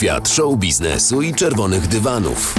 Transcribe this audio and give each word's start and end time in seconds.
Świat 0.00 0.28
show 0.28 0.58
biznesu 0.58 1.22
i 1.22 1.34
czerwonych 1.34 1.86
dywanów. 1.86 2.54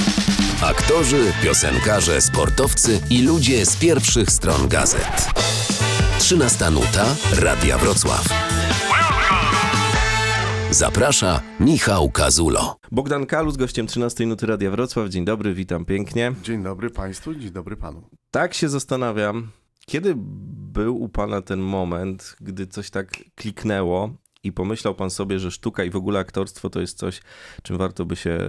Aktorzy, 0.64 1.34
piosenkarze, 1.44 2.22
sportowcy 2.22 3.00
i 3.10 3.22
ludzie 3.22 3.66
z 3.66 3.76
pierwszych 3.76 4.30
stron 4.32 4.68
gazet. 4.68 5.30
13 6.20 6.72
nuta 6.72 7.06
Radia 7.40 7.78
Wrocław. 7.78 8.28
Zaprasza 10.72 11.42
Michał 11.60 12.12
Kazulo. 12.12 12.76
Bogdan 12.92 13.26
Kalus, 13.26 13.58
gościem 13.58 13.88
13 13.88 14.26
Nuty 14.26 14.46
Radia 14.46 14.72
Wrocław. 14.72 15.10
Dzień 15.10 15.26
dobry, 15.26 15.54
witam 15.54 15.86
pięknie. 15.86 16.34
Dzień 16.44 16.64
dobry 16.64 16.90
Państwu, 16.90 17.36
dzień 17.36 17.52
dobry 17.52 17.78
Panu. 17.78 18.04
Tak 18.32 18.54
się 18.54 18.70
zastanawiam, 18.70 19.48
kiedy 19.86 20.14
był 20.74 21.02
u 21.02 21.10
Pana 21.10 21.42
ten 21.42 21.60
moment, 21.60 22.36
gdy 22.42 22.68
coś 22.68 22.90
tak 22.90 23.18
kliknęło 23.36 24.10
i 24.44 24.52
pomyślał 24.52 24.96
Pan 24.96 25.10
sobie, 25.10 25.40
że 25.40 25.52
sztuka 25.52 25.84
i 25.84 25.90
w 25.90 25.96
ogóle 25.96 26.20
aktorstwo 26.20 26.70
to 26.70 26.82
jest 26.82 26.98
coś, 26.98 27.22
czym 27.64 27.78
warto 27.78 28.06
by 28.06 28.16
się 28.16 28.40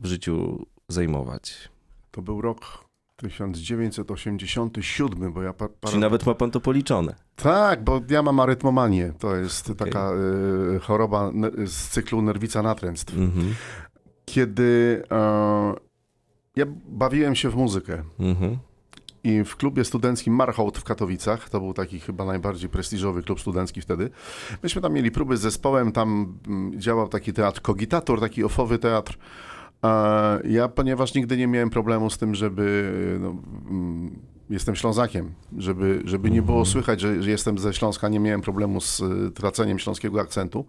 w 0.00 0.06
życiu 0.06 0.66
zajmować? 0.88 1.68
To 2.10 2.22
był 2.22 2.40
rok 2.40 2.84
1987, 3.16 5.32
bo 5.32 5.42
ja... 5.42 5.52
Pa, 5.52 5.68
Czyli 5.88 6.00
nawet 6.00 6.26
ma 6.26 6.34
Pan 6.34 6.50
to 6.50 6.60
policzone. 6.60 7.14
Tak, 7.36 7.84
bo 7.84 8.00
ja 8.08 8.22
mam 8.22 8.40
arytmomanię. 8.40 9.12
To 9.18 9.36
jest 9.36 9.70
okay. 9.70 9.86
taka 9.86 10.12
y, 10.76 10.80
choroba 10.80 11.32
z 11.66 11.88
cyklu 11.88 12.22
nerwica 12.22 12.62
natręctw. 12.62 13.16
Mhm. 13.16 13.54
Kiedy 14.24 15.02
y, 15.04 15.06
ja 16.56 16.66
bawiłem 16.88 17.34
się 17.34 17.50
w 17.50 17.56
muzykę. 17.56 18.02
Mhm. 18.18 18.58
I 19.24 19.44
w 19.44 19.56
klubie 19.56 19.84
studenckim 19.84 20.34
Marhout 20.34 20.78
w 20.78 20.84
Katowicach, 20.84 21.50
to 21.50 21.60
był 21.60 21.74
taki 21.74 22.00
chyba 22.00 22.24
najbardziej 22.24 22.68
prestiżowy 22.68 23.22
klub 23.22 23.40
studencki 23.40 23.80
wtedy, 23.80 24.10
myśmy 24.62 24.82
tam 24.82 24.92
mieli 24.92 25.10
próby 25.10 25.36
z 25.36 25.40
zespołem, 25.40 25.92
tam 25.92 26.38
mm, 26.48 26.80
działał 26.80 27.08
taki 27.08 27.32
teatr 27.32 27.60
Kogitator, 27.60 28.20
taki 28.20 28.44
ofowy 28.44 28.78
teatr. 28.78 29.18
Ja, 30.44 30.68
ponieważ 30.68 31.14
nigdy 31.14 31.36
nie 31.36 31.46
miałem 31.46 31.70
problemu 31.70 32.10
z 32.10 32.18
tym, 32.18 32.34
żeby 32.34 32.92
no, 33.20 33.36
mm, 33.70 34.18
jestem 34.50 34.76
Ślązakiem, 34.76 35.34
żeby, 35.58 36.02
żeby 36.04 36.30
nie 36.30 36.42
było 36.42 36.58
mhm. 36.58 36.72
słychać, 36.72 37.00
że, 37.00 37.22
że, 37.22 37.30
jestem 37.30 37.58
ze 37.58 37.74
Śląska, 37.74 38.08
nie 38.08 38.20
miałem 38.20 38.40
problemu 38.40 38.80
z 38.80 39.00
y, 39.00 39.30
traceniem 39.30 39.78
śląskiego 39.78 40.20
akcentu. 40.20 40.66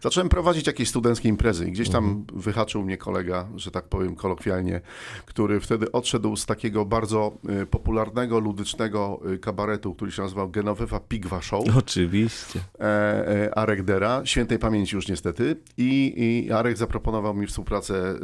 Zacząłem 0.00 0.28
prowadzić 0.28 0.66
jakieś 0.66 0.88
studenckie 0.88 1.28
imprezy 1.28 1.68
i 1.68 1.72
gdzieś 1.72 1.88
tam 1.88 2.04
mhm. 2.04 2.40
wyhaczył 2.40 2.82
mnie 2.82 2.96
kolega, 2.96 3.48
że 3.56 3.70
tak 3.70 3.88
powiem 3.88 4.16
kolokwialnie, 4.16 4.80
który 5.26 5.60
wtedy 5.60 5.92
odszedł 5.92 6.36
z 6.36 6.46
takiego 6.46 6.84
bardzo 6.84 7.38
y, 7.62 7.66
popularnego, 7.66 8.38
ludycznego 8.38 9.20
y, 9.32 9.38
kabaretu, 9.38 9.94
który 9.94 10.12
się 10.12 10.22
nazywał 10.22 10.50
Genovefa 10.50 11.00
Pigwa 11.00 11.42
Show. 11.42 11.64
Oczywiście. 11.78 12.60
E, 12.80 12.84
e, 12.84 13.58
Arek 13.58 13.82
Dera, 13.82 14.22
świętej 14.24 14.58
pamięci 14.58 14.96
już 14.96 15.08
niestety. 15.08 15.56
I, 15.76 16.14
I 16.16 16.52
Arek 16.52 16.76
zaproponował 16.76 17.34
mi 17.34 17.46
współpracę 17.46 18.14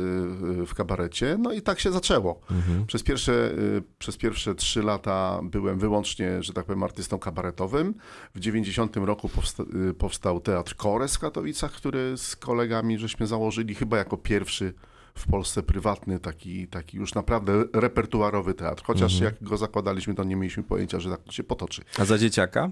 w 0.67 0.75
kabarecie, 0.77 1.37
no 1.41 1.53
i 1.53 1.63
tak 1.63 1.81
się 1.81 1.93
zaczęło. 1.93 2.41
Mhm. 2.51 2.87
Przez 2.87 3.03
pierwsze, 3.03 3.51
przez 3.99 4.17
pierwsze 4.17 4.55
trzy 4.55 4.84
lata 4.85 5.41
byłem 5.43 5.79
wyłącznie, 5.79 6.43
że 6.43 6.53
tak 6.53 6.65
powiem, 6.65 6.83
artystą 6.83 7.19
kabaretowym. 7.19 7.95
W 8.35 8.41
90 8.41 8.97
roku 8.97 9.29
powsta 9.29 9.63
y, 9.91 9.95
powstał 9.95 10.41
Teatr 10.41 10.77
Kores 10.77 11.17
w 11.17 11.19
Katowicach, 11.19 11.73
który 11.73 12.17
z 12.17 12.37
kolegami 12.37 12.99
żeśmy 12.99 13.27
założyli 13.27 13.75
chyba 13.75 13.99
jako 13.99 14.17
pierwszy 14.17 14.75
w 15.15 15.27
Polsce 15.27 15.63
prywatny, 15.63 16.21
taki, 16.21 16.69
taki 16.69 16.97
już 16.97 17.15
naprawdę 17.15 17.65
repertuarowy 17.73 18.55
teatr. 18.55 18.83
Chociaż 18.85 19.13
mhm. 19.13 19.25
jak 19.25 19.49
go 19.49 19.57
zakładaliśmy, 19.57 20.15
to 20.15 20.25
nie 20.25 20.37
mieliśmy 20.37 20.63
pojęcia, 20.63 21.01
że 21.01 21.11
tak 21.11 21.33
się 21.33 21.45
potoczy. 21.45 21.83
A 21.99 22.05
za 22.05 22.19
dzieciaka? 22.19 22.71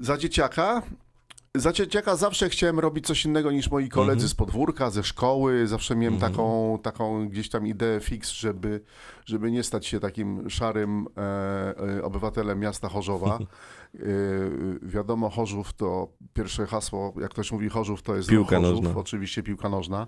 Za 0.00 0.18
dzieciaka 0.18 0.82
za 1.54 1.72
dzieciaka 1.72 2.16
zawsze 2.16 2.48
chciałem 2.48 2.78
robić 2.78 3.06
coś 3.06 3.24
innego 3.24 3.50
niż 3.50 3.70
moi 3.70 3.88
koledzy 3.88 4.12
mm 4.12 4.26
-hmm. 4.26 4.30
z 4.30 4.34
podwórka, 4.34 4.90
ze 4.90 5.02
szkoły. 5.02 5.66
Zawsze 5.66 5.96
miałem 5.96 6.14
mm 6.14 6.28
-hmm. 6.28 6.32
taką, 6.32 6.78
taką 6.82 7.28
gdzieś 7.28 7.48
tam 7.48 7.66
ideę 7.66 8.00
fix, 8.00 8.30
żeby, 8.30 8.80
żeby 9.26 9.50
nie 9.50 9.62
stać 9.62 9.86
się 9.86 10.00
takim 10.00 10.50
szarym 10.50 11.06
e, 11.16 11.98
e, 11.98 12.02
obywatelem 12.02 12.60
miasta 12.60 12.88
Chorzowa. 12.88 13.38
E, 13.94 14.00
wiadomo, 14.82 15.30
Chorzów 15.30 15.72
to 15.72 16.08
pierwsze 16.32 16.66
hasło, 16.66 17.14
jak 17.20 17.30
ktoś 17.30 17.52
mówi 17.52 17.68
Chorzów, 17.68 18.02
to 18.02 18.16
jest 18.16 18.28
piłka 18.28 18.56
Chorzów, 18.56 18.84
nożna. 18.84 19.00
oczywiście 19.00 19.42
piłka 19.42 19.68
nożna. 19.68 20.06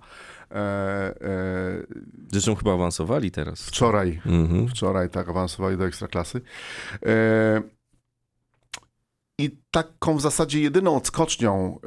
E, 0.50 0.54
e, 0.56 1.86
Zresztą 2.32 2.54
chyba 2.54 2.74
awansowali 2.74 3.30
teraz. 3.30 3.62
Wczoraj, 3.62 4.20
mm 4.26 4.46
-hmm. 4.46 4.70
wczoraj 4.70 5.10
tak, 5.10 5.28
awansowali 5.28 5.76
do 5.76 5.86
Ekstraklasy. 5.86 6.40
E, 7.06 7.62
i 9.44 9.58
taką 9.70 10.16
w 10.16 10.20
zasadzie 10.20 10.60
jedyną 10.60 10.96
odskocznią 10.96 11.74
e, 11.74 11.78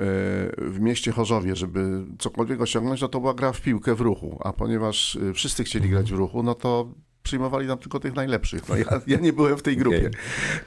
w 0.57 0.77
mieście 0.79 1.11
Chorzowie, 1.11 1.55
żeby 1.55 2.05
cokolwiek 2.19 2.61
osiągnąć, 2.61 3.01
no 3.01 3.07
to 3.07 3.19
była 3.19 3.33
gra 3.33 3.51
w 3.51 3.61
piłkę 3.61 3.95
w 3.95 4.01
ruchu. 4.01 4.39
A 4.43 4.53
ponieważ 4.53 5.15
e, 5.15 5.33
wszyscy 5.33 5.63
chcieli 5.63 5.89
grać 5.89 6.11
w 6.11 6.15
ruchu, 6.15 6.43
no 6.43 6.55
to 6.55 6.93
przyjmowali 7.23 7.67
nam 7.67 7.77
tylko 7.77 7.99
tych 7.99 8.15
najlepszych. 8.15 8.69
No 8.69 8.75
ja, 8.75 8.85
ja 9.07 9.19
nie 9.19 9.33
byłem 9.33 9.57
w 9.57 9.61
tej 9.61 9.77
grupie. 9.77 9.97
Okay. 9.97 10.11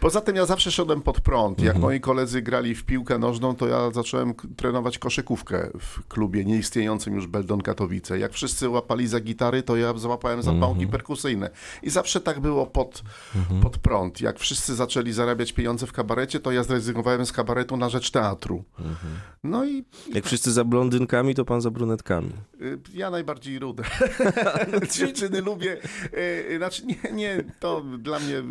Poza 0.00 0.20
tym 0.20 0.36
ja 0.36 0.46
zawsze 0.46 0.70
szedłem 0.70 1.02
pod 1.02 1.20
prąd. 1.20 1.60
Jak 1.60 1.76
-hmm. 1.76 1.80
moi 1.80 2.00
koledzy 2.00 2.42
grali 2.42 2.74
w 2.74 2.84
piłkę 2.84 3.18
nożną, 3.18 3.56
to 3.56 3.68
ja 3.68 3.90
zacząłem 3.90 4.34
trenować 4.56 4.98
koszykówkę 4.98 5.70
w 5.80 6.08
klubie 6.08 6.44
nieistniejącym 6.44 7.14
już 7.14 7.26
Beldon 7.26 7.62
Katowice. 7.62 8.18
Jak 8.18 8.32
wszyscy 8.32 8.68
łapali 8.68 9.06
za 9.08 9.20
gitary, 9.20 9.62
to 9.62 9.76
ja 9.76 9.98
złapałem 9.98 10.42
za 10.42 10.52
pałki 10.52 10.86
-hmm. 10.86 10.90
perkusyjne. 10.90 11.50
I 11.82 11.90
zawsze 11.90 12.20
tak 12.20 12.40
było 12.40 12.66
pod, 12.66 13.02
-hmm. 13.34 13.62
pod 13.62 13.78
prąd. 13.78 14.20
Jak 14.20 14.38
wszyscy 14.38 14.74
zaczęli 14.74 15.12
zarabiać 15.12 15.52
pieniądze 15.52 15.86
w 15.86 15.92
kabarecie, 15.92 16.40
to 16.40 16.52
ja 16.52 16.62
zrezygnowałem 16.62 17.26
z 17.26 17.32
kabaretu 17.32 17.76
na 17.76 17.88
rzecz 17.88 18.10
teatru. 18.10 18.64
Mhm. 18.78 19.14
No 19.44 19.64
i... 19.64 19.84
Jak 20.14 20.24
wszyscy 20.24 20.52
za 20.52 20.64
blondynkami, 20.64 21.34
to 21.34 21.44
pan 21.44 21.60
za 21.60 21.70
brunetkami. 21.70 22.32
Y, 22.60 22.78
ja 22.94 23.10
najbardziej 23.10 23.58
rudę. 23.58 23.82
Dziewczyny 24.98 25.40
lubię 25.40 25.76
Y, 26.12 26.45
znaczy 26.56 26.86
nie, 26.86 27.12
nie, 27.12 27.44
to 27.60 27.80
dla 27.80 28.18
mnie 28.18 28.42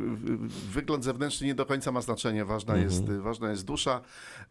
wygląd 0.71 1.03
zewnętrzny 1.03 1.47
nie 1.47 1.55
do 1.55 1.65
końca 1.65 1.91
ma 1.91 2.01
znaczenie. 2.01 2.45
Ważna, 2.45 2.73
mhm. 2.73 2.91
jest, 2.91 3.23
ważna 3.23 3.49
jest 3.49 3.65
dusza 3.65 4.01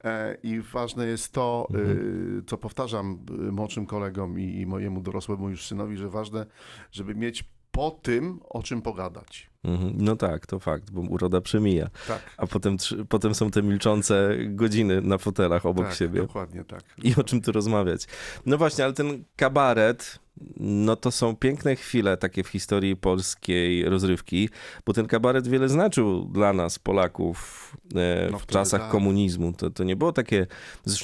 e, 0.04 0.36
i 0.42 0.60
ważne 0.60 1.06
jest 1.06 1.32
to, 1.32 1.68
y, 1.74 1.78
mhm. 1.78 2.42
co 2.46 2.58
powtarzam 2.58 3.18
y, 3.48 3.52
młodszym 3.52 3.86
kolegom 3.86 4.38
i, 4.38 4.60
i 4.60 4.66
mojemu 4.66 5.00
dorosłemu 5.00 5.50
już 5.50 5.66
synowi, 5.66 5.96
że 5.96 6.08
ważne, 6.08 6.46
żeby 6.92 7.14
mieć 7.14 7.44
po 7.70 7.90
tym, 7.90 8.40
o 8.48 8.62
czym 8.62 8.82
pogadać. 8.82 9.53
Mhm. 9.64 9.92
No 9.96 10.16
tak, 10.16 10.46
to 10.46 10.58
fakt, 10.58 10.90
bo 10.90 11.00
uroda 11.00 11.40
przemija. 11.40 11.90
Tak. 12.08 12.20
A 12.36 12.46
potem, 12.46 12.76
potem 13.08 13.34
są 13.34 13.50
te 13.50 13.62
milczące 13.62 14.36
godziny 14.46 15.00
na 15.00 15.18
fotelach 15.18 15.66
obok 15.66 15.86
tak, 15.86 15.94
siebie. 15.94 16.20
Dokładnie 16.20 16.64
tak. 16.64 16.82
I 17.02 17.14
o 17.16 17.24
czym 17.24 17.40
tu 17.40 17.52
rozmawiać. 17.52 18.06
No 18.46 18.58
właśnie, 18.58 18.84
ale 18.84 18.92
ten 18.92 19.24
kabaret, 19.36 20.18
no 20.56 20.96
to 20.96 21.10
są 21.10 21.36
piękne 21.36 21.76
chwile 21.76 22.16
takie 22.16 22.44
w 22.44 22.48
historii 22.48 22.96
polskiej 22.96 23.84
rozrywki, 23.84 24.48
bo 24.86 24.92
ten 24.92 25.06
kabaret 25.06 25.48
wiele 25.48 25.68
znaczył 25.68 26.24
dla 26.24 26.52
nas, 26.52 26.78
Polaków, 26.78 27.70
e, 27.94 28.28
no 28.32 28.38
w 28.38 28.46
czasach 28.46 28.80
tak. 28.80 28.90
komunizmu. 28.90 29.52
To, 29.52 29.70
to 29.70 29.84
nie 29.84 29.96
było 29.96 30.12
takie, 30.12 30.46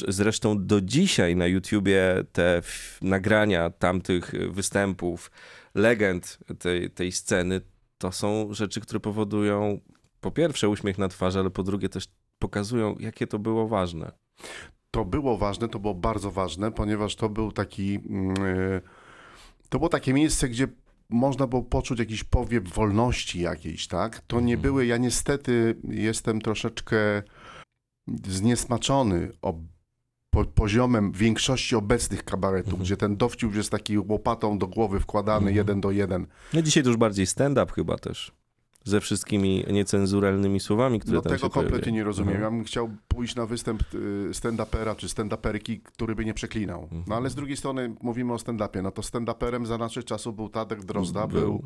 zresztą 0.09 0.66
do 0.66 0.81
dzisiaj 0.81 1.37
na 1.37 1.47
YouTubie 1.47 2.25
te 2.32 2.62
nagrania 3.03 3.70
tamtych 3.70 4.32
występów, 4.50 5.31
legend 5.75 6.38
tej, 6.59 6.91
tej 6.91 7.12
sceny, 7.12 7.60
to 8.00 8.12
są 8.12 8.55
rzeczy, 8.55 8.81
które 8.81 9.00
powodują 9.00 9.81
po 10.21 10.31
pierwsze 10.31 10.69
uśmiech 10.69 10.99
na 10.99 11.09
twarzy, 11.09 11.38
ale 11.38 11.50
po 11.50 11.62
drugie 11.62 11.88
też 11.88 12.05
pokazują, 12.38 12.97
jakie 12.99 13.27
to 13.27 13.38
było 13.38 13.69
ważne. 13.69 14.12
To 14.91 15.05
było 15.05 15.38
ważne, 15.38 15.69
to 15.69 15.78
było 15.78 15.94
bardzo 15.94 16.31
ważne, 16.31 16.72
ponieważ 16.72 17.16
to 17.16 17.28
był 17.28 17.53
taki. 17.53 17.93
Yy, 17.93 18.81
to 19.69 19.78
było 19.78 19.88
takie 19.88 20.12
miejsce, 20.12 20.49
gdzie 20.49 20.69
można 21.09 21.47
było 21.47 21.62
poczuć 21.62 21.99
jakiś 21.99 22.25
powiew 22.25 22.75
wolności 22.75 23.41
jakiejś, 23.41 23.87
tak? 23.87 24.21
To 24.21 24.41
nie 24.41 24.55
mhm. 24.55 24.62
były. 24.62 24.87
Ja 24.87 24.97
niestety 24.97 25.77
jestem 25.88 26.41
troszeczkę 26.41 27.22
zniesmaczony 28.27 29.32
po, 30.31 30.45
poziomem 30.45 31.13
większości 31.13 31.77
obecnych 31.77 32.25
kabaretów, 32.25 32.73
mhm. 32.73 32.85
gdzie 32.85 32.97
ten 32.97 33.17
dowcip 33.17 33.55
jest 33.55 33.71
taki 33.71 33.99
łopatą 33.99 34.59
do 34.59 34.67
głowy 34.67 35.00
wkładany 35.00 35.37
mhm. 35.37 35.56
jeden 35.56 35.81
do 35.81 35.91
jeden. 35.91 36.27
No 36.53 36.62
dzisiaj 36.62 36.82
to 36.82 36.88
już 36.88 36.99
bardziej 36.99 37.27
stand-up 37.27 37.73
chyba 37.73 37.97
też 37.97 38.39
ze 38.85 39.00
wszystkimi 39.00 39.65
niecenzuralnymi 39.71 40.61
słowami, 40.61 41.00
które 41.00 41.17
no, 41.17 41.23
tam 41.23 41.32
tego 41.32 41.50
kompletnie 41.50 41.93
nie 41.93 42.05
rozumiem. 42.05 42.35
Mhm. 42.35 42.44
Ja 42.44 42.59
bym 42.59 42.65
chciał 42.65 42.91
pójść 43.09 43.35
na 43.35 43.47
występ 43.47 43.82
y, 43.94 44.31
stand-upera 44.32 44.97
czy 44.97 45.06
stand-uperki, 45.06 45.81
który 45.81 46.15
by 46.15 46.25
nie 46.25 46.35
przeklinał. 46.35 46.88
No 46.93 46.99
mhm. 46.99 47.12
ale 47.12 47.31
z 47.31 47.35
drugiej 47.35 47.56
strony 47.56 47.94
mówimy 48.03 48.32
o 48.32 48.37
stand-upie. 48.37 48.82
No 48.82 48.91
to 48.91 49.03
stand-uperem 49.03 49.67
za 49.67 49.79
naszych 49.79 50.05
czasów 50.05 50.37
był 50.37 50.49
Tadek 50.49 50.85
Drozda, 50.85 51.27
był, 51.27 51.41
był, 51.41 51.62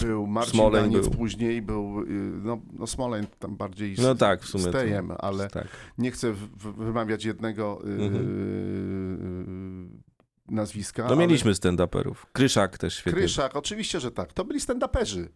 był 0.00 0.26
Marcin 0.26 0.52
Smoleń 0.52 0.82
Daniec, 0.90 1.08
był. 1.08 1.18
później 1.18 1.62
był, 1.62 2.02
y, 2.02 2.06
no, 2.42 2.60
no 2.72 2.86
Smoleń 2.86 3.26
tam 3.38 3.56
bardziej 3.56 3.94
no 4.02 4.14
tak, 4.14 4.42
w 4.42 4.48
sumie 4.48 4.64
stejem, 4.64 5.08
to, 5.08 5.24
ale 5.24 5.48
tak. 5.48 5.68
nie 5.98 6.10
chcę 6.10 6.34
wymawiać 6.76 7.24
jednego 7.24 7.80
y, 7.84 8.04
mhm. 8.04 10.02
nazwiska. 10.48 11.06
No 11.08 11.16
mieliśmy 11.16 11.48
ale... 11.48 11.54
stand-uperów. 11.54 12.14
Kryszak 12.32 12.78
też 12.78 12.94
świetnie. 12.94 13.20
Kryszak, 13.20 13.56
oczywiście, 13.56 14.00
że 14.00 14.10
tak. 14.10 14.32
To 14.32 14.44
byli 14.44 14.60
stand-uperzy. 14.60 15.28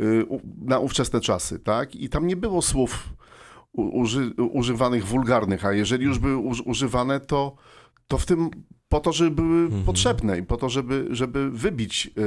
Y, 0.00 0.26
na 0.58 0.78
ówczesne 0.78 1.20
czasy, 1.20 1.58
tak? 1.58 1.96
I 1.96 2.08
tam 2.08 2.26
nie 2.26 2.36
było 2.36 2.62
słów 2.62 3.14
uży, 3.72 4.34
używanych 4.52 5.06
wulgarnych, 5.06 5.64
a 5.64 5.72
jeżeli 5.72 6.04
już 6.04 6.18
były 6.18 6.36
używane, 6.64 7.20
to, 7.20 7.56
to 8.08 8.18
w 8.18 8.26
tym 8.26 8.50
po 8.88 9.00
to, 9.00 9.12
żeby 9.12 9.30
były 9.30 9.64
mhm. 9.64 9.84
potrzebne 9.84 10.38
i 10.38 10.42
po 10.42 10.56
to, 10.56 10.68
żeby, 10.68 11.06
żeby 11.10 11.50
wybić 11.50 12.10
y, 12.18 12.22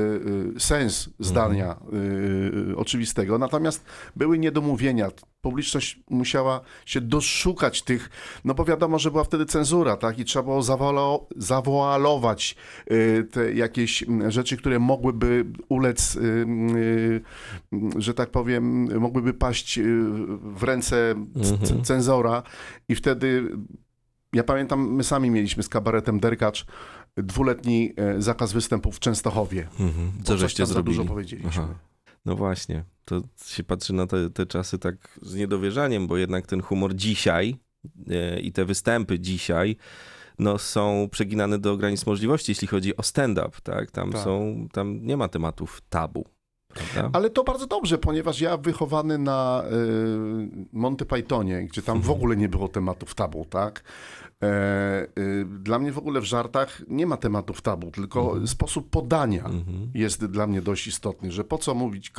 y, 0.55 0.59
sens 0.59 1.09
zdania 1.19 1.77
mhm. 1.79 2.71
y, 2.71 2.77
oczywistego. 2.77 3.37
Natomiast 3.37 3.85
były 4.15 4.39
niedomówienia. 4.39 5.09
Publiczność 5.47 5.99
musiała 6.09 6.61
się 6.85 7.01
doszukać 7.01 7.81
tych, 7.81 8.09
no 8.45 8.53
bo 8.53 8.65
wiadomo, 8.65 8.99
że 8.99 9.11
była 9.11 9.23
wtedy 9.23 9.45
cenzura, 9.45 9.97
tak? 9.97 10.19
I 10.19 10.25
trzeba 10.25 10.43
było 10.43 10.63
zawoalo, 10.63 11.27
zawoalować 11.37 12.55
te 13.31 13.53
jakieś 13.53 14.05
rzeczy, 14.27 14.57
które 14.57 14.79
mogłyby 14.79 15.45
ulec, 15.69 16.17
że 17.97 18.13
tak 18.13 18.29
powiem, 18.29 18.99
mogłyby 18.99 19.33
paść 19.33 19.79
w 20.41 20.63
ręce 20.63 21.11
mhm. 21.11 21.83
cenzora 21.83 22.43
i 22.89 22.95
wtedy 22.95 23.49
ja 24.33 24.43
pamiętam, 24.43 24.93
my 24.93 25.03
sami 25.03 25.29
mieliśmy 25.29 25.63
z 25.63 25.69
kabaretem 25.69 26.19
Derkacz 26.19 26.65
dwuletni 27.17 27.93
e, 27.95 28.21
zakaz 28.21 28.53
występów 28.53 28.95
w 28.95 28.99
Częstochowie. 28.99 29.67
Mhm. 29.79 30.11
Co 30.23 30.37
żeście 30.37 30.65
zrobili? 30.65 30.95
Za 30.95 31.01
dużo 31.01 31.13
powiedzieliśmy. 31.13 31.49
Aha. 31.63 31.67
No 32.27 32.35
właśnie, 32.35 32.83
to 33.05 33.21
się 33.45 33.63
patrzy 33.63 33.93
na 33.93 34.07
te, 34.07 34.29
te 34.29 34.45
czasy 34.45 34.79
tak 34.79 35.19
z 35.21 35.35
niedowierzaniem, 35.35 36.07
bo 36.07 36.17
jednak 36.17 36.47
ten 36.47 36.61
humor 36.61 36.95
dzisiaj 36.95 37.55
e, 38.09 38.39
i 38.39 38.51
te 38.51 38.65
występy 38.65 39.19
dzisiaj 39.19 39.75
no, 40.39 40.57
są 40.57 41.09
przeginane 41.11 41.59
do 41.59 41.77
granic 41.77 42.05
możliwości, 42.05 42.51
jeśli 42.51 42.67
chodzi 42.67 42.97
o 42.97 43.03
stand-up, 43.03 43.57
tak? 43.63 43.91
Tam, 43.91 44.11
tak. 44.11 44.21
Są, 44.21 44.67
tam 44.71 45.05
nie 45.05 45.17
ma 45.17 45.27
tematów 45.27 45.81
tabu. 45.89 46.25
Prawda? 46.93 47.19
Ale 47.19 47.29
to 47.29 47.43
bardzo 47.43 47.67
dobrze, 47.67 47.97
ponieważ 47.97 48.41
ja 48.41 48.57
wychowany 48.57 49.17
na 49.17 49.63
y, 49.71 50.67
Monty 50.73 51.05
Pythonie, 51.05 51.63
gdzie 51.63 51.81
tam 51.81 51.97
w 51.97 52.01
mhm. 52.01 52.17
ogóle 52.17 52.37
nie 52.37 52.49
było 52.49 52.67
tematów 52.67 53.15
tabu, 53.15 53.45
tak? 53.45 53.83
E, 54.43 55.07
y, 55.19 55.45
dla 55.45 55.79
mnie 55.79 55.91
w 55.91 55.97
ogóle 55.97 56.21
w 56.21 56.23
żartach 56.23 56.81
nie 56.87 57.07
ma 57.07 57.17
tematów 57.17 57.61
tabu, 57.61 57.91
tylko 57.91 58.21
mhm. 58.21 58.47
sposób 58.47 58.89
podania 58.89 59.45
mhm. 59.45 59.91
jest 59.93 60.25
dla 60.25 60.47
mnie 60.47 60.61
dość 60.61 60.87
istotny, 60.87 61.31
że 61.31 61.43
po 61.43 61.57
co 61.57 61.75
mówić 61.75 62.09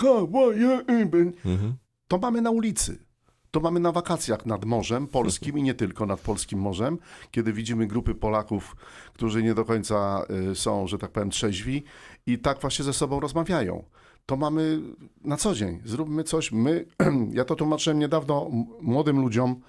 mhm. 1.45 1.75
to 2.09 2.19
mamy 2.19 2.43
na 2.43 2.51
ulicy. 2.51 3.09
To 3.51 3.61
mamy 3.61 3.81
na 3.81 3.93
wakacjach 3.93 4.47
nad 4.47 4.65
morzem 4.65 5.07
polskim 5.07 5.59
i 5.59 5.63
nie 5.63 5.75
tylko 5.75 6.07
nad 6.07 6.21
polskim 6.21 6.59
morzem, 6.59 6.99
kiedy 7.31 7.53
widzimy 7.53 7.87
grupy 7.87 8.15
Polaków, 8.15 8.77
którzy 9.15 9.43
nie 9.43 9.55
do 9.55 9.65
końca 9.65 10.27
y, 10.51 10.55
są, 10.55 10.87
że 10.87 10.99
tak 10.99 11.11
powiem, 11.11 11.31
trzeźwi 11.31 11.85
i 12.27 12.39
tak 12.39 12.61
właśnie 12.61 12.85
ze 12.85 12.93
sobą 12.93 13.21
rozmawiają 13.21 13.85
to 14.29 14.37
mamy 14.37 14.81
na 15.25 15.37
co 15.37 15.55
dzień. 15.55 15.81
Zróbmy 15.85 16.25
coś. 16.25 16.53
My, 16.53 16.87
ja 17.39 17.45
to 17.45 17.55
tłumaczyłem 17.55 17.99
niedawno 17.99 18.51
młodym 18.81 19.21
ludziom, 19.21 19.61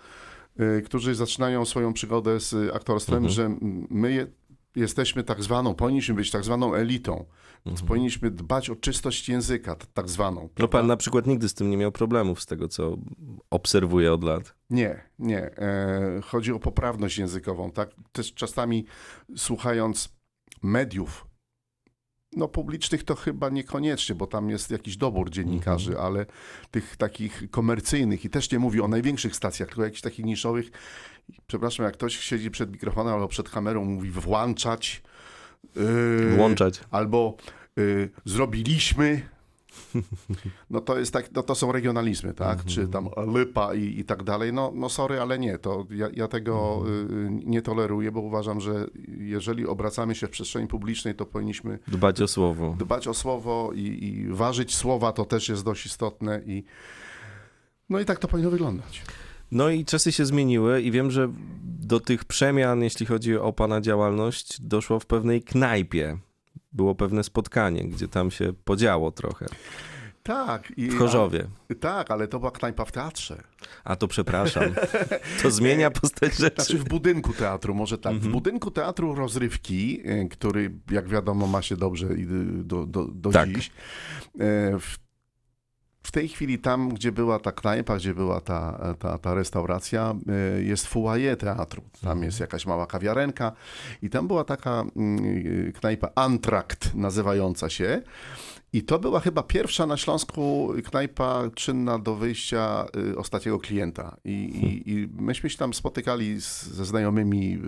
y, 0.59 0.81
którzy 0.81 1.15
zaczynają 1.15 1.65
swoją 1.65 1.93
przygodę 1.93 2.39
z 2.39 2.75
aktorstwem, 2.75 3.25
mhm. 3.25 3.33
że 3.33 3.49
my 3.89 4.11
je, 4.11 4.27
jesteśmy 4.75 5.23
tak 5.23 5.43
zwaną, 5.43 5.75
powinniśmy 5.75 6.15
być 6.15 6.31
tak 6.31 6.43
zwaną 6.43 6.73
elitą. 6.73 7.25
Więc 7.65 7.75
mhm. 7.75 7.87
powinniśmy 7.87 8.31
dbać 8.31 8.69
o 8.69 8.75
czystość 8.75 9.29
języka, 9.29 9.75
tak 9.93 10.09
zwaną. 10.09 10.39
Prawda? 10.39 10.61
No 10.61 10.67
pan 10.67 10.87
na 10.87 10.97
przykład 10.97 11.27
nigdy 11.27 11.49
z 11.49 11.53
tym 11.53 11.69
nie 11.69 11.77
miał 11.77 11.91
problemów, 11.91 12.41
z 12.41 12.45
tego 12.45 12.67
co 12.67 12.97
obserwuję 13.49 14.13
od 14.13 14.23
lat. 14.23 14.55
Nie, 14.69 15.03
nie. 15.19 15.57
E, 15.57 16.21
chodzi 16.23 16.51
o 16.51 16.59
poprawność 16.59 17.17
językową. 17.17 17.71
Tak? 17.71 17.89
Też 18.11 18.33
czasami 18.33 18.85
słuchając 19.35 20.09
mediów 20.63 21.28
no 22.33 22.47
publicznych 22.47 23.03
to 23.03 23.15
chyba 23.15 23.49
niekoniecznie, 23.49 24.15
bo 24.15 24.27
tam 24.27 24.49
jest 24.49 24.71
jakiś 24.71 24.97
dobór 24.97 25.29
dziennikarzy, 25.29 25.91
mhm. 25.91 26.07
ale 26.07 26.25
tych 26.71 26.97
takich 26.97 27.51
komercyjnych 27.51 28.25
i 28.25 28.29
też 28.29 28.51
nie 28.51 28.59
mówię 28.59 28.83
o 28.83 28.87
największych 28.87 29.35
stacjach, 29.35 29.67
tylko 29.67 29.83
jakichś 29.83 30.01
takich 30.01 30.25
niszowych. 30.25 30.71
Przepraszam, 31.47 31.85
jak 31.85 31.93
ktoś 31.93 32.19
siedzi 32.19 32.51
przed 32.51 32.71
mikrofonem 32.71 33.13
albo 33.13 33.27
przed 33.27 33.49
kamerą, 33.49 33.85
mówi 33.85 34.11
włączać. 34.11 35.01
Yy, 35.75 36.35
Włączać. 36.35 36.81
Albo 36.91 37.37
yy, 37.75 38.09
zrobiliśmy, 38.25 39.21
no 40.69 40.81
to 40.81 40.99
jest 40.99 41.13
tak, 41.13 41.31
no 41.31 41.43
to 41.43 41.55
są 41.55 41.71
regionalizmy, 41.71 42.33
tak? 42.33 42.59
Mm 42.59 42.65
-hmm. 42.65 42.69
Czy 42.69 42.87
tam 42.87 43.09
lypa 43.33 43.73
i, 43.73 43.99
i 43.99 44.05
tak 44.05 44.23
dalej. 44.23 44.53
No, 44.53 44.71
no 44.75 44.89
sorry, 44.89 45.21
ale 45.21 45.39
nie, 45.39 45.57
to 45.57 45.85
ja, 45.89 46.07
ja 46.13 46.27
tego 46.27 46.81
mm 46.85 47.07
-hmm. 47.07 47.41
nie 47.45 47.61
toleruję, 47.61 48.11
bo 48.11 48.21
uważam, 48.21 48.61
że 48.61 48.87
jeżeli 49.17 49.67
obracamy 49.67 50.15
się 50.15 50.27
w 50.27 50.29
przestrzeni 50.29 50.67
publicznej, 50.67 51.15
to 51.15 51.25
powinniśmy 51.25 51.79
dbać 51.87 52.21
o 52.21 52.27
słowo. 52.27 52.75
Dbać 52.79 53.07
o 53.07 53.13
słowo 53.13 53.71
i, 53.75 53.81
i 53.81 54.27
ważyć 54.27 54.75
słowa 54.75 55.11
to 55.11 55.25
też 55.25 55.49
jest 55.49 55.63
dość 55.63 55.85
istotne 55.85 56.41
i 56.45 56.63
no 57.89 57.99
i 57.99 58.05
tak 58.05 58.19
to 58.19 58.27
powinno 58.27 58.49
wyglądać. 58.49 59.03
No 59.51 59.69
i 59.69 59.85
czasy 59.85 60.11
się 60.11 60.25
zmieniły 60.25 60.81
i 60.81 60.91
wiem, 60.91 61.11
że 61.11 61.29
do 61.63 61.99
tych 61.99 62.25
przemian, 62.25 62.83
jeśli 62.83 63.05
chodzi 63.05 63.37
o 63.37 63.53
pana 63.53 63.81
działalność, 63.81 64.61
doszło 64.61 64.99
w 64.99 65.05
pewnej 65.05 65.41
knajpie 65.41 66.17
było 66.71 66.95
pewne 66.95 67.23
spotkanie, 67.23 67.83
gdzie 67.83 68.07
tam 68.07 68.31
się 68.31 68.53
podziało 68.65 69.11
trochę. 69.11 69.45
Tak. 70.23 70.73
I, 70.77 70.87
w 70.87 70.97
Chorzowie. 70.97 71.47
A, 71.71 71.75
tak, 71.75 72.11
ale 72.11 72.27
to 72.27 72.39
była 72.39 72.51
knajpa 72.51 72.85
w 72.85 72.91
teatrze. 72.91 73.43
A 73.83 73.95
to 73.95 74.07
przepraszam. 74.07 74.63
To 75.41 75.51
zmienia 75.51 75.91
postać 75.91 76.35
rzeczy. 76.35 76.55
Znaczy 76.55 76.77
w 76.77 76.83
budynku 76.83 77.33
teatru, 77.33 77.75
może 77.75 77.97
tak. 77.97 78.13
W 78.13 78.15
mhm. 78.15 78.31
budynku 78.31 78.71
teatru 78.71 79.15
rozrywki, 79.15 80.01
e, 80.05 80.25
który 80.25 80.71
jak 80.91 81.07
wiadomo 81.07 81.47
ma 81.47 81.61
się 81.61 81.77
dobrze 81.77 82.07
do, 82.63 82.85
do, 82.85 83.05
do 83.05 83.29
tak. 83.29 83.49
dziś, 83.49 83.67
e, 83.67 83.71
w 84.79 85.08
w 86.09 86.11
tej 86.11 86.27
chwili 86.27 86.59
tam, 86.59 86.89
gdzie 86.89 87.11
była 87.11 87.39
ta 87.39 87.51
knajpa, 87.51 87.95
gdzie 87.95 88.13
była 88.13 88.41
ta, 88.41 88.79
ta, 88.99 89.17
ta 89.17 89.33
restauracja, 89.33 90.15
e, 90.57 90.61
jest 90.61 90.87
foyer 90.87 91.37
teatru. 91.37 91.81
Tam 92.01 92.11
mhm. 92.11 92.23
jest 92.23 92.39
jakaś 92.39 92.65
mała 92.65 92.87
kawiarenka 92.87 93.51
i 94.01 94.09
tam 94.09 94.27
była 94.27 94.43
taka 94.43 94.83
mm, 94.95 95.71
knajpa 95.71 96.09
Antrakt 96.15 96.95
nazywająca 96.95 97.69
się. 97.69 98.01
I 98.73 98.83
to 98.83 98.99
była 98.99 99.19
chyba 99.19 99.43
pierwsza 99.43 99.85
na 99.85 99.97
Śląsku 99.97 100.73
knajpa 100.85 101.43
czynna 101.55 101.99
do 101.99 102.15
wyjścia 102.15 102.85
y, 103.11 103.17
ostatniego 103.17 103.59
klienta. 103.59 104.17
I, 104.25 104.31
i, 104.31 104.91
i 104.91 105.09
myśmy 105.19 105.49
się 105.49 105.57
tam 105.57 105.73
spotykali 105.73 106.41
z, 106.41 106.63
ze 106.63 106.85
znajomymi 106.85 107.53
y, 107.53 107.59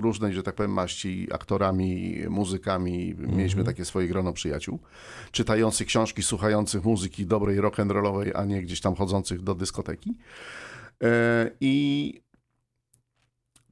różnej, 0.00 0.32
że 0.32 0.42
tak 0.42 0.54
powiem, 0.54 0.72
maści, 0.72 1.28
aktorami, 1.32 2.18
muzykami. 2.28 3.14
Mieliśmy 3.18 3.60
mhm. 3.60 3.66
takie 3.66 3.84
swoje 3.84 4.08
grono 4.08 4.32
przyjaciół, 4.32 4.78
czytających 5.32 5.86
książki, 5.86 6.22
słuchających 6.22 6.84
muzyki 6.84 7.26
dobrej 7.26 7.60
rock'n'rollowej, 7.60 8.30
a 8.34 8.44
nie 8.44 8.62
gdzieś 8.62 8.80
tam 8.80 8.94
chodzących 8.94 9.42
do 9.42 9.54
dyskoteki. 9.54 10.14
E, 11.02 11.50
I 11.60 12.25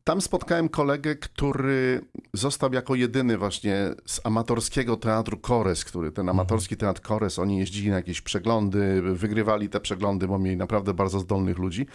tam 0.04 0.20
spotkałem 0.20 0.68
kolegę, 0.68 1.16
który 1.16 2.00
został 2.32 2.72
jako 2.72 2.94
jedyny 2.94 3.38
właśnie 3.38 3.90
z 4.06 4.20
amatorskiego 4.24 4.96
teatru 4.96 5.38
Kores, 5.38 5.84
który 5.84 6.12
ten 6.12 6.28
mhm. 6.28 6.38
amatorski 6.40 6.76
teatr 6.76 7.00
Kores, 7.00 7.38
oni 7.38 7.58
jeździli 7.58 7.90
na 7.90 7.96
jakieś 7.96 8.20
przeglądy, 8.20 9.02
wygrywali 9.02 9.68
te 9.68 9.80
przeglądy, 9.80 10.28
bo 10.28 10.38
mieli 10.38 10.56
naprawdę 10.56 10.94
bardzo 10.94 11.20
zdolnych 11.20 11.58
ludzi 11.58 11.86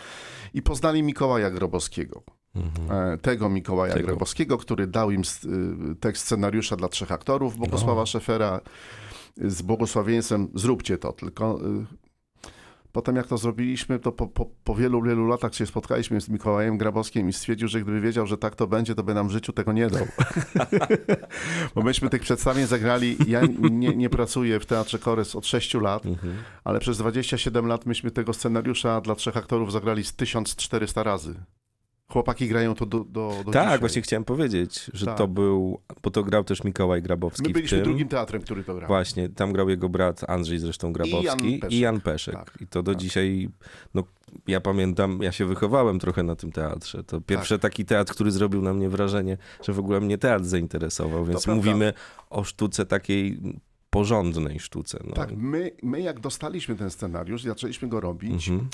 i 0.53 0.61
poznali 0.61 1.03
Mikołaja 1.03 1.49
Grobowskiego. 1.49 2.23
Mhm. 2.55 3.13
E, 3.13 3.17
tego 3.17 3.49
Mikołaja 3.49 3.93
Tego. 3.93 4.07
Grobowskiego, 4.07 4.57
który 4.57 4.87
dał 4.87 5.11
im 5.11 5.21
y, 5.21 5.95
tekst 5.95 6.25
scenariusza 6.25 6.75
dla 6.75 6.87
trzech 6.87 7.11
aktorów 7.11 7.57
Bogusława 7.57 8.01
no. 8.01 8.05
Szefera 8.05 8.61
z 9.37 9.61
błogosławieństwem 9.61 10.47
zróbcie 10.55 10.97
to, 10.97 11.13
tylko 11.13 11.59
y, 11.61 12.08
Potem 12.91 13.15
jak 13.15 13.27
to 13.27 13.37
zrobiliśmy, 13.37 13.99
to 13.99 14.11
po, 14.11 14.27
po, 14.27 14.45
po, 14.63 14.75
wielu, 14.75 15.01
wielu 15.01 15.27
latach 15.27 15.55
się 15.55 15.65
spotkaliśmy 15.65 16.21
z 16.21 16.29
Mikołajem 16.29 16.77
Grabowskim 16.77 17.29
i 17.29 17.33
stwierdził, 17.33 17.67
że 17.67 17.81
gdyby 17.81 18.01
wiedział, 18.01 18.27
że 18.27 18.37
tak 18.37 18.55
to 18.55 18.67
będzie, 18.67 18.95
to 18.95 19.03
by 19.03 19.13
nam 19.13 19.27
w 19.27 19.31
życiu 19.31 19.53
tego 19.53 19.73
nie 19.73 19.87
dał. 19.87 20.07
Bo 21.75 21.81
myśmy 21.81 22.09
tych 22.09 22.21
przedstawień 22.21 22.65
zagrali, 22.65 23.17
ja 23.27 23.41
nie, 23.71 23.95
nie 23.95 24.09
pracuję 24.09 24.59
w 24.59 24.65
Teatrze 24.65 24.99
Korys 24.99 25.35
od 25.35 25.47
6 25.47 25.73
lat, 25.73 26.05
mhm. 26.05 26.33
ale 26.63 26.79
przez 26.79 26.97
27 26.97 27.67
lat 27.67 27.85
myśmy 27.85 28.11
tego 28.11 28.33
scenariusza 28.33 29.01
dla 29.01 29.15
trzech 29.15 29.37
aktorów 29.37 29.71
zagrali 29.71 30.03
z 30.03 30.13
1400 30.13 31.03
razy. 31.03 31.35
Chłopaki 32.11 32.47
grają 32.47 32.75
to 32.75 32.85
do, 32.85 32.99
do, 32.99 33.33
do 33.45 33.51
Tak, 33.51 33.63
dzisiaj. 33.65 33.79
właśnie 33.79 34.01
chciałem 34.01 34.23
powiedzieć, 34.23 34.91
że 34.93 35.05
tak. 35.05 35.17
to 35.17 35.27
był, 35.27 35.79
bo 36.03 36.11
to 36.11 36.23
grał 36.23 36.43
też 36.43 36.63
Mikołaj 36.63 37.01
Grabowski 37.01 37.47
My 37.47 37.53
byliśmy 37.53 37.81
drugim 37.81 38.07
teatrem, 38.07 38.41
który 38.41 38.63
to 38.63 38.75
grał. 38.75 38.87
Właśnie, 38.87 39.29
tam 39.29 39.53
grał 39.53 39.69
jego 39.69 39.89
brat 39.89 40.29
Andrzej 40.29 40.59
zresztą 40.59 40.93
Grabowski 40.93 41.47
i 41.49 41.51
Jan 41.51 41.59
Peszek. 41.59 41.71
I 41.71 41.79
Jan 41.79 42.01
Peszek. 42.01 42.35
Tak. 42.35 42.57
I 42.61 42.67
to 42.67 42.83
do 42.83 42.91
tak. 42.91 43.01
dzisiaj, 43.01 43.49
no 43.93 44.03
ja 44.47 44.61
pamiętam, 44.61 45.19
ja 45.21 45.31
się 45.31 45.45
wychowałem 45.45 45.99
trochę 45.99 46.23
na 46.23 46.35
tym 46.35 46.51
teatrze. 46.51 47.03
To 47.03 47.21
pierwszy 47.21 47.53
tak. 47.53 47.61
taki 47.61 47.85
teatr, 47.85 48.13
który 48.13 48.31
zrobił 48.31 48.61
na 48.61 48.73
mnie 48.73 48.89
wrażenie, 48.89 49.37
że 49.63 49.73
w 49.73 49.79
ogóle 49.79 49.99
mnie 49.99 50.17
teatr 50.17 50.45
zainteresował, 50.45 51.25
więc 51.25 51.47
mówimy 51.47 51.93
o 52.29 52.43
sztuce 52.43 52.85
takiej 52.85 53.39
porządnej 53.89 54.59
sztuce. 54.59 54.99
No. 55.07 55.13
Tak, 55.13 55.29
my, 55.37 55.71
my 55.83 56.01
jak 56.01 56.19
dostaliśmy 56.19 56.75
ten 56.75 56.89
scenariusz, 56.89 57.43
zaczęliśmy 57.43 57.87
go 57.87 57.99
robić, 57.99 58.49
mhm. 58.49 58.69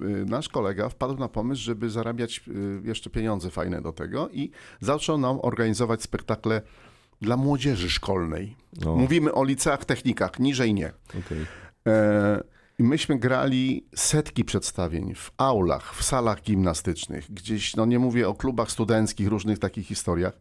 e, 0.00 0.24
nasz 0.24 0.48
kolega 0.48 0.88
wpadł 0.88 1.16
na 1.16 1.28
pomysł, 1.28 1.62
żeby 1.62 1.90
zarabiać 1.90 2.40
e, 2.48 2.88
jeszcze 2.88 3.10
pieniądze 3.10 3.50
fajne 3.50 3.82
do 3.82 3.92
tego 3.92 4.28
i 4.28 4.50
zaczął 4.80 5.18
nam 5.18 5.38
organizować 5.42 6.02
spektakle 6.02 6.62
dla 7.20 7.36
młodzieży 7.36 7.90
szkolnej. 7.90 8.56
O. 8.86 8.96
Mówimy 8.96 9.34
o 9.34 9.44
liceach, 9.44 9.84
technikach, 9.84 10.38
niżej 10.38 10.74
nie. 10.74 10.92
Okay. 11.08 11.46
E, 11.86 12.42
I 12.78 12.82
myśmy 12.82 13.18
grali 13.18 13.86
setki 13.94 14.44
przedstawień 14.44 15.14
w 15.14 15.30
aulach, 15.36 15.94
w 15.94 16.04
salach 16.04 16.42
gimnastycznych, 16.42 17.32
gdzieś, 17.32 17.76
no 17.76 17.86
nie 17.86 17.98
mówię 17.98 18.28
o 18.28 18.34
klubach 18.34 18.70
studenckich, 18.70 19.28
różnych 19.28 19.58
takich 19.58 19.86
historiach 19.86 20.38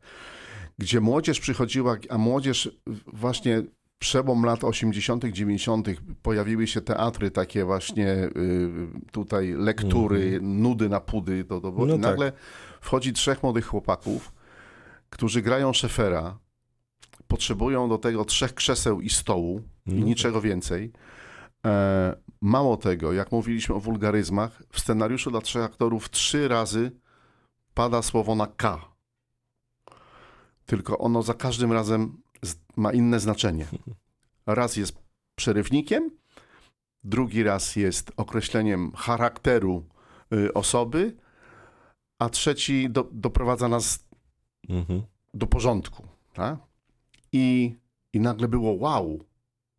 gdzie 0.78 1.02
młodzież 1.02 1.40
przychodziła, 1.40 1.98
a 2.10 2.18
młodzież 2.18 2.70
właśnie 3.14 3.64
przełom 4.00 4.46
lat 4.46 4.64
80., 4.64 5.25
90. 5.25 5.88
pojawiły 6.22 6.68
się 6.68 6.82
teatry, 6.82 7.32
takie 7.32 7.66
właśnie 7.66 8.08
y, 8.08 8.32
tutaj 9.12 9.54
lektury, 9.58 10.28
mm. 10.28 10.62
nudy 10.62 10.90
na 10.90 11.00
pudy. 11.00 11.44
To, 11.44 11.62
to, 11.62 11.72
no 11.72 11.96
I 11.96 12.00
nagle 12.00 12.32
tak. 12.32 12.42
wchodzi 12.82 13.14
trzech 13.14 13.44
młodych 13.44 13.66
chłopaków, 13.66 14.34
którzy 15.10 15.42
grają 15.42 15.74
szefera, 15.74 16.38
potrzebują 17.28 17.90
do 17.90 17.98
tego 17.98 18.25
trzech 18.25 18.54
krzeseł 18.54 19.02
i 19.02 19.10
stołu 19.10 19.62
i 19.86 19.94
no 19.94 20.06
niczego 20.06 20.38
tak. 20.38 20.44
więcej. 20.44 20.92
E, 21.66 22.16
mało 22.42 22.78
tego, 22.78 23.14
jak 23.14 23.32
mówiliśmy 23.32 23.75
o 23.75 23.80
wulgaryzmach, 23.80 24.64
w 24.72 24.80
scenariuszu 24.80 25.32
dla 25.32 25.42
trzech 25.42 25.64
aktorów 25.64 26.10
trzy 26.10 26.48
razy 26.48 26.92
pada 27.74 28.02
słowo 28.02 28.36
na 28.36 28.48
K. 28.48 28.82
Tylko 30.66 30.98
ono 30.98 31.24
za 31.24 31.34
każdym 31.34 31.72
razem 31.72 32.25
ma 32.77 32.91
inne 32.91 33.20
znaczenie. 33.20 33.67
Raz 34.46 34.77
jest 34.77 34.98
przerywnikiem, 35.36 36.12
drugi 37.03 37.44
raz 37.44 37.75
jest 37.75 38.12
określeniem 38.17 38.91
charakteru 38.96 39.86
y, 40.34 40.53
osoby, 40.53 41.17
a 42.20 42.29
trzeci 42.29 42.89
do, 42.89 43.10
doprowadza 43.12 43.67
nas 43.67 44.05
mhm. 44.70 45.01
do 45.34 45.48
porządku. 45.48 46.08
Tak? 46.34 46.60
I, 47.32 47.75
I 48.13 48.20
nagle 48.20 48.48
było 48.48 48.72
wow, 48.74 49.24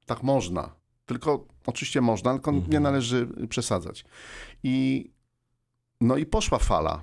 tak 0.06 0.22
można. 0.22 0.74
Tylko 1.06 1.46
oczywiście 1.66 2.00
można, 2.00 2.32
tylko 2.32 2.50
mhm. 2.50 2.72
nie 2.72 2.80
należy 2.80 3.28
przesadzać. 3.48 4.04
I 4.62 5.06
no 6.00 6.16
i 6.16 6.26
poszła 6.26 6.58
fala 6.58 7.02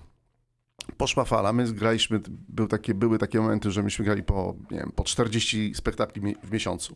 poszła 0.97 1.25
fala, 1.25 1.53
my 1.53 1.73
graliśmy, 1.73 2.19
był 2.29 2.67
takie, 2.67 2.93
były 2.93 3.17
takie 3.17 3.41
momenty, 3.41 3.71
że 3.71 3.83
myśmy 3.83 4.05
grali 4.05 4.23
po, 4.23 4.55
nie 4.71 4.77
wiem, 4.77 4.91
po 4.95 5.03
40 5.03 5.75
spektakli 5.75 6.35
w 6.43 6.51
miesiącu. 6.51 6.95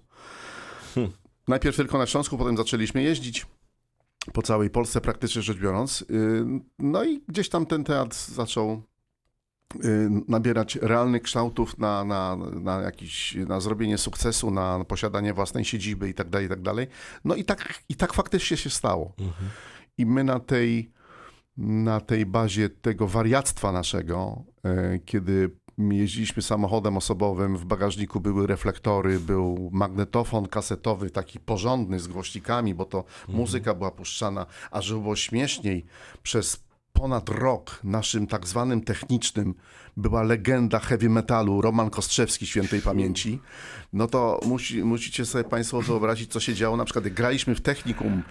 Hmm. 0.95 1.13
Najpierw 1.47 1.75
tylko 1.75 1.97
na 1.97 2.05
Śląsku, 2.05 2.37
potem 2.37 2.57
zaczęliśmy 2.57 3.03
jeździć 3.03 3.45
po 4.33 4.41
całej 4.41 4.69
Polsce 4.69 5.01
praktycznie 5.01 5.41
rzecz 5.41 5.57
biorąc. 5.57 6.01
Y, 6.01 6.05
no 6.79 7.03
i 7.03 7.23
gdzieś 7.27 7.49
tam 7.49 7.65
ten 7.65 7.83
teatr 7.83 8.15
zaczął 8.15 8.81
y, 9.75 10.09
nabierać 10.27 10.75
realnych 10.75 11.21
kształtów 11.21 11.77
na, 11.77 12.03
na, 12.03 12.35
na, 12.35 12.81
jakiś, 12.81 13.35
na 13.35 13.59
zrobienie 13.59 13.97
sukcesu, 13.97 14.51
na 14.51 14.85
posiadanie 14.85 15.33
własnej 15.33 15.65
siedziby 15.65 16.09
i 16.09 16.13
tak 16.13 16.29
dalej, 16.29 16.45
i 16.45 16.49
tak 16.49 16.61
dalej. 16.61 16.87
No 17.25 17.35
i 17.35 17.43
tak, 17.43 17.83
i 17.89 17.95
tak 17.95 18.13
faktycznie 18.13 18.57
się 18.57 18.69
stało. 18.69 19.13
Mhm. 19.19 19.49
I 19.97 20.05
my 20.05 20.23
na 20.23 20.39
tej 20.39 20.91
na 21.57 21.99
tej 21.99 22.25
bazie 22.25 22.69
tego 22.69 23.07
wariactwa 23.07 23.71
naszego, 23.71 24.43
e, 24.63 24.99
kiedy 24.99 25.51
jeździliśmy 25.77 26.41
samochodem 26.41 26.97
osobowym, 26.97 27.57
w 27.57 27.65
bagażniku 27.65 28.19
były 28.19 28.47
reflektory, 28.47 29.19
był 29.19 29.69
magnetofon 29.73 30.47
kasetowy, 30.47 31.09
taki 31.09 31.39
porządny 31.39 31.99
z 31.99 32.07
głośnikami, 32.07 32.75
bo 32.75 32.85
to 32.85 32.97
mhm. 32.97 33.37
muzyka 33.37 33.73
była 33.73 33.91
puszczana, 33.91 34.45
a 34.71 34.81
żeby 34.81 35.01
było 35.01 35.15
śmieszniej, 35.15 35.85
przez 36.23 36.66
ponad 36.97 37.29
rok 37.29 37.79
naszym 37.83 38.27
tak 38.27 38.47
zwanym 38.47 38.81
technicznym 38.81 39.53
była 39.97 40.23
legenda 40.23 40.79
heavy 40.79 41.09
metalu 41.09 41.61
Roman 41.61 41.89
Kostrzewski 41.89 42.47
świętej 42.47 42.81
pamięci, 42.81 43.39
no 43.93 44.07
to 44.07 44.39
musi, 44.45 44.83
musicie 44.83 45.25
sobie 45.25 45.43
Państwo 45.43 45.81
wyobrazić, 45.81 46.31
co 46.31 46.39
się 46.39 46.53
działo. 46.53 46.77
Na 46.77 46.85
przykład, 46.85 47.05
jak 47.05 47.13
graliśmy 47.13 47.55
w 47.55 47.61
technikum, 47.61 48.23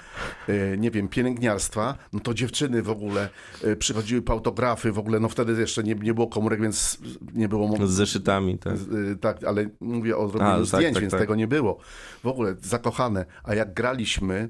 e, 0.49 0.77
nie 0.77 0.91
wiem, 0.91 1.09
pielęgniarstwa, 1.09 1.99
no 2.13 2.21
to 2.21 2.35
dziewczyny 2.35 2.83
w 2.83 2.91
ogóle 2.91 3.29
e, 3.65 3.77
przychodziły 3.77 4.23
po 4.23 4.33
autografy, 4.33 4.93
w 4.93 4.99
ogóle, 4.99 5.21
no 5.21 5.29
wtedy 5.29 5.61
jeszcze 5.61 5.83
nie, 5.83 5.95
nie 5.95 6.15
było 6.15 6.27
komórek, 6.27 6.61
więc 6.61 6.99
nie 7.35 7.49
było... 7.49 7.87
Z 7.87 7.91
zeszytami, 7.91 8.59
tak. 8.59 8.75
E, 9.13 9.17
tak, 9.17 9.45
ale 9.45 9.69
mówię 9.81 10.17
o 10.17 10.27
robieniu 10.27 10.57
tak, 10.57 10.65
zdjęć, 10.67 10.95
tak, 10.95 11.01
więc 11.01 11.11
tak. 11.11 11.21
tego 11.21 11.35
nie 11.35 11.49
było. 11.49 11.79
W 12.23 12.27
ogóle 12.27 12.57
zakochane. 12.63 13.27
A 13.45 13.55
jak 13.55 13.75
graliśmy 13.75 14.49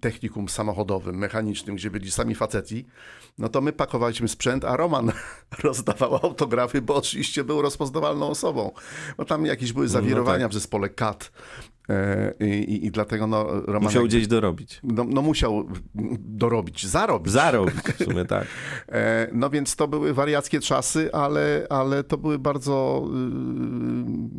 technikum 0.00 0.48
samochodowym, 0.48 1.18
mechanicznym, 1.18 1.76
gdzie 1.76 1.90
byli 1.90 2.10
sami 2.10 2.34
faceci, 2.34 2.86
no 3.38 3.48
to 3.48 3.60
my 3.60 3.72
pakowaliśmy 3.72 4.28
sprzęt, 4.28 4.64
a 4.64 4.76
Roman 4.76 5.12
rozdawał 5.64 6.14
autografy, 6.14 6.82
bo 6.82 6.96
oczywiście 6.96 7.44
był 7.44 7.62
rozpoznawalną 7.62 8.28
osobą. 8.28 8.70
Bo 9.16 9.24
tam 9.24 9.46
jakieś 9.46 9.72
były 9.72 9.86
no 9.86 9.92
zawirowania 9.92 10.38
no 10.38 10.44
tak. 10.44 10.50
w 10.50 10.54
zespole 10.54 10.88
CAT. 10.88 11.32
E, 11.88 12.34
I, 12.40 12.74
i, 12.74 12.86
I, 12.86 12.90
dlatego 12.90 13.26
no, 13.26 13.46
Roman... 13.66 13.82
Musiał 13.82 14.04
gdzieś 14.04 14.26
dorobić. 14.26 14.80
No, 14.82 15.04
no, 15.04 15.22
musiał 15.22 15.68
dorobić, 16.18 16.86
zarobić. 16.86 17.32
Zarobić, 17.32 17.74
w 17.74 18.04
sumie 18.04 18.24
tak. 18.24 18.46
E, 18.88 19.28
no 19.32 19.50
więc 19.50 19.76
to 19.76 19.88
były 19.88 20.14
wariackie 20.14 20.60
czasy, 20.60 21.12
ale, 21.12 21.66
ale 21.70 22.04
to 22.04 22.18
były 22.18 22.38
bardzo 22.38 23.04
y, 23.06 23.10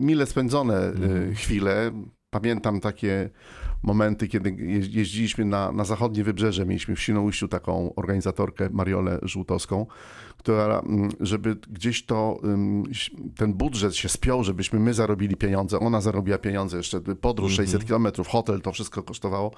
mile 0.06 0.26
spędzone 0.26 0.84
y, 0.84 0.86
mhm. 0.86 1.36
chwile. 1.36 1.92
Pamiętam 2.30 2.80
takie 2.80 3.30
momenty, 3.84 4.28
kiedy 4.28 4.56
jeździliśmy 4.92 5.46
na, 5.46 5.72
na 5.72 5.84
zachodnie 5.84 6.24
wybrzeże, 6.24 6.66
mieliśmy 6.66 6.96
w 6.96 7.02
Świnoujściu 7.02 7.48
taką 7.48 7.96
organizatorkę 7.96 8.70
Mariolę 8.72 9.20
Żółtowską, 9.22 9.86
która, 10.38 10.80
mm, 10.80 11.10
żeby 11.20 11.56
gdzieś 11.56 12.06
to, 12.06 12.40
ten 13.36 13.54
budżet 13.54 13.96
się 13.96 14.10
spiął, 14.10 14.44
żebyśmy 14.44 14.80
my 14.80 14.94
zarobili 14.94 15.36
pieniądze, 15.36 15.80
ona 15.80 16.02
zarobiła 16.02 16.38
pieniądze, 16.38 16.78
jeszcze 16.78 17.02
podróż 17.02 17.52
600 17.52 17.74
mhm. 17.74 17.88
kilometrów, 17.88 18.28
hotel, 18.28 18.62
to 18.62 18.72
wszystko 18.72 19.04
kosztowało. 19.04 19.52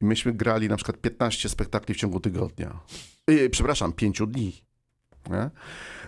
I 0.00 0.04
myśmy 0.04 0.32
grali 0.32 0.68
na 0.68 0.76
przykład 0.76 1.00
15 1.00 1.48
spektakli 1.48 1.94
w 1.94 1.98
ciągu 1.98 2.20
tygodnia. 2.20 2.80
Yy, 3.28 3.50
przepraszam, 3.50 3.92
5 3.92 4.22
dni. 4.28 4.65
Nie? 5.30 5.50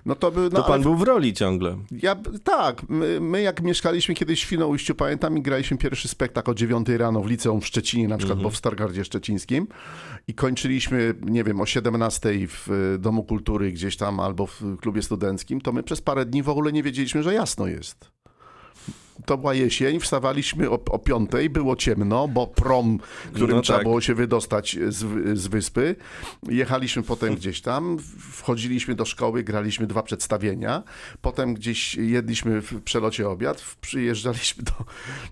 No 0.07 0.15
to, 0.15 0.31
by, 0.31 0.41
no, 0.41 0.51
to 0.51 0.63
pan 0.63 0.73
ale... 0.73 0.83
był 0.83 0.97
w 0.97 1.03
roli 1.03 1.33
ciągle. 1.33 1.79
Ja, 1.91 2.17
tak, 2.45 2.89
my, 2.89 3.21
my, 3.21 3.43
jak 3.43 3.63
mieszkaliśmy 3.63 4.15
kiedyś 4.15 4.41
w 4.41 4.43
Świnoujściu, 4.43 4.95
pamiętam 4.95 5.39
i 5.39 5.43
graliśmy 5.43 5.79
pierwszy 5.79 6.09
spektakl 6.09 6.51
o 6.51 6.55
9 6.55 6.89
rano 6.89 7.21
w 7.21 7.27
liceum 7.27 7.61
w 7.61 7.67
Szczecinie, 7.67 8.09
na 8.09 8.19
przykład, 8.19 8.37
mm 8.37 8.43
-hmm. 8.43 8.49
bo 8.49 8.51
w 8.51 8.57
Stargardzie 8.57 9.05
Szczecińskim 9.05 9.67
i 10.29 10.35
kończyliśmy, 10.35 11.15
nie 11.23 11.45
wiem, 11.45 11.61
o 11.61 11.67
17 11.67 12.31
w 12.49 12.97
Domu 12.99 13.25
Kultury 13.25 13.73
gdzieś 13.73 13.97
tam 13.97 14.21
albo 14.21 14.47
w 14.47 14.63
klubie 14.81 15.03
studenckim, 15.03 15.61
to 15.61 15.73
my 15.73 15.83
przez 15.83 16.01
parę 16.01 16.27
dni 16.27 16.43
w 16.43 16.49
ogóle 16.49 16.73
nie 16.73 16.83
wiedzieliśmy, 16.83 17.23
że 17.23 17.35
jasno 17.35 17.67
jest 17.67 18.11
to 19.27 19.39
była 19.39 19.55
jesień, 19.55 20.01
wstawaliśmy 20.01 20.71
o, 20.71 20.85
o 20.91 20.99
piątej, 20.99 21.51
było 21.51 21.77
ciemno, 21.77 22.29
bo 22.29 22.47
prom, 22.47 22.99
którym 23.33 23.57
no 23.57 23.63
trzeba 23.63 23.79
tak. 23.79 23.87
było 23.87 24.01
się 24.01 24.15
wydostać 24.15 24.77
z, 24.89 25.39
z 25.39 25.47
wyspy. 25.47 25.97
Jechaliśmy 26.49 27.03
potem 27.03 27.35
gdzieś 27.35 27.61
tam, 27.61 27.99
wchodziliśmy 28.33 28.95
do 28.95 29.05
szkoły, 29.05 29.43
graliśmy 29.43 29.87
dwa 29.87 30.03
przedstawienia, 30.03 30.83
potem 31.21 31.55
gdzieś 31.55 31.95
jedliśmy 31.95 32.61
w 32.61 32.83
przelocie 32.83 33.29
obiad, 33.29 33.77
przyjeżdżaliśmy 33.81 34.65
do, 34.65 34.73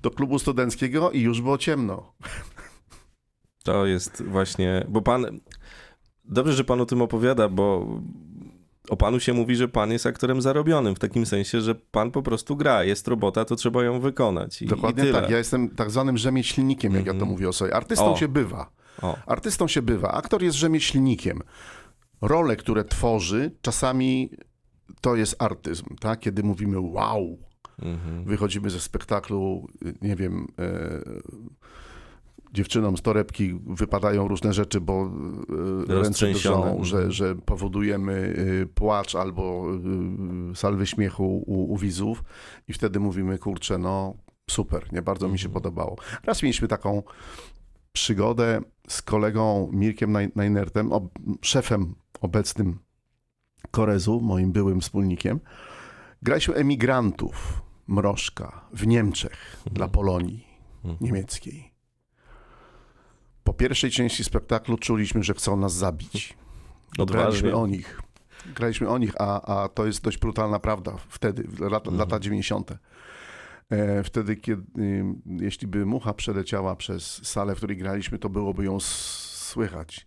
do 0.03 0.11
klubu 0.11 0.39
studenckiego 0.39 1.11
i 1.11 1.21
już 1.21 1.41
było 1.41 1.59
ciemno. 1.59 2.13
To 3.65 3.87
jest 3.87 4.23
właśnie, 4.23 4.87
bo 4.89 5.03
pan, 5.03 5.41
dobrze, 6.25 6.53
że 6.53 6.65
pan 6.65 6.81
o 6.81 6.87
tym 6.87 7.03
opowiada, 7.03 7.49
bo 7.49 7.87
o 8.89 8.97
panu 8.97 9.21
się 9.21 9.33
mówi, 9.33 9.57
że 9.57 9.69
pan 9.69 9.93
jest 9.93 10.07
aktorem 10.07 10.43
zarobionym, 10.43 10.95
w 10.95 10.99
takim 10.99 11.27
sensie, 11.27 11.61
że 11.61 11.75
pan 11.75 12.11
po 12.11 12.23
prostu 12.23 12.57
gra, 12.57 12.85
jest 12.85 13.09
robota, 13.09 13.45
to 13.45 13.57
trzeba 13.57 13.85
ją 13.85 14.01
wykonać. 14.01 14.63
I, 14.63 14.67
Dokładnie 14.67 15.11
i 15.11 15.13
tak. 15.13 15.31
Ja 15.31 15.39
jestem 15.39 15.69
tak 15.69 15.91
zwanym 15.91 16.19
rzemieślnikiem, 16.19 16.93
jak 16.93 17.03
mm 17.03 17.05
-hmm. 17.05 17.07
ja 17.07 17.13
to 17.13 17.25
mhm. 17.25 17.31
mówię 17.31 17.49
o 17.49 17.53
sobie. 17.53 17.75
Artystą 17.75 18.13
o. 18.13 18.17
się 18.17 18.29
bywa. 18.29 18.71
O. 19.03 19.17
Artystą 19.27 19.69
się 19.69 19.83
bywa. 19.83 20.13
Aktor 20.13 20.43
jest 20.43 20.57
rzemieślnikiem. 20.57 21.41
Role, 22.21 22.57
które 22.57 22.85
tworzy, 22.85 23.51
czasami 23.63 24.31
to 25.01 25.17
jest 25.17 25.43
artyzm, 25.43 25.97
tak? 26.01 26.21
Kiedy 26.21 26.43
mówimy 26.43 26.81
wow, 26.81 27.39
mm 27.83 27.97
-hmm. 27.97 28.25
wychodzimy 28.25 28.71
ze 28.71 28.81
spektaklu, 28.81 29.69
nie 30.03 30.17
wiem... 30.17 30.47
E, 30.59 31.03
dziewczynom 32.57 32.97
z 32.97 33.03
torebki 33.03 33.61
wypadają 33.67 34.29
różne 34.29 34.53
rzeczy, 34.53 34.81
bo 34.81 35.11
e, 35.89 36.03
ręce 36.03 36.33
drżą, 36.33 36.85
że, 36.85 37.13
że 37.13 37.35
powodujemy 37.35 38.37
e, 38.63 38.67
płacz 38.67 39.15
albo 39.15 39.67
e, 40.51 40.55
salwy 40.55 40.87
śmiechu 40.87 41.45
u, 41.47 41.73
u 41.73 41.77
widzów 41.77 42.25
i 42.69 42.73
wtedy 42.73 43.01
mówimy, 43.01 43.39
kurczę, 43.39 43.79
no 43.79 44.15
super, 44.51 44.93
nie 44.93 45.03
bardzo 45.03 45.29
mi 45.29 45.39
się 45.39 45.47
mhm. 45.47 45.63
podobało. 45.63 45.97
Raz 46.25 46.43
mieliśmy 46.43 46.69
taką 46.69 47.03
przygodę 47.93 48.61
z 48.89 49.03
kolegą 49.03 49.71
Mirkiem 49.73 50.17
Najnertem, 50.35 50.91
szefem 51.43 51.95
obecnym 52.21 52.79
Korezu, 53.71 54.21
moim 54.21 54.53
byłym 54.53 54.81
wspólnikiem. 54.81 55.41
Graliśmy 56.23 56.55
emigrantów 56.55 57.63
Mrożka 57.87 58.69
w 58.73 58.87
Niemczech 58.87 59.63
dla 59.65 59.87
mhm. 59.87 59.91
Polonii 59.91 60.47
mhm. 60.85 60.97
niemieckiej 61.01 61.76
po 63.47 63.55
pierwszej 63.55 63.91
części 63.91 64.25
spektaklu 64.25 64.79
czuliśmy, 64.79 65.23
że 65.23 65.35
chcą 65.35 65.57
nas 65.57 65.75
zabić. 65.75 66.35
Graliśmy 67.07 67.57
o 67.57 67.67
nich. 67.67 68.01
Graliśmy 68.55 68.89
o 68.89 68.99
nich, 68.99 69.13
a, 69.19 69.63
a 69.63 69.69
to 69.69 69.87
jest 69.87 70.03
dość 70.03 70.19
brutalna 70.19 70.59
prawda 70.59 70.93
wtedy, 71.09 71.43
lata, 71.59 71.91
mhm. 71.91 71.99
lata 71.99 72.21
90. 72.21 72.71
E, 73.71 74.03
wtedy, 74.05 74.37
kiedy, 74.37 74.65
jeśli 75.27 75.67
by 75.67 75.87
mucha 75.87 76.15
przeleciała 76.15 76.77
przez 76.77 77.27
salę, 77.27 77.55
w 77.55 77.57
której 77.57 77.77
graliśmy, 77.77 78.19
to 78.19 78.29
byłoby 78.29 78.65
ją 78.65 78.81
słychać. 78.81 80.07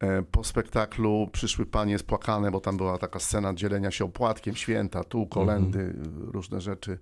E, 0.00 0.22
po 0.22 0.44
spektaklu 0.44 1.28
przyszły 1.32 1.66
panie 1.66 1.98
spłakane, 1.98 2.50
bo 2.50 2.60
tam 2.60 2.76
była 2.76 2.98
taka 2.98 3.18
scena 3.18 3.54
dzielenia 3.54 3.90
się 3.90 4.04
opłatkiem, 4.04 4.56
święta, 4.56 5.04
tu 5.04 5.26
kolendy, 5.26 5.80
mhm. 5.80 6.30
różne 6.30 6.60
rzeczy. 6.60 6.98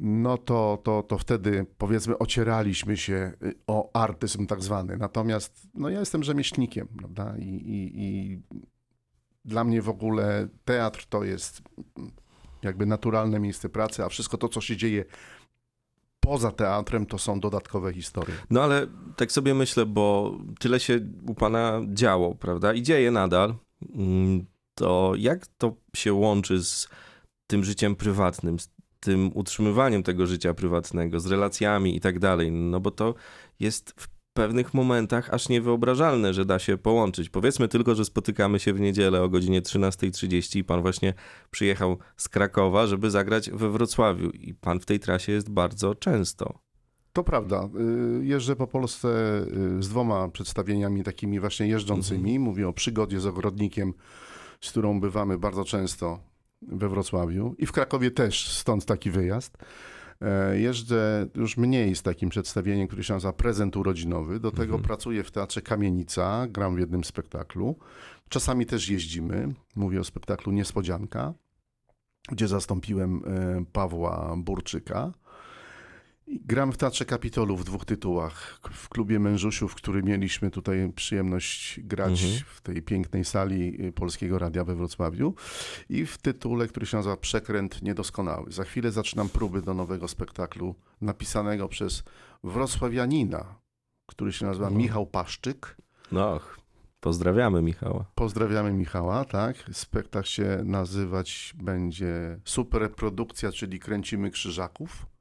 No 0.00 0.38
to, 0.38 0.78
to, 0.84 1.02
to 1.02 1.18
wtedy 1.18 1.66
powiedzmy 1.78 2.18
ocieraliśmy 2.18 2.96
się 2.96 3.32
y, 3.42 3.54
o 3.66 3.90
artyzm 3.96 4.46
tak 4.46 4.62
zwany. 4.62 4.96
Natomiast 4.96 5.68
no 5.74 5.88
ja 5.88 6.00
jestem 6.00 6.22
rzemieślnikiem, 6.22 6.88
prawda? 6.98 7.34
I, 7.38 7.48
i, 7.48 8.04
i 8.04 8.42
dla 9.44 9.64
mnie 9.64 9.82
w 9.82 9.88
ogóle 9.88 10.48
teatr 10.64 11.06
to 11.08 11.24
jest 11.24 11.62
jakby 12.62 12.86
naturalne 12.86 13.40
miejsce 13.40 13.68
pracy, 13.68 14.04
a 14.04 14.08
wszystko 14.08 14.38
to, 14.38 14.48
co 14.48 14.60
się 14.60 14.76
dzieje 14.76 15.04
poza 16.20 16.52
teatrem 16.52 17.06
to 17.06 17.18
są 17.18 17.40
dodatkowe 17.40 17.92
historie. 17.92 18.34
No 18.50 18.62
ale 18.62 18.86
tak 19.16 19.32
sobie 19.32 19.54
myślę, 19.54 19.86
bo 19.86 20.38
tyle 20.60 20.80
się 20.80 21.00
u 21.26 21.34
pana 21.34 21.80
działo, 21.92 22.34
prawda? 22.34 22.74
I 22.74 22.82
dzieje 22.82 23.10
nadal. 23.10 23.54
Mm, 23.94 24.46
to 24.74 25.12
jak 25.18 25.46
to 25.46 25.76
się 25.96 26.12
łączy 26.12 26.64
z 26.64 26.88
tym 27.46 27.64
życiem 27.64 27.96
prywatnym, 27.96 28.58
z 28.58 28.70
tym 29.02 29.30
utrzymywaniem 29.34 30.02
tego 30.02 30.26
życia 30.26 30.54
prywatnego, 30.54 31.20
z 31.20 31.26
relacjami 31.26 31.96
i 31.96 32.00
tak 32.00 32.18
dalej? 32.18 32.52
No 32.52 32.80
bo 32.80 32.90
to 32.90 33.14
jest 33.60 33.94
w 33.96 34.08
pewnych 34.32 34.74
momentach 34.74 35.34
aż 35.34 35.48
niewyobrażalne, 35.48 36.34
że 36.34 36.44
da 36.44 36.58
się 36.58 36.78
połączyć. 36.78 37.28
Powiedzmy 37.28 37.68
tylko, 37.68 37.94
że 37.94 38.04
spotykamy 38.04 38.60
się 38.60 38.72
w 38.72 38.80
niedzielę 38.80 39.22
o 39.22 39.28
godzinie 39.28 39.62
13.30 39.62 40.58
i 40.58 40.64
pan 40.64 40.82
właśnie 40.82 41.14
przyjechał 41.50 41.98
z 42.16 42.28
Krakowa, 42.28 42.86
żeby 42.86 43.10
zagrać 43.10 43.50
we 43.50 43.70
Wrocławiu 43.70 44.30
i 44.30 44.54
pan 44.54 44.80
w 44.80 44.86
tej 44.86 45.00
trasie 45.00 45.32
jest 45.32 45.50
bardzo 45.50 45.94
często. 45.94 46.58
To 47.12 47.24
prawda. 47.24 47.68
Y, 48.20 48.24
jeżdżę 48.24 48.56
po 48.56 48.66
Polsce 48.66 49.08
y, 49.78 49.82
z 49.82 49.88
dwoma 49.88 50.28
przedstawieniami 50.28 51.02
takimi 51.02 51.40
właśnie 51.40 51.66
jeżdżącymi. 51.66 52.30
Mhm. 52.30 52.42
Mówię 52.42 52.68
o 52.68 52.72
przygodzie 52.72 53.20
z 53.20 53.26
ogrodnikiem, 53.26 53.94
z 54.60 54.70
którą 54.70 55.00
bywamy 55.00 55.38
bardzo 55.38 55.64
często 55.64 56.31
we 56.68 56.88
Wrocławiu 56.88 57.54
i 57.58 57.66
w 57.66 57.72
Krakowie 57.72 58.10
też, 58.10 58.52
stąd 58.52 58.84
taki 58.84 59.10
wyjazd. 59.10 59.58
E, 60.20 60.58
jeżdżę 60.58 61.26
już 61.34 61.56
mniej 61.56 61.96
z 61.96 62.02
takim 62.02 62.28
przedstawieniem, 62.28 62.86
które 62.86 63.04
się 63.04 63.14
nazywa 63.14 63.32
Prezent 63.32 63.76
Urodzinowy. 63.76 64.40
Do 64.40 64.50
tego 64.50 64.74
mhm. 64.74 64.82
pracuję 64.82 65.22
w 65.22 65.30
Teatrze 65.30 65.62
Kamienica, 65.62 66.46
gram 66.48 66.76
w 66.76 66.78
jednym 66.78 67.04
spektaklu. 67.04 67.76
Czasami 68.28 68.66
też 68.66 68.88
jeździmy. 68.88 69.54
Mówię 69.76 70.00
o 70.00 70.04
spektaklu 70.04 70.52
Niespodzianka, 70.52 71.34
gdzie 72.28 72.48
zastąpiłem 72.48 73.22
e, 73.26 73.64
Pawła 73.72 74.34
Burczyka. 74.36 75.12
Gram 76.40 76.72
w 76.72 76.76
Teatrze 76.76 77.04
Kapitolu 77.04 77.56
w 77.56 77.64
dwóch 77.64 77.84
tytułach. 77.84 78.60
W 78.72 78.88
klubie 78.88 79.18
Mężusiów, 79.18 79.74
który 79.74 80.02
mieliśmy 80.02 80.50
tutaj 80.50 80.92
przyjemność 80.96 81.80
grać 81.80 82.22
mhm. 82.22 82.42
w 82.46 82.60
tej 82.60 82.82
pięknej 82.82 83.24
sali 83.24 83.86
y, 83.86 83.92
Polskiego 83.92 84.38
Radia 84.38 84.64
we 84.64 84.74
Wrocławiu 84.74 85.34
i 85.88 86.06
w 86.06 86.18
tytule, 86.18 86.68
który 86.68 86.86
się 86.86 86.96
nazywa 86.96 87.16
Przekręt 87.16 87.82
Niedoskonały. 87.82 88.52
Za 88.52 88.64
chwilę 88.64 88.92
zaczynam 88.92 89.28
próby 89.28 89.62
do 89.62 89.74
nowego 89.74 90.08
spektaklu 90.08 90.74
napisanego 91.00 91.68
przez 91.68 92.02
wrocławianina, 92.44 93.54
który 94.06 94.32
się 94.32 94.46
nazywa 94.46 94.66
mhm. 94.66 94.82
Michał 94.82 95.06
Paszczyk. 95.06 95.76
No, 96.12 96.40
pozdrawiamy 97.00 97.62
Michała. 97.62 98.04
Pozdrawiamy 98.14 98.72
Michała, 98.72 99.24
tak. 99.24 99.56
Spektakl 99.72 100.28
się 100.28 100.62
nazywać 100.64 101.54
będzie 101.56 102.40
Superprodukcja, 102.44 103.52
czyli 103.52 103.80
Kręcimy 103.80 104.30
Krzyżaków. 104.30 105.11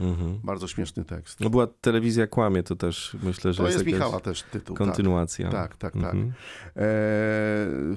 Mhm. 0.00 0.40
Bardzo 0.44 0.68
śmieszny 0.68 1.04
tekst. 1.04 1.40
No 1.40 1.50
była 1.50 1.66
telewizja 1.66 2.26
kłamie, 2.26 2.62
to 2.62 2.76
też 2.76 3.16
myślę, 3.22 3.52
że 3.52 3.56
to 3.56 3.68
jest, 3.68 3.74
jest 3.78 3.86
Michała 3.86 4.20
też 4.20 4.42
tytuł. 4.42 4.76
Tak. 4.76 4.86
Kontynuacja. 4.86 5.50
Tak, 5.50 5.76
tak, 5.76 5.92
tak. 5.92 6.14
Mhm. 6.14 6.28
E, 6.28 6.32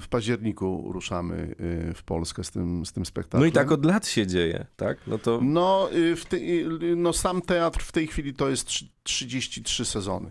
w 0.00 0.04
październiku 0.10 0.92
ruszamy 0.92 1.54
y, 1.90 1.94
w 1.94 2.02
Polskę 2.02 2.44
z 2.44 2.50
tym, 2.50 2.86
z 2.86 2.92
tym 2.92 3.06
spektaklem. 3.06 3.40
No 3.40 3.46
i 3.46 3.52
tak 3.52 3.72
od 3.72 3.84
lat 3.84 4.06
się 4.06 4.26
dzieje, 4.26 4.66
tak? 4.76 4.98
No, 5.06 5.18
to... 5.18 5.40
no, 5.42 5.88
y, 5.92 6.16
te, 6.28 6.36
y, 6.36 6.96
no 6.96 7.12
sam 7.12 7.42
teatr 7.42 7.80
w 7.80 7.92
tej 7.92 8.06
chwili 8.06 8.34
to 8.34 8.48
jest 8.48 8.68
33 9.02 9.84
sezony. 9.84 10.30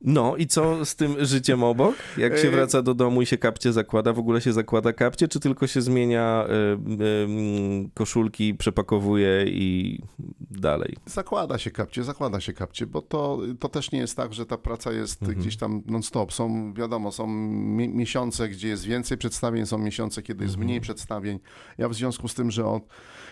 No 0.00 0.36
i 0.36 0.46
co 0.46 0.84
z 0.84 0.96
tym 0.96 1.24
życiem 1.24 1.62
obok? 1.62 1.94
Jak 2.18 2.38
się 2.38 2.50
wraca 2.50 2.82
do 2.82 2.94
domu 2.94 3.22
i 3.22 3.26
się 3.26 3.38
kapcie 3.38 3.72
zakłada? 3.72 4.12
W 4.12 4.18
ogóle 4.18 4.40
się 4.40 4.52
zakłada 4.52 4.92
kapcie, 4.92 5.28
czy 5.28 5.40
tylko 5.40 5.66
się 5.66 5.82
zmienia 5.82 6.46
y, 6.46 7.02
y, 7.04 7.90
koszulki, 7.94 8.54
przepakowuje 8.54 9.44
i 9.46 9.98
dalej? 10.40 10.96
Zakłada 11.06 11.58
się 11.58 11.70
kapcie, 11.70 12.04
zakłada 12.04 12.40
się 12.40 12.52
kapcie, 12.52 12.86
bo 12.86 13.02
to, 13.02 13.38
to 13.60 13.68
też 13.68 13.92
nie 13.92 13.98
jest 13.98 14.16
tak, 14.16 14.34
że 14.34 14.46
ta 14.46 14.58
praca 14.58 14.92
jest 14.92 15.22
mhm. 15.22 15.40
gdzieś 15.40 15.56
tam 15.56 15.82
non-stop. 15.86 16.32
Są, 16.32 16.74
wiadomo, 16.74 17.12
są 17.12 17.26
mi 17.26 17.88
miesiące, 17.88 18.48
gdzie 18.48 18.68
jest 18.68 18.84
więcej 18.84 19.18
przedstawień, 19.18 19.66
są 19.66 19.78
miesiące, 19.78 20.22
kiedy 20.22 20.44
jest 20.44 20.54
mhm. 20.54 20.66
mniej 20.66 20.80
przedstawień. 20.80 21.38
Ja 21.78 21.88
w 21.88 21.94
związku 21.94 22.28
z 22.28 22.34
tym, 22.34 22.50
że 22.50 22.66
od 22.66 22.82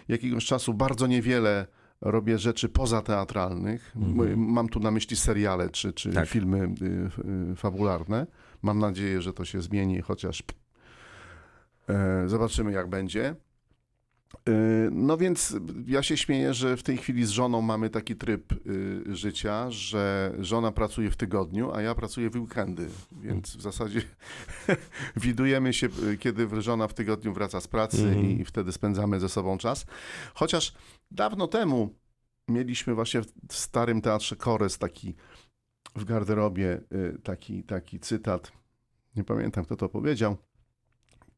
jakiegoś 0.09 0.47
czasu 0.47 0.75
bardzo 0.75 1.07
niewiele 1.07 1.67
robię 2.05 2.39
rzeczy 2.39 2.69
pozateatralnych. 2.69 3.93
Mhm. 3.97 4.39
Mam 4.39 4.69
tu 4.69 4.81
na 4.81 4.91
myśli 4.91 5.17
seriale 5.17 5.71
czy, 5.71 5.93
czy 5.93 6.13
tak. 6.13 6.29
filmy 6.29 6.59
y, 6.83 7.53
y, 7.53 7.57
fabularne. 7.57 8.27
Mam 8.63 8.79
nadzieję, 8.79 9.23
że 9.23 9.33
to 9.33 9.45
się 9.45 9.63
zmieni, 9.63 10.01
chociaż 10.01 10.43
e, 11.89 12.29
zobaczymy 12.29 12.73
jak 12.73 12.89
będzie. 12.89 13.35
E, 14.49 14.53
no 14.91 15.17
więc 15.17 15.57
ja 15.87 16.03
się 16.03 16.17
śmieję, 16.17 16.55
że 16.55 16.77
w 16.77 16.83
tej 16.83 16.97
chwili 16.97 17.25
z 17.25 17.31
żoną 17.31 17.63
mamy 17.63 17.91
taki 17.91 18.17
tryb 18.17 18.53
y, 18.53 19.17
życia, 19.17 19.71
że 19.71 20.35
żona 20.39 20.73
pracuje 20.73 21.11
w 21.11 21.17
tygodniu, 21.17 21.73
a 21.73 21.83
ja 21.83 21.95
pracuję 21.95 22.31
w 22.31 22.37
weekendy, 22.37 22.89
więc 23.13 23.57
w 23.57 23.61
zasadzie 23.61 24.03
widujemy 25.17 25.73
się, 25.73 25.89
kiedy 26.19 26.63
żona 26.63 26.89
w 26.89 26.95
tygodniu 26.95 27.33
wraca 27.33 27.61
z 27.61 27.69
pracy 27.69 28.09
mm. 28.09 28.41
i 28.41 28.45
wtedy 28.45 28.73
spędzamy 28.73 29.21
ze 29.21 29.29
sobą 29.29 29.59
czas. 29.59 29.87
Chociaż 30.35 30.75
Dawno 31.15 31.49
temu 31.49 31.95
mieliśmy 32.49 32.95
właśnie 32.95 33.23
w 33.49 33.55
starym 33.55 34.01
teatrze 34.01 34.37
Kores 34.37 34.79
taki 34.79 35.15
w 35.97 36.05
garderobie 36.05 36.81
y, 36.93 37.19
taki, 37.23 37.65
taki 37.65 38.01
cytat. 38.01 38.53
Nie 39.17 39.25
pamiętam, 39.25 39.65
kto 39.65 39.77
to 39.77 39.89
powiedział. 39.89 40.37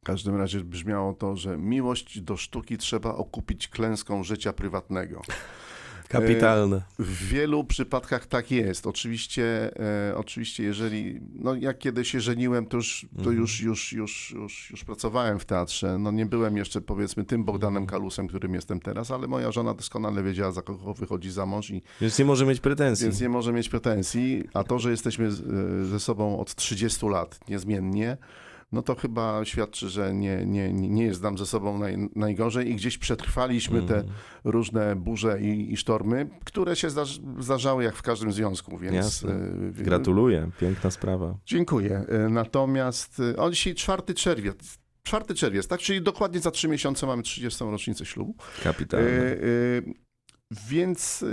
W 0.06 0.08
każdym 0.08 0.36
razie 0.36 0.60
brzmiało 0.60 1.12
to, 1.12 1.36
że 1.36 1.58
miłość 1.58 2.20
do 2.20 2.36
sztuki 2.36 2.78
trzeba 2.78 3.14
okupić 3.14 3.68
klęską 3.68 4.24
życia 4.24 4.52
prywatnego. 4.52 5.22
Kapitalne. 6.08 6.82
W 6.98 7.28
wielu 7.28 7.64
przypadkach 7.64 8.26
tak 8.26 8.50
jest. 8.50 8.86
Oczywiście, 8.86 9.70
e, 10.10 10.16
oczywiście 10.16 10.62
jeżeli, 10.62 11.20
no 11.34 11.54
jak 11.54 11.78
kiedy 11.78 12.04
się 12.04 12.20
żeniłem, 12.20 12.66
to, 12.66 12.76
już, 12.76 13.06
to 13.14 13.18
mhm. 13.18 13.36
już, 13.36 13.60
już, 13.60 13.92
już, 13.92 14.30
już, 14.36 14.70
już 14.70 14.84
pracowałem 14.84 15.38
w 15.38 15.44
teatrze. 15.44 15.98
No 15.98 16.10
nie 16.10 16.26
byłem 16.26 16.56
jeszcze 16.56 16.80
powiedzmy 16.80 17.24
tym 17.24 17.44
Bogdanem 17.44 17.82
mhm. 17.82 18.00
Kalusem, 18.00 18.28
którym 18.28 18.54
jestem 18.54 18.80
teraz, 18.80 19.10
ale 19.10 19.26
moja 19.26 19.52
żona 19.52 19.74
doskonale 19.74 20.22
wiedziała, 20.22 20.52
za 20.52 20.62
kogo 20.62 20.94
wychodzi 20.94 21.30
za 21.30 21.46
mąż. 21.46 21.70
I, 21.70 21.82
więc 22.00 22.18
nie 22.18 22.24
może 22.24 22.46
mieć 22.46 22.60
pretensji. 22.60 23.04
Więc 23.04 23.20
nie 23.20 23.28
może 23.28 23.52
mieć 23.52 23.68
pretensji, 23.68 24.44
a 24.54 24.64
to, 24.64 24.78
że 24.78 24.90
jesteśmy 24.90 25.30
ze 25.82 26.00
sobą 26.00 26.38
od 26.38 26.54
30 26.54 27.06
lat 27.06 27.40
niezmiennie, 27.48 28.16
no 28.76 28.82
to 28.82 28.94
chyba 28.94 29.44
świadczy, 29.44 29.88
że 29.88 30.14
nie, 30.14 30.46
nie, 30.46 30.72
nie 30.72 31.04
jest 31.04 31.22
nam 31.22 31.38
ze 31.38 31.46
sobą 31.46 31.78
naj, 31.78 31.96
najgorzej 32.16 32.70
i 32.70 32.74
gdzieś 32.74 32.98
przetrwaliśmy 32.98 33.78
mm. 33.78 33.88
te 33.88 34.04
różne 34.44 34.96
burze 34.96 35.40
i, 35.40 35.72
i, 35.72 35.76
sztormy, 35.76 36.28
które 36.44 36.76
się 36.76 36.88
zdarzały 37.40 37.84
jak 37.84 37.94
w 37.94 38.02
każdym 38.02 38.32
związku, 38.32 38.78
więc... 38.78 38.94
Jasne. 38.94 39.34
E, 39.78 39.82
Gratuluję, 39.82 40.50
piękna 40.60 40.90
sprawa. 40.90 41.38
Dziękuję. 41.46 42.04
E, 42.08 42.28
natomiast 42.28 43.20
e, 43.20 43.36
on 43.36 43.52
dzisiaj 43.52 43.74
4 43.74 44.14
czerwiec, 44.14 44.78
4 45.02 45.34
czerwiec, 45.34 45.66
tak? 45.66 45.80
Czyli 45.80 46.02
dokładnie 46.02 46.40
za 46.40 46.50
trzy 46.50 46.68
miesiące 46.68 47.06
mamy 47.06 47.22
30. 47.22 47.64
rocznicę 47.64 48.04
ślubu. 48.06 48.34
Kapitalnie. 48.62 49.36
Więc 50.68 51.24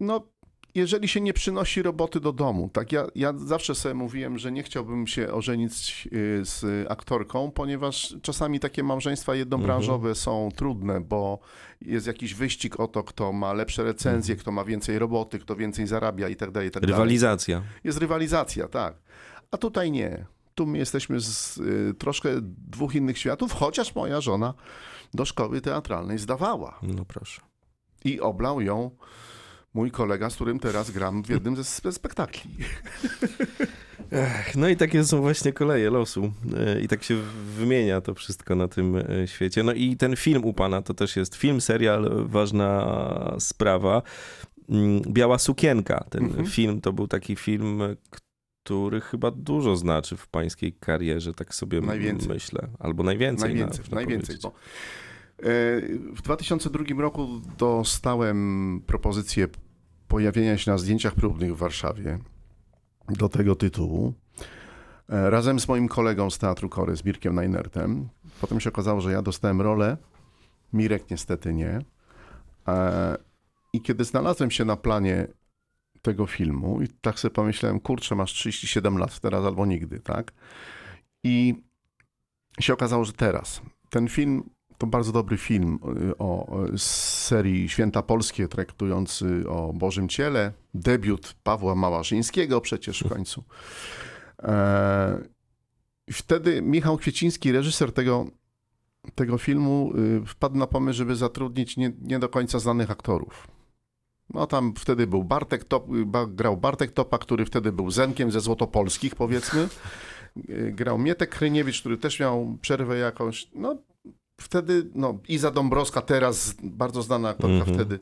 no 0.00 0.28
jeżeli 0.74 1.08
się 1.08 1.20
nie 1.20 1.32
przynosi 1.32 1.82
roboty 1.82 2.20
do 2.20 2.32
domu, 2.32 2.70
tak 2.72 2.92
ja, 2.92 3.06
ja 3.14 3.32
zawsze 3.36 3.74
sobie 3.74 3.94
mówiłem, 3.94 4.38
że 4.38 4.52
nie 4.52 4.62
chciałbym 4.62 5.06
się 5.06 5.32
ożenić 5.32 6.08
y, 6.12 6.40
z 6.44 6.86
aktorką, 6.90 7.50
ponieważ 7.50 8.16
czasami 8.22 8.60
takie 8.60 8.82
małżeństwa 8.82 9.34
jednobranżowe 9.34 10.08
mhm. 10.08 10.14
są 10.14 10.48
trudne, 10.56 11.00
bo 11.00 11.38
jest 11.80 12.06
jakiś 12.06 12.34
wyścig 12.34 12.80
o 12.80 12.88
to, 12.88 13.04
kto 13.04 13.32
ma 13.32 13.52
lepsze 13.52 13.82
recenzje, 13.84 14.32
mhm. 14.32 14.42
kto 14.42 14.52
ma 14.52 14.64
więcej 14.64 14.98
roboty, 14.98 15.38
kto 15.38 15.56
więcej 15.56 15.86
zarabia 15.86 16.28
i 16.28 16.36
tak 16.36 16.50
dalej. 16.50 16.70
Tak 16.70 16.82
rywalizacja. 16.82 17.62
Jest 17.84 17.98
rywalizacja, 17.98 18.68
tak. 18.68 18.94
A 19.50 19.56
tutaj 19.56 19.90
nie. 19.90 20.26
Tu 20.54 20.66
my 20.66 20.78
jesteśmy 20.78 21.20
z 21.20 21.56
y, 21.56 21.94
troszkę 21.98 22.28
dwóch 22.42 22.94
innych 22.94 23.18
światów, 23.18 23.52
chociaż 23.52 23.94
moja 23.94 24.20
żona 24.20 24.54
do 25.14 25.24
szkoły 25.24 25.60
teatralnej 25.60 26.18
zdawała. 26.18 26.78
No 26.82 27.04
proszę. 27.04 27.40
I 28.04 28.20
oblał 28.20 28.60
ją 28.60 28.90
mój 29.78 29.90
kolega, 29.90 30.30
z 30.30 30.34
którym 30.34 30.58
teraz 30.58 30.90
gram 30.90 31.22
w 31.22 31.28
jednym 31.28 31.56
ze 31.56 31.92
spektakli. 31.92 32.50
Ech, 34.12 34.56
no 34.56 34.68
i 34.68 34.76
takie 34.76 35.04
są 35.04 35.20
właśnie 35.20 35.52
koleje 35.52 35.90
losu. 35.90 36.32
E, 36.56 36.80
I 36.80 36.88
tak 36.88 37.02
się 37.02 37.16
wymienia 37.56 38.00
to 38.00 38.14
wszystko 38.14 38.56
na 38.56 38.68
tym 38.68 38.96
e, 38.96 39.26
świecie. 39.26 39.62
No 39.62 39.72
i 39.72 39.96
ten 39.96 40.16
film 40.16 40.44
u 40.44 40.52
pana 40.52 40.82
to 40.82 40.94
też 40.94 41.16
jest 41.16 41.34
film, 41.34 41.60
serial, 41.60 42.26
ważna 42.28 43.36
sprawa. 43.38 44.02
Mm, 44.68 45.02
Biała 45.08 45.38
sukienka. 45.38 46.04
Ten 46.10 46.24
mhm. 46.24 46.46
film 46.46 46.80
to 46.80 46.92
był 46.92 47.08
taki 47.08 47.36
film, 47.36 47.82
który 48.64 49.00
chyba 49.00 49.30
dużo 49.30 49.76
znaczy 49.76 50.16
w 50.16 50.28
pańskiej 50.28 50.72
karierze, 50.72 51.34
tak 51.34 51.54
sobie 51.54 51.80
najwięcej. 51.80 52.28
myślę. 52.28 52.68
Albo 52.78 53.02
najwięcej. 53.02 53.48
Najwięcej, 53.48 53.84
na, 53.90 53.94
najwięcej. 53.94 54.36
Bo, 54.42 54.48
e, 54.48 54.52
w 56.14 56.22
2002 56.22 56.84
roku 56.98 57.28
dostałem 57.58 58.82
propozycję 58.86 59.48
pojawienia 60.08 60.58
się 60.58 60.70
na 60.70 60.78
zdjęciach 60.78 61.14
próbnych 61.14 61.54
w 61.54 61.58
Warszawie 61.58 62.18
do 63.08 63.28
tego 63.28 63.54
tytułu. 63.54 64.14
E, 65.08 65.30
razem 65.30 65.60
z 65.60 65.68
moim 65.68 65.88
kolegą 65.88 66.30
z 66.30 66.38
Teatru 66.38 66.68
Kory, 66.68 66.96
z 66.96 67.04
Mirkiem 67.04 67.34
Najnertem. 67.34 68.08
Potem 68.40 68.60
się 68.60 68.70
okazało, 68.70 69.00
że 69.00 69.12
ja 69.12 69.22
dostałem 69.22 69.60
rolę, 69.60 69.96
Mirek 70.72 71.10
niestety 71.10 71.54
nie. 71.54 71.80
E, 72.68 73.16
I 73.72 73.82
kiedy 73.82 74.04
znalazłem 74.04 74.50
się 74.50 74.64
na 74.64 74.76
planie 74.76 75.26
tego 76.02 76.26
filmu 76.26 76.82
i 76.82 76.88
tak 76.88 77.18
sobie 77.18 77.34
pomyślałem, 77.34 77.80
kurczę, 77.80 78.14
masz 78.14 78.32
37 78.32 78.98
lat 78.98 79.20
teraz 79.20 79.44
albo 79.44 79.66
nigdy, 79.66 80.00
tak? 80.00 80.32
I 81.24 81.54
się 82.60 82.72
okazało, 82.72 83.04
że 83.04 83.12
teraz. 83.12 83.62
Ten 83.90 84.08
film 84.08 84.50
to 84.78 84.86
bardzo 84.86 85.12
dobry 85.12 85.36
film 85.36 85.78
y, 86.10 86.18
o, 86.18 86.58
z 86.76 86.82
serii 87.26 87.68
Święta 87.68 88.02
Polskie, 88.02 88.48
traktujący 88.48 89.44
o 89.48 89.72
Bożym 89.72 90.08
Ciele. 90.08 90.52
Debiut 90.74 91.34
Pawła 91.42 91.74
Małażyńskiego 91.74 92.60
przecież 92.60 93.02
w 93.02 93.08
końcu. 93.08 93.44
E, 94.42 95.18
wtedy 96.12 96.62
Michał 96.62 96.96
Kwieciński, 96.96 97.52
reżyser 97.52 97.92
tego, 97.92 98.26
tego 99.14 99.38
filmu, 99.38 99.92
y, 100.22 100.26
wpadł 100.26 100.56
na 100.56 100.66
pomysł, 100.66 100.96
żeby 100.96 101.16
zatrudnić 101.16 101.76
nie, 101.76 101.92
nie 102.00 102.18
do 102.18 102.28
końca 102.28 102.58
znanych 102.58 102.90
aktorów. 102.90 103.48
No 104.34 104.46
tam 104.46 104.74
wtedy 104.76 105.06
był 105.06 105.24
Bartek 105.24 105.64
Top, 105.64 105.86
grał 106.28 106.56
Bartek 106.56 106.92
Topa, 106.92 107.18
który 107.18 107.44
wtedy 107.44 107.72
był 107.72 107.90
Zenkiem 107.90 108.30
ze 108.30 108.40
Złotopolskich, 108.40 109.14
powiedzmy. 109.14 109.68
Grał 110.72 110.98
Mietek 110.98 111.30
Kryniewicz, 111.30 111.80
który 111.80 111.96
też 111.98 112.20
miał 112.20 112.58
przerwę 112.60 112.98
jakąś. 112.98 113.48
No 113.54 113.76
wtedy, 114.40 114.90
no 114.94 115.18
Iza 115.28 115.50
Dąbrowska 115.50 116.02
teraz, 116.02 116.54
bardzo 116.62 117.02
znana 117.02 117.28
aktorka 117.28 117.54
mm 117.54 117.66
-hmm. 117.66 117.74
wtedy, 117.74 118.00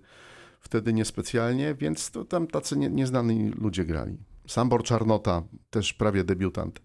wtedy 0.60 0.92
niespecjalnie, 0.92 1.74
więc 1.74 2.10
to 2.10 2.24
tam 2.24 2.46
tacy 2.46 2.76
nie, 2.76 2.90
nieznani 2.90 3.50
ludzie 3.50 3.84
grali. 3.84 4.16
Sambor 4.46 4.82
Czarnota, 4.82 5.42
też 5.70 5.92
prawie 5.92 6.24
debiutant. 6.24 6.82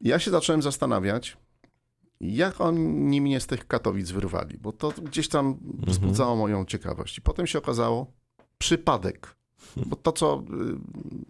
Ja 0.00 0.18
się 0.18 0.30
zacząłem 0.30 0.62
zastanawiać, 0.62 1.36
jak 2.20 2.60
oni 2.60 3.20
mnie 3.20 3.40
z 3.40 3.46
tych 3.46 3.66
Katowic 3.66 4.10
wyrwali, 4.10 4.58
bo 4.58 4.72
to 4.72 4.92
gdzieś 5.02 5.28
tam 5.28 5.46
mhm. 5.46 5.84
wzbudzało 5.86 6.36
moją 6.36 6.64
ciekawość. 6.64 7.18
I 7.18 7.20
potem 7.20 7.46
się 7.46 7.58
okazało, 7.58 8.12
przypadek. 8.58 9.36
Bo 9.76 9.96
to, 9.96 10.12
co, 10.12 10.44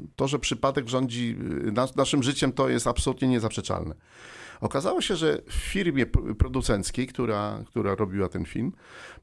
y, 0.05 0.09
to, 0.17 0.29
że 0.29 0.39
przypadek 0.39 0.89
rządzi 0.89 1.37
y, 1.69 1.97
naszym 1.97 2.23
życiem, 2.23 2.53
to 2.53 2.69
jest 2.69 2.87
absolutnie 2.87 3.29
niezaprzeczalne. 3.29 3.95
Okazało 4.63 5.01
się, 5.01 5.17
że 5.17 5.39
w 5.47 5.53
firmie 5.53 6.07
producenckiej, 6.39 7.07
która, 7.07 7.65
która 7.67 7.95
robiła 7.95 8.29
ten 8.29 8.45
film, 8.45 8.73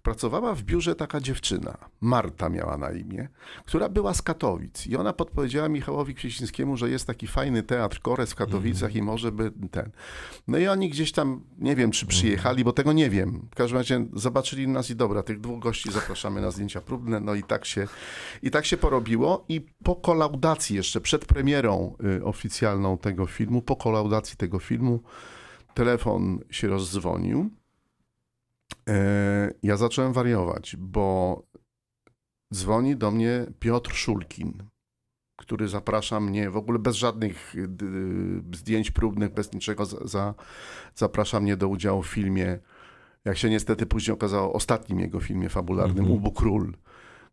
pracowała 0.03 0.55
w 0.55 0.63
biurze 0.63 0.95
taka 0.95 1.21
dziewczyna, 1.21 1.77
Marta 2.01 2.49
miała 2.49 2.77
na 2.77 2.91
imię, 2.91 3.27
która 3.65 3.89
była 3.89 4.13
z 4.13 4.21
Katowic. 4.21 4.87
I 4.87 4.97
ona 4.97 5.13
podpowiedziała 5.13 5.69
Michałowi 5.69 6.15
Kwiecińskiemu, 6.15 6.77
że 6.77 6.89
jest 6.89 7.07
taki 7.07 7.27
fajny 7.27 7.63
teatr 7.63 8.01
Kores 8.01 8.31
w 8.31 8.35
Katowicach 8.35 8.95
i 8.95 9.01
może 9.01 9.31
by 9.31 9.51
ten. 9.71 9.91
No 10.47 10.57
i 10.57 10.67
oni 10.67 10.89
gdzieś 10.89 11.11
tam, 11.11 11.41
nie 11.57 11.75
wiem 11.75 11.91
czy 11.91 12.05
przyjechali, 12.05 12.63
bo 12.63 12.73
tego 12.73 12.93
nie 12.93 13.09
wiem. 13.09 13.47
W 13.51 13.55
każdym 13.55 13.77
razie 13.77 14.05
zobaczyli 14.13 14.67
nas 14.67 14.89
i 14.89 14.95
dobra, 14.95 15.23
tych 15.23 15.39
dwóch 15.39 15.59
gości 15.59 15.91
zapraszamy 15.91 16.41
na 16.41 16.51
zdjęcia 16.51 16.81
próbne. 16.81 17.19
No 17.19 17.35
i 17.35 17.43
tak 17.43 17.65
się, 17.65 17.87
i 18.43 18.51
tak 18.51 18.65
się 18.65 18.77
porobiło. 18.77 19.45
I 19.49 19.61
po 19.83 19.95
kolaudacji, 19.95 20.75
jeszcze 20.75 21.01
przed 21.01 21.25
premierą 21.25 21.95
y, 22.19 22.25
oficjalną 22.25 22.97
tego 22.97 23.25
filmu, 23.25 23.61
po 23.61 23.75
kolaudacji 23.75 24.37
tego 24.37 24.59
filmu, 24.59 24.99
telefon 25.73 26.39
się 26.49 26.67
rozdzwonił. 26.67 27.49
E, 28.89 29.53
ja 29.63 29.77
zacząłem 29.77 30.13
wariować, 30.13 30.75
bo 30.79 31.43
dzwoni 32.53 32.95
do 32.95 33.11
mnie 33.11 33.45
Piotr 33.59 33.93
Szulkin, 33.93 34.63
który 35.35 35.67
zaprasza 35.67 36.19
mnie 36.19 36.49
w 36.49 36.57
ogóle 36.57 36.79
bez 36.79 36.95
żadnych 36.95 37.55
zdjęć 38.55 38.91
próbnych, 38.91 39.33
bez 39.33 39.53
niczego, 39.53 39.85
za, 39.85 40.33
zaprasza 40.95 41.39
mnie 41.39 41.57
do 41.57 41.67
udziału 41.67 42.03
w 42.03 42.07
filmie. 42.07 42.59
Jak 43.25 43.37
się 43.37 43.49
niestety 43.49 43.85
później 43.85 44.13
okazało, 44.13 44.53
ostatnim 44.53 44.99
jego 44.99 45.19
filmie 45.19 45.49
fabularnym, 45.49 46.05
-hmm. 46.05 46.11
Ubu 46.11 46.31
Król 46.31 46.73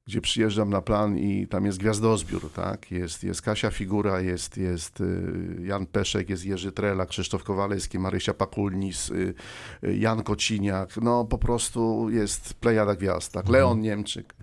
gdzie 0.06 0.20
przyjeżdżam 0.20 0.70
na 0.70 0.82
plan 0.82 1.18
i 1.18 1.46
tam 1.46 1.66
jest 1.66 1.78
gwiazdozbiór, 1.78 2.50
tak? 2.52 2.90
Jest, 2.90 3.24
jest 3.24 3.42
Kasia 3.42 3.70
Figura, 3.70 4.20
jest, 4.20 4.56
jest 4.56 5.00
y, 5.00 5.56
Jan 5.62 5.86
Peszek, 5.86 6.30
jest 6.30 6.44
Jerzy 6.44 6.72
Trela, 6.72 7.06
Krzysztof 7.06 7.44
Kowalewski, 7.44 7.98
Marysia 7.98 8.34
Pakulnis, 8.34 9.10
y, 9.10 9.34
y, 9.84 9.96
Jan 9.96 10.22
Kociniak. 10.22 10.96
No 10.96 11.24
po 11.24 11.38
prostu 11.38 12.10
jest 12.10 12.54
plejada 12.54 12.94
gwiazd, 12.94 13.32
tak? 13.32 13.48
Leon 13.48 13.78
mhm. 13.78 13.82
Niemczyk. 13.82 14.34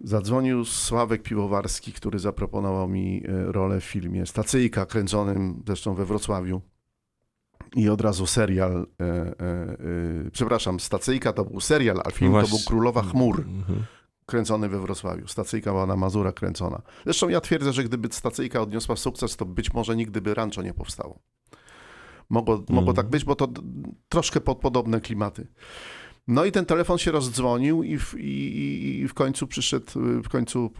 Zadzwonił 0.00 0.64
Sławek 0.64 1.22
Piwowarski, 1.22 1.92
który 1.92 2.18
zaproponował 2.18 2.88
mi 2.88 3.22
rolę 3.26 3.80
w 3.80 3.84
filmie 3.84 4.26
Stacyjka, 4.26 4.86
kręconym 4.86 5.62
zresztą 5.66 5.94
we 5.94 6.04
Wrocławiu. 6.04 6.60
I 7.76 7.88
od 7.88 8.00
razu 8.00 8.26
serial, 8.26 8.86
e, 9.00 9.04
e, 9.04 9.14
e, 9.40 10.30
przepraszam, 10.32 10.80
Stacyjka 10.80 11.32
to 11.32 11.44
był 11.44 11.60
serial, 11.60 12.00
a 12.04 12.10
film 12.10 12.30
Właśnie. 12.30 12.50
to 12.50 12.56
był 12.56 12.66
Królowa 12.66 13.02
Chmur. 13.02 13.40
Mhm 13.40 13.84
kręcony 14.26 14.68
we 14.68 14.80
Wrocławiu. 14.80 15.28
Stacyjka 15.28 15.70
była 15.70 15.86
na 15.86 15.96
Mazura 15.96 16.32
kręcona. 16.32 16.82
Zresztą 17.04 17.28
ja 17.28 17.40
twierdzę, 17.40 17.72
że 17.72 17.84
gdyby 17.84 18.08
stacyjka 18.12 18.60
odniosła 18.60 18.96
sukces, 18.96 19.36
to 19.36 19.44
być 19.44 19.72
może 19.72 19.96
nigdy 19.96 20.20
by 20.20 20.34
rancho 20.34 20.62
nie 20.62 20.74
powstało. 20.74 21.18
Mogło, 22.30 22.54
mm. 22.54 22.66
mogło 22.68 22.92
tak 22.92 23.08
być, 23.08 23.24
bo 23.24 23.34
to 23.34 23.48
troszkę 24.08 24.40
pod 24.40 24.58
podobne 24.58 25.00
klimaty. 25.00 25.46
No 26.28 26.44
i 26.44 26.52
ten 26.52 26.66
telefon 26.66 26.98
się 26.98 27.10
rozdzwonił 27.10 27.82
i 27.82 27.98
w, 27.98 28.14
i, 28.18 29.00
i 29.00 29.08
w 29.08 29.14
końcu 29.14 29.46
przyszedł, 29.46 29.92
w 30.24 30.28
końcu 30.28 30.70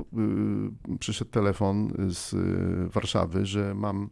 yy, 0.88 0.98
przyszedł 0.98 1.30
telefon 1.30 1.92
z 2.09 2.33
yy, 2.33 2.88
Warszawy, 2.88 3.46
że 3.46 3.74
mam, 3.74 4.11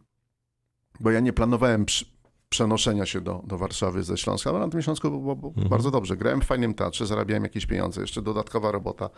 bo 0.99 1.11
ja 1.11 1.19
nie 1.19 1.33
planowałem 1.33 1.85
przy, 1.85 2.05
przenoszenia 2.53 3.05
się 3.05 3.21
do, 3.21 3.41
do 3.47 3.57
Warszawy 3.57 4.03
ze 4.03 4.17
Śląska. 4.17 4.49
Ale 4.49 4.59
na 4.59 4.67
tym 4.67 4.81
Śląsku 4.81 5.09
było, 5.09 5.35
było 5.35 5.51
mhm. 5.51 5.69
bardzo 5.69 5.91
dobrze. 5.91 6.17
Grałem 6.17 6.41
w 6.41 6.45
fajnym 6.45 6.73
teatrze, 6.73 7.05
zarabiałem 7.05 7.43
jakieś 7.43 7.65
pieniądze. 7.65 8.01
Jeszcze 8.01 8.21
dodatkowa 8.21 8.71
robota 8.71 9.09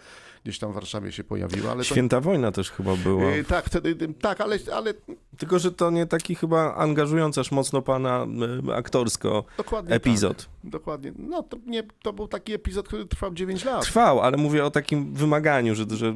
gdzieś 0.44 0.60
tam 0.60 0.72
w 0.72 0.76
Warszawie 0.76 1.12
się 1.12 1.24
pojawiła. 1.24 1.72
Ale 1.72 1.84
Święta 1.84 2.18
to... 2.18 2.22
wojna 2.22 2.52
też 2.52 2.72
chyba 2.72 2.96
była. 2.96 3.24
Yy, 3.24 3.44
tak, 3.44 3.66
wtedy, 3.66 4.14
tak, 4.22 4.42
ale, 4.42 4.58
ale... 4.74 4.94
Tylko, 5.38 5.60
że 5.60 5.72
to 5.72 5.92
nie 5.92 6.06
taki 6.06 6.36
chyba 6.36 6.76
angażujący 6.76 7.40
aż 7.40 7.52
mocno 7.52 7.82
pana 7.82 8.28
aktorsko 8.74 9.44
Dokładnie 9.58 9.96
epizod. 9.96 10.38
Tak. 10.38 10.50
Dokładnie. 10.64 11.14
No 11.18 11.44
to, 11.44 11.58
nie, 11.66 11.84
to 12.04 12.14
był 12.14 12.28
taki 12.28 12.54
epizod, 12.54 12.88
który 12.88 13.06
trwał 13.06 13.34
9 13.34 13.66
lat. 13.66 13.84
Trwał, 13.84 14.20
ale 14.20 14.38
mówię 14.38 14.66
o 14.66 14.72
takim 14.72 15.14
wymaganiu, 15.14 15.76
że, 15.76 15.86
że, 15.90 16.14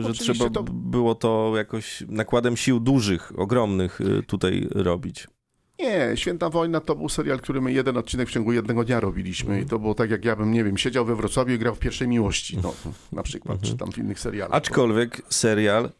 że 0.00 0.12
trzeba 0.12 0.50
to... 0.50 0.62
było 0.62 1.14
to 1.14 1.52
jakoś 1.56 2.04
nakładem 2.08 2.56
sił 2.56 2.80
dużych, 2.80 3.32
ogromnych 3.36 4.00
y, 4.00 4.22
tutaj 4.22 4.68
robić. 4.70 5.26
Nie, 5.78 6.12
Święta 6.14 6.50
Wojna 6.50 6.80
to 6.80 6.96
był 6.96 7.08
serial, 7.08 7.40
który 7.40 7.60
my 7.60 7.72
jeden 7.72 7.96
odcinek 7.96 8.28
w 8.28 8.32
ciągu 8.32 8.52
jednego 8.52 8.84
dnia 8.84 9.00
robiliśmy 9.00 9.60
i 9.60 9.66
to 9.66 9.78
było 9.78 9.94
tak, 9.94 10.10
jak 10.10 10.24
ja 10.24 10.36
bym, 10.36 10.52
nie 10.52 10.64
wiem, 10.64 10.78
siedział 10.78 11.04
we 11.04 11.16
Wrocławiu 11.16 11.54
i 11.54 11.58
grał 11.58 11.74
w 11.74 11.78
Pierwszej 11.78 12.08
Miłości, 12.08 12.58
no, 12.62 12.74
na 13.12 13.22
przykład, 13.22 13.60
czy 13.60 13.76
tam 13.76 13.92
w 13.92 13.98
innych 13.98 14.20
serialach. 14.20 14.56
Aczkolwiek 14.56 15.22
serial 15.28 15.90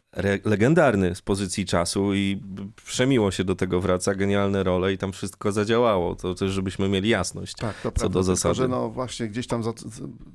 legendarny 0.45 1.15
z 1.15 1.21
pozycji 1.21 1.65
czasu 1.65 2.13
i 2.13 2.41
przemiło 2.85 3.31
się 3.31 3.43
do 3.43 3.55
tego 3.55 3.81
wraca, 3.81 4.15
genialne 4.15 4.63
role 4.63 4.93
i 4.93 4.97
tam 4.97 5.11
wszystko 5.11 5.51
zadziałało, 5.51 6.15
to 6.15 6.35
też 6.35 6.51
żebyśmy 6.51 6.89
mieli 6.89 7.09
jasność 7.09 7.55
tak, 7.55 7.75
to 7.75 7.91
co 7.91 7.91
prawda, 7.91 8.13
do 8.13 8.23
zasady. 8.23 8.55
że 8.55 8.67
no 8.67 8.89
właśnie 8.89 9.27
gdzieś 9.27 9.47
tam 9.47 9.63
za, 9.63 9.73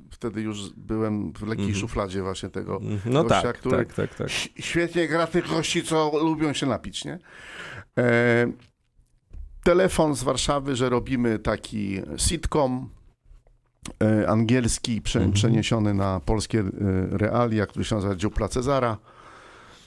wtedy 0.09 0.41
już 0.41 0.69
byłem 0.77 1.33
w 1.33 1.41
lekkiej 1.41 1.65
mm 1.65 1.77
-hmm. 1.77 1.79
szufladzie 1.79 2.21
właśnie 2.21 2.49
tego 2.49 2.79
no 3.05 3.23
gościa, 3.23 3.41
tak, 3.41 3.57
który 3.57 3.77
tak, 3.77 3.93
tak, 3.93 4.15
tak. 4.15 4.29
świetnie 4.59 5.07
gra 5.07 5.27
tych 5.27 5.47
gości, 5.47 5.83
co 5.83 6.11
lubią 6.23 6.53
się 6.53 6.65
napić, 6.65 7.05
nie? 7.05 7.19
E 7.97 8.47
telefon 9.63 10.15
z 10.15 10.23
Warszawy, 10.23 10.75
że 10.75 10.89
robimy 10.89 11.39
taki 11.39 12.01
sitcom 12.17 12.89
e, 14.03 14.29
angielski, 14.29 15.01
mhm. 15.05 15.31
przeniesiony 15.31 15.93
na 15.93 16.19
polskie 16.19 16.59
e, 16.59 16.63
realia, 17.17 17.65
który 17.65 17.85
się 17.85 17.95
nazywa 17.95 18.15
Dziupla 18.15 18.47
Cezara, 18.47 18.97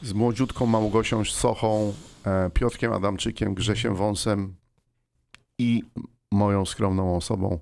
z 0.03 0.13
młodziutką 0.13 0.67
Małgosią 0.67 1.25
Sochą, 1.25 1.95
e, 2.27 2.51
Piotrkiem 2.51 2.93
Adamczykiem, 2.93 3.55
Grzesiem 3.55 3.95
Wąsem 3.95 4.55
i 5.59 5.83
moją 6.33 6.67
skromną 6.67 7.17
osobą 7.17 7.59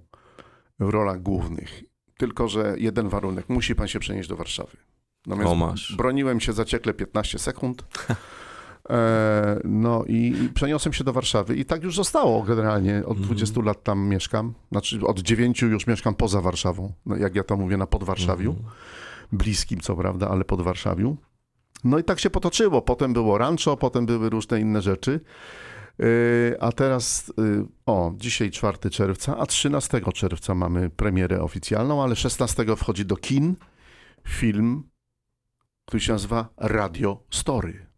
w 0.80 0.88
rolach 0.88 1.22
głównych. 1.22 1.82
Tylko, 2.18 2.48
że 2.48 2.74
jeden 2.78 3.08
warunek, 3.08 3.48
musi 3.48 3.74
pan 3.74 3.88
się 3.88 3.98
przenieść 3.98 4.28
do 4.28 4.36
Warszawy. 4.36 4.76
Natomiast 5.26 5.96
broniłem 5.96 6.40
się 6.40 6.52
zaciekle 6.52 6.94
15 6.94 7.38
sekund. 7.38 7.84
E, 8.92 9.60
no 9.64 10.04
i 10.06 10.34
przeniosłem 10.54 10.92
się 10.92 11.04
do 11.04 11.12
Warszawy 11.12 11.56
i 11.56 11.64
tak 11.64 11.82
już 11.82 11.96
zostało 11.96 12.42
generalnie. 12.42 13.02
Od 13.06 13.20
20 13.20 13.52
mhm. 13.52 13.66
lat 13.66 13.84
tam 13.84 14.08
mieszkam. 14.08 14.54
Znaczy 14.72 15.00
od 15.06 15.20
9 15.20 15.62
już 15.62 15.86
mieszkam 15.86 16.14
poza 16.14 16.40
Warszawą. 16.40 16.92
No, 17.06 17.16
jak 17.16 17.34
ja 17.34 17.44
to 17.44 17.56
mówię, 17.56 17.76
na 17.76 17.86
Podwarszawiu. 17.86 18.50
Mhm. 18.50 18.68
Bliskim, 19.32 19.80
co 19.80 19.96
prawda, 19.96 20.28
ale 20.28 20.44
pod 20.44 20.62
Warszawiu. 20.62 21.16
No 21.84 21.98
i 21.98 22.04
tak 22.04 22.20
się 22.20 22.30
potoczyło. 22.30 22.82
Potem 22.82 23.12
było 23.12 23.38
rancho, 23.38 23.76
potem 23.76 24.06
były 24.06 24.30
różne 24.30 24.60
inne 24.60 24.82
rzeczy. 24.82 25.20
Yy, 25.98 26.06
A 26.60 26.72
teraz, 26.72 27.32
yy, 27.38 27.66
o, 27.86 28.12
dzisiaj 28.16 28.50
4 28.50 28.90
czerwca, 28.90 29.38
a 29.38 29.46
13 29.46 30.00
czerwca 30.14 30.54
mamy 30.54 30.90
premierę 30.90 31.42
oficjalną, 31.42 32.02
ale 32.02 32.16
16 32.16 32.64
wchodzi 32.76 33.04
do 33.04 33.16
kin 33.16 33.56
film, 34.28 34.82
który 35.86 36.00
się 36.00 36.12
nazywa 36.12 36.48
Radio 36.56 37.24
Story. 37.30 37.91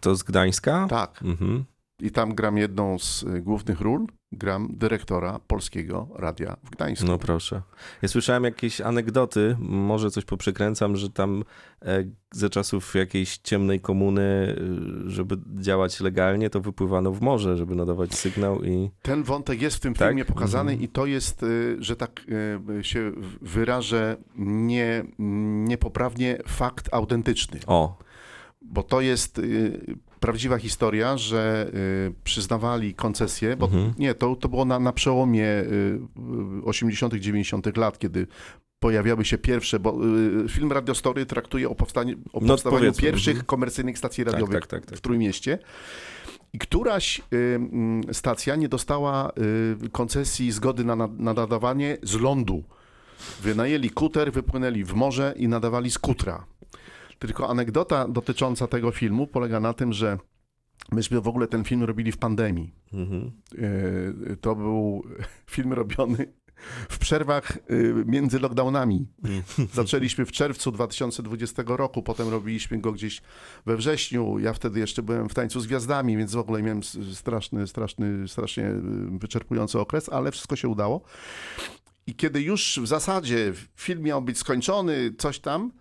To 0.00 0.16
z 0.16 0.22
Gdańska? 0.22 0.86
Tak. 0.90 1.22
Mhm. 1.24 1.64
I 2.00 2.10
tam 2.10 2.34
gram 2.34 2.56
jedną 2.56 2.98
z 2.98 3.22
y, 3.22 3.40
głównych 3.42 3.80
ról. 3.80 4.06
Gram 4.32 4.68
dyrektora 4.72 5.40
Polskiego 5.46 6.08
Radia 6.14 6.56
w 6.64 6.70
Gdańsku. 6.70 7.06
No 7.06 7.18
proszę. 7.18 7.62
Ja 8.02 8.08
słyszałem 8.08 8.44
jakieś 8.44 8.80
anegdoty, 8.80 9.56
może 9.60 10.10
coś 10.10 10.24
poprzekręcam, 10.24 10.96
że 10.96 11.10
tam 11.10 11.44
e, 11.82 12.04
ze 12.32 12.50
czasów 12.50 12.94
jakiejś 12.94 13.38
ciemnej 13.38 13.80
komuny, 13.80 14.22
e, 14.22 15.10
żeby 15.10 15.36
działać 15.60 16.00
legalnie, 16.00 16.50
to 16.50 16.60
wypływano 16.60 17.12
w 17.12 17.20
morze, 17.20 17.56
żeby 17.56 17.74
nadawać 17.74 18.14
sygnał 18.14 18.64
i... 18.64 18.90
Ten 19.02 19.22
wątek 19.22 19.62
jest 19.62 19.76
w 19.76 19.80
tym 19.80 19.94
Tak? 19.94 20.08
filmie 20.08 20.24
pokazany 20.24 20.72
Mhm. 20.72 20.84
i 20.84 20.88
to 20.88 21.06
jest, 21.06 21.42
y, 21.42 21.76
że 21.80 21.96
tak 21.96 22.20
y, 22.80 22.84
się 22.84 23.12
wyrażę 23.42 24.16
nie, 24.36 25.04
niepoprawnie, 25.68 26.38
fakt 26.48 26.88
autentyczny. 26.94 27.60
O, 27.66 27.98
Bo 28.62 28.82
to 28.82 29.00
jest 29.00 29.38
y, 29.38 29.96
prawdziwa 30.20 30.58
historia, 30.58 31.16
że 31.16 31.70
y, 32.08 32.14
przyznawali 32.24 32.94
koncesję, 32.94 33.56
bo 33.56 33.66
Mhm. 33.66 33.94
nie, 33.98 34.14
to, 34.14 34.36
to 34.36 34.48
było 34.48 34.64
na, 34.64 34.78
na 34.78 34.92
przełomie 34.92 35.46
y, 35.46 36.00
80., 36.64 37.14
90. 37.14 37.76
lat, 37.76 37.98
kiedy 37.98 38.26
pojawiały 38.80 39.24
się 39.24 39.38
pierwsze, 39.38 39.80
bo 39.80 39.98
y, 40.44 40.48
film 40.48 40.72
Radiostory 40.72 41.26
traktuje 41.26 41.68
o, 41.68 41.74
powstaniu, 41.74 42.16
o 42.32 42.40
No, 42.40 42.48
powstawaniu 42.48 42.92
pierwszych 42.92 43.34
mhm. 43.34 43.46
komercyjnych 43.46 43.98
stacji 43.98 44.24
tak, 44.24 44.32
radiowych 44.32 44.60
tak, 44.60 44.66
tak. 44.66 44.86
tak. 44.86 44.98
w 44.98 45.00
Trójmieście. 45.00 45.58
I 46.52 46.58
któraś 46.58 47.18
y, 47.18 47.36
mm, 47.36 48.14
stacja 48.14 48.56
nie 48.56 48.68
dostała 48.68 49.32
y, 49.84 49.90
koncesji 49.90 50.52
zgody 50.52 50.84
na, 50.84 50.96
na 50.96 51.08
na 51.18 51.34
nadawanie 51.34 51.96
z 52.02 52.14
lądu. 52.20 52.64
Wynajęli 53.42 53.90
kuter, 53.90 54.32
wypłynęli 54.32 54.84
w 54.84 54.94
morze 54.94 55.34
i 55.36 55.48
nadawali 55.48 55.90
z 55.90 55.98
kutra. 55.98 56.46
Tylko 57.20 57.50
anegdota 57.50 58.08
dotycząca 58.08 58.66
tego 58.66 58.90
filmu 58.90 59.26
polega 59.26 59.60
na 59.60 59.72
tym, 59.72 59.92
że 59.92 60.18
myśmy 60.92 61.20
w 61.20 61.28
ogóle 61.28 61.46
ten 61.46 61.64
film 61.64 61.82
robili 61.82 62.12
w 62.12 62.18
pandemii. 62.18 62.74
Mhm. 62.92 63.32
Y, 64.32 64.36
To 64.40 64.56
był 64.56 65.02
film 65.54 65.72
robiony 65.72 66.32
w 66.88 66.98
przerwach 66.98 67.56
y, 67.70 68.04
między 68.06 68.38
lockdownami. 68.38 69.06
Zaczęliśmy 69.72 70.26
w 70.26 70.32
czerwcu 70.32 70.72
2020 70.72 71.62
roku, 71.66 72.02
potem 72.02 72.28
robiliśmy 72.28 72.78
go 72.78 72.92
gdzieś 72.92 73.22
we 73.66 73.76
wrześniu. 73.76 74.38
Ja 74.38 74.52
wtedy 74.52 74.80
jeszcze 74.80 75.02
byłem 75.02 75.28
w 75.28 75.34
tańcu 75.34 75.60
z 75.60 75.66
gwiazdami, 75.66 76.16
więc 76.16 76.32
w 76.32 76.38
ogóle 76.38 76.62
miałem 76.62 76.82
straszny, 77.14 77.66
straszny, 77.66 78.28
strasznie 78.28 78.64
y, 78.64 78.80
wyczerpujący 79.18 79.78
okres, 79.80 80.08
ale 80.08 80.32
wszystko 80.32 80.56
się 80.56 80.68
udało. 80.68 81.02
I 82.06 82.14
kiedy 82.14 82.42
już 82.42 82.80
w 82.82 82.86
zasadzie 82.86 83.52
film 83.76 84.02
miał 84.02 84.22
być 84.22 84.38
skończony, 84.38 85.14
coś 85.18 85.38
tam, 85.38 85.72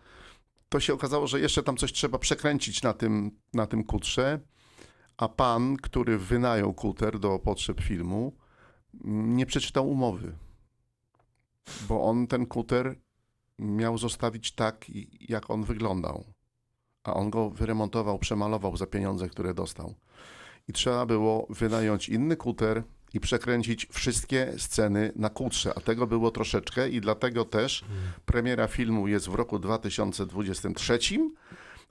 to 0.69 0.79
się 0.79 0.93
okazało, 0.93 1.27
że 1.27 1.39
jeszcze 1.39 1.63
tam 1.63 1.77
coś 1.77 1.93
trzeba 1.93 2.19
przekręcić 2.19 2.83
na 2.83 2.93
tym, 2.93 3.31
na 3.53 3.67
tym 3.67 3.83
kutrze. 3.83 4.39
A 5.17 5.29
pan, 5.29 5.77
który 5.77 6.17
wynajął 6.17 6.73
kuter 6.73 7.19
do 7.19 7.39
potrzeb 7.39 7.81
filmu, 7.81 8.35
nie 9.03 9.45
przeczytał 9.45 9.89
umowy. 9.89 10.35
Bo 11.87 12.03
on 12.03 12.27
ten 12.27 12.45
kuter 12.45 12.95
miał 13.59 13.97
zostawić 13.97 14.51
tak, 14.51 14.85
jak 15.29 15.49
on 15.49 15.63
wyglądał. 15.63 16.23
A 17.03 17.13
on 17.13 17.29
go 17.29 17.49
wyremontował, 17.49 18.19
przemalował 18.19 18.77
za 18.77 18.87
pieniądze, 18.87 19.29
które 19.29 19.53
dostał. 19.53 19.95
I 20.67 20.73
trzeba 20.73 21.05
było 21.05 21.47
wynająć 21.49 22.09
inny 22.09 22.35
kuter 22.35 22.83
i 23.13 23.19
przekręcić 23.19 23.87
wszystkie 23.91 24.53
sceny 24.57 25.11
na 25.15 25.29
kutrze. 25.29 25.73
A 25.77 25.81
tego 25.81 26.07
było 26.07 26.31
troszeczkę 26.31 26.89
i 26.89 27.01
dlatego 27.01 27.45
też 27.45 27.85
premiera 28.25 28.67
filmu 28.67 29.07
jest 29.07 29.29
w 29.29 29.35
roku 29.35 29.59
2023, 29.59 30.99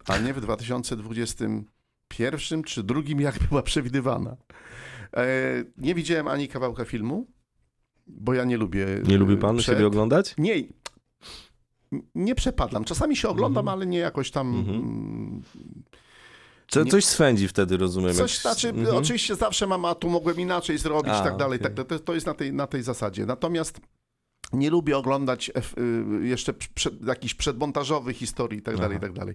a 0.06 0.18
nie 0.18 0.34
w 0.34 0.40
2021 0.40 2.62
czy 2.62 2.82
drugim, 2.82 3.20
jak 3.20 3.38
była 3.48 3.62
przewidywana. 3.62 4.36
E, 5.16 5.26
nie 5.78 5.94
widziałem 5.94 6.28
ani 6.28 6.48
kawałka 6.48 6.84
filmu, 6.84 7.26
bo 8.06 8.34
ja 8.34 8.44
nie 8.44 8.56
lubię. 8.56 8.86
Nie 9.06 9.18
lubi 9.18 9.34
e, 9.34 9.36
pan 9.36 9.56
przed- 9.56 9.74
siebie 9.74 9.86
oglądać? 9.86 10.34
Nie. 10.38 10.54
Nie 12.14 12.34
przepadlam. 12.34 12.84
Czasami 12.84 13.16
się 13.16 13.28
oglądam, 13.28 13.64
Mhm. 13.68 13.78
ale 13.78 13.86
nie 13.86 13.98
jakoś 13.98 14.30
tam. 14.30 14.54
Mhm. 14.58 14.76
mm, 14.76 15.42
Co, 16.68 16.82
Nie- 16.84 16.90
coś 16.90 17.04
swędzi 17.04 17.48
wtedy, 17.48 17.76
rozumiem. 17.76 18.14
Coś 18.14 18.32
jak- 18.34 18.42
znaczy, 18.42 18.68
Mhm. 18.68 18.96
oczywiście 18.96 19.34
zawsze 19.36 19.66
mam, 19.66 19.84
a 19.84 19.94
tu 19.94 20.08
mogłem 20.10 20.40
inaczej 20.40 20.78
zrobić 20.78 21.12
A, 21.12 21.20
i 21.20 21.24
tak 21.24 21.36
dalej. 21.36 21.60
okej. 21.60 21.74
Tak, 21.74 21.86
to, 21.86 21.98
to 21.98 22.14
jest 22.14 22.26
na 22.26 22.34
tej, 22.34 22.52
na 22.52 22.66
tej 22.66 22.82
zasadzie. 22.82 23.26
Natomiast 23.26 23.80
nie 24.52 24.70
lubię 24.70 24.96
oglądać 24.98 25.50
F, 25.54 25.74
y, 26.22 26.26
jeszcze 26.26 26.52
przed, 26.52 27.06
jakichś 27.06 27.34
przedmontażowych 27.34 28.16
historii 28.16 28.58
i 28.58 28.62
tak 28.62 28.76
dalej, 28.76 28.92
i 28.92 28.96
Aha. 28.96 29.06
tak 29.06 29.12
dalej. 29.12 29.34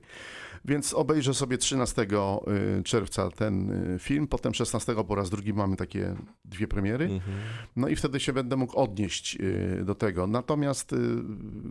Więc 0.66 0.94
obejrzę 0.94 1.34
sobie 1.34 1.58
13 1.58 2.02
y, 2.02 2.84
czerwca 2.84 3.30
ten 3.30 3.72
y, 3.96 4.00
film, 4.00 4.28
potem 4.28 4.54
16 4.54 4.96
po 5.08 5.16
raz 5.16 5.30
drugi 5.30 5.54
mamy 5.54 5.76
takie 5.76 6.16
dwie 6.46 6.68
premiery. 6.68 7.06
Mhm. 7.06 7.38
No 7.76 7.88
i 7.88 7.96
wtedy 7.96 8.20
się 8.20 8.34
będę 8.34 8.56
mógł 8.56 8.78
odnieść 8.78 9.38
do 9.86 9.96
tego. 9.96 10.28
Natomiast 10.28 10.96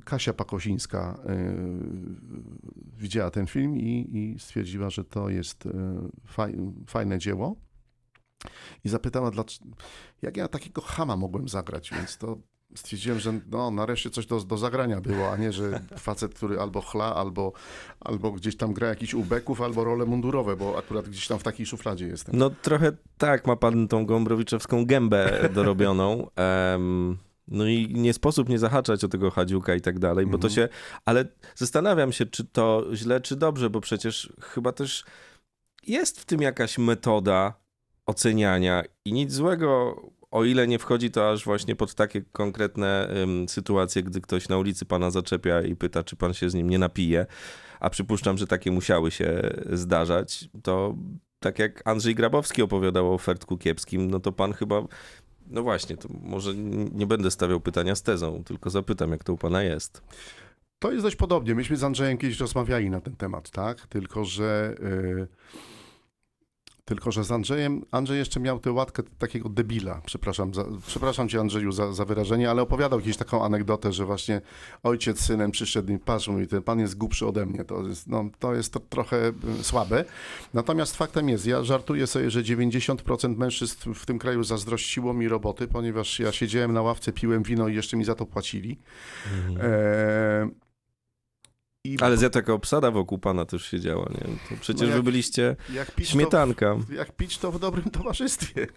Kasia 0.04 0.32
Pakosińska 0.32 1.18
widziała 2.96 3.30
ten 3.30 3.46
film 3.46 3.76
i, 3.76 4.08
i 4.12 4.38
stwierdziła, 4.38 4.90
że 4.90 5.04
to 5.04 5.28
jest 5.28 5.68
faj, 6.26 6.56
fajne 6.86 7.18
dzieło. 7.18 7.56
I 8.84 8.88
zapytała, 8.88 9.30
dlaczego, 9.30 9.70
jak 10.22 10.36
ja 10.36 10.48
takiego 10.48 10.80
chama 10.80 11.16
mogłem 11.16 11.48
zagrać, 11.48 11.90
więc 11.90 12.18
to 12.18 12.38
stwierdziłem, 12.74 13.18
że 13.20 13.40
no, 13.50 13.70
nareszcie 13.70 14.10
coś 14.10 14.26
do, 14.26 14.40
do 14.40 14.58
zagrania 14.58 15.00
było, 15.00 15.32
a 15.32 15.36
nie, 15.36 15.52
że 15.52 15.80
facet, 15.98 16.34
który 16.34 16.60
albo 16.60 16.80
chla, 16.80 17.14
albo, 17.14 17.52
albo 18.00 18.32
gdzieś 18.32 18.56
tam 18.56 18.72
gra 18.72 18.88
jakichś 18.88 19.14
ubeków, 19.14 19.60
albo 19.60 19.84
role 19.84 20.04
mundurowe, 20.04 20.56
bo 20.56 20.78
akurat 20.78 21.08
gdzieś 21.08 21.26
tam 21.26 21.38
w 21.38 21.42
takiej 21.42 21.66
szufladzie 21.66 22.06
jestem. 22.06 22.36
No 22.38 22.50
trochę 22.50 22.92
tak, 23.18 23.46
ma 23.46 23.56
pan 23.56 23.88
tą 23.88 24.06
gąbrowiczewską 24.06 24.86
gębę 24.86 25.48
dorobioną. 25.54 26.26
Em, 26.36 27.18
no 27.48 27.66
i 27.66 27.94
nie 27.94 28.12
sposób 28.12 28.48
nie 28.48 28.58
zahaczać 28.58 29.04
o 29.04 29.08
tego 29.08 29.30
Hadziuka 29.30 29.74
i 29.74 29.80
tak 29.80 29.98
dalej, 29.98 30.26
bo 30.26 30.38
to 30.38 30.48
Mhm. 30.48 30.52
się... 30.54 30.68
Ale 31.04 31.24
zastanawiam 31.54 32.12
się, 32.12 32.26
czy 32.26 32.44
to 32.44 32.84
źle, 32.94 33.20
czy 33.20 33.36
dobrze, 33.36 33.70
bo 33.70 33.80
przecież 33.80 34.32
chyba 34.40 34.72
też 34.72 35.04
jest 35.86 36.20
w 36.20 36.24
tym 36.24 36.42
jakaś 36.42 36.78
metoda 36.78 37.54
oceniania 38.06 38.82
i 39.04 39.12
nic 39.12 39.32
złego, 39.32 40.00
o 40.32 40.44
ile 40.44 40.68
nie 40.68 40.78
wchodzi 40.78 41.10
to 41.10 41.30
aż 41.30 41.44
właśnie 41.44 41.76
pod 41.76 41.94
takie 41.94 42.22
konkretne 42.22 43.08
em, 43.08 43.48
sytuacje, 43.48 44.02
gdy 44.02 44.20
ktoś 44.20 44.48
na 44.48 44.58
ulicy 44.58 44.84
pana 44.84 45.10
zaczepia 45.10 45.62
i 45.62 45.76
pyta, 45.76 46.04
czy 46.04 46.16
pan 46.16 46.34
się 46.34 46.50
z 46.50 46.54
nim 46.54 46.70
nie 46.70 46.78
napije, 46.78 47.26
a 47.80 47.90
przypuszczam, 47.90 48.38
że 48.38 48.46
takie 48.46 48.70
musiały 48.70 49.10
się 49.10 49.50
zdarzać, 49.72 50.48
to 50.62 50.94
tak 51.40 51.58
jak 51.58 51.88
Andrzej 51.88 52.14
Grabowski 52.14 52.62
opowiadał 52.62 53.14
o 53.14 53.18
Fertku 53.18 53.58
Kiepskim, 53.58 54.10
no 54.10 54.20
to 54.20 54.32
pan 54.32 54.52
chyba, 54.52 54.82
no 55.46 55.62
właśnie, 55.62 55.96
to 55.96 56.08
może 56.22 56.54
nie 56.92 57.06
będę 57.06 57.30
stawiał 57.30 57.60
pytania 57.60 57.94
z 57.94 58.02
tezą, 58.02 58.44
tylko 58.44 58.70
zapytam, 58.70 59.10
jak 59.10 59.24
to 59.24 59.32
u 59.32 59.36
pana 59.36 59.62
jest. 59.62 60.02
To 60.78 60.92
jest 60.92 61.04
dość 61.04 61.16
podobnie. 61.16 61.54
Myśmy 61.54 61.76
z 61.76 61.84
Andrzejem 61.84 62.18
kiedyś 62.18 62.40
rozmawiali 62.40 62.90
na 62.90 63.00
ten 63.00 63.16
temat, 63.16 63.50
tak? 63.50 63.86
Tylko, 63.86 64.24
że. 64.24 64.74
y, 64.80 65.26
tylko, 66.84 67.12
że 67.12 67.24
z 67.24 67.32
Andrzejem, 67.32 67.84
Andrzej 67.90 68.18
jeszcze 68.18 68.40
miał 68.40 68.58
tę 68.58 68.72
łatkę 68.72 69.02
takiego 69.18 69.48
debila. 69.48 70.00
Przepraszam, 70.06 70.54
za, 70.54 70.64
przepraszam 70.86 71.28
cię 71.28 71.40
Andrzeju 71.40 71.72
za, 71.72 71.92
za 71.92 72.04
wyrażenie, 72.04 72.50
ale 72.50 72.62
opowiadał 72.62 73.00
kiedyś 73.00 73.16
taką 73.16 73.44
anegdotę, 73.44 73.92
że 73.92 74.04
właśnie 74.04 74.40
ojciec 74.82 75.20
z 75.20 75.24
synem 75.24 75.50
przyszedł 75.50 75.92
i 75.92 75.98
patrz, 75.98 76.28
mówi, 76.28 76.46
ten 76.46 76.62
pan 76.62 76.80
jest 76.80 76.98
głupszy 76.98 77.26
ode 77.26 77.46
mnie. 77.46 77.64
To 77.64 77.88
jest, 77.88 78.08
no, 78.08 78.24
to 78.38 78.54
jest 78.54 78.72
to 78.72 78.80
trochę 78.80 79.32
y, 79.60 79.64
słabe. 79.64 80.04
Natomiast 80.54 80.96
faktem 80.96 81.28
jest, 81.28 81.46
ja 81.46 81.64
żartuję 81.64 82.06
sobie, 82.06 82.30
że 82.30 82.42
90% 82.42 83.36
mężczyzn 83.36 83.94
w 83.94 84.06
tym 84.06 84.18
kraju 84.18 84.44
zazdrościło 84.44 85.14
mi 85.14 85.28
roboty, 85.28 85.68
ponieważ 85.68 86.18
ja 86.18 86.32
siedziałem 86.32 86.72
na 86.72 86.82
ławce, 86.82 87.12
piłem 87.12 87.42
wino 87.42 87.68
i 87.68 87.74
jeszcze 87.74 87.96
mi 87.96 88.04
za 88.04 88.14
to 88.14 88.26
płacili. 88.26 88.78
E, 89.60 90.48
i 91.84 91.96
Ale 92.00 92.16
z 92.16 92.32
taka 92.32 92.52
obsada 92.52 92.90
wokół 92.90 93.18
pana 93.18 93.44
też 93.44 93.66
się 93.66 93.80
działa, 93.80 94.08
nie? 94.10 94.20
To 94.48 94.56
przecież 94.60 94.80
No 94.80 94.86
jak- 94.86 94.96
wy 94.96 95.02
byliście 95.02 95.56
jak 95.74 95.94
pić, 95.94 96.08
śmietanka. 96.08 96.76
To, 96.88 96.92
jak 96.94 97.16
pić 97.16 97.38
to 97.38 97.52
w 97.52 97.58
dobrym 97.60 97.90
towarzystwie. 97.90 98.66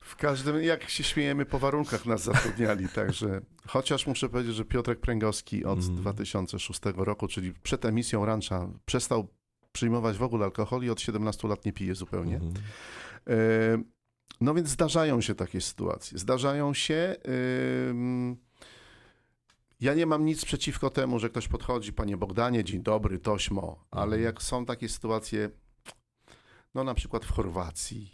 w 0.00 0.16
każdym, 0.16 0.62
jak 0.62 0.88
się 0.88 1.04
śmiejemy, 1.04 1.44
po 1.46 1.58
warunkach 1.58 2.06
nas 2.06 2.22
zatrudniali, 2.24 2.88
także 2.88 3.40
chociaż 3.66 4.06
muszę 4.06 4.28
powiedzieć, 4.28 4.54
że 4.54 4.64
Piotrek 4.64 5.00
Pręgowski 5.00 5.64
od 5.64 5.78
Mhm. 5.78 5.96
2006 5.96 6.80
roku, 6.96 7.28
czyli 7.28 7.54
przed 7.62 7.84
emisją 7.84 8.24
Rancha, 8.26 8.68
przestał 8.84 9.28
przyjmować 9.72 10.16
w 10.18 10.22
ogóle 10.22 10.44
alkohol 10.44 10.82
i 10.82 10.90
od 10.90 11.00
17 11.00 11.48
lat 11.48 11.64
nie 11.64 11.72
pije 11.72 11.94
zupełnie. 11.94 12.40
E, 13.30 13.82
No 14.40 14.54
więc 14.54 14.68
zdarzają 14.68 15.20
się 15.20 15.34
takie 15.34 15.60
sytuacje. 15.60 16.18
Zdarzają 16.18 16.74
się. 16.74 17.16
Ja 19.82 19.94
nie 19.94 20.06
mam 20.06 20.24
nic 20.24 20.44
przeciwko 20.44 20.90
temu, 20.90 21.18
że 21.18 21.30
ktoś 21.30 21.48
podchodzi, 21.48 21.92
panie 21.92 22.16
Bogdanie, 22.16 22.64
dzień 22.64 22.82
dobry, 22.82 23.18
tośmo, 23.18 23.84
ale 23.90 24.20
jak 24.20 24.42
są 24.42 24.64
takie 24.64 24.88
sytuacje, 24.88 25.50
no 26.74 26.84
na 26.84 26.94
przykład 26.94 27.24
w 27.24 27.30
Chorwacji, 27.30 28.10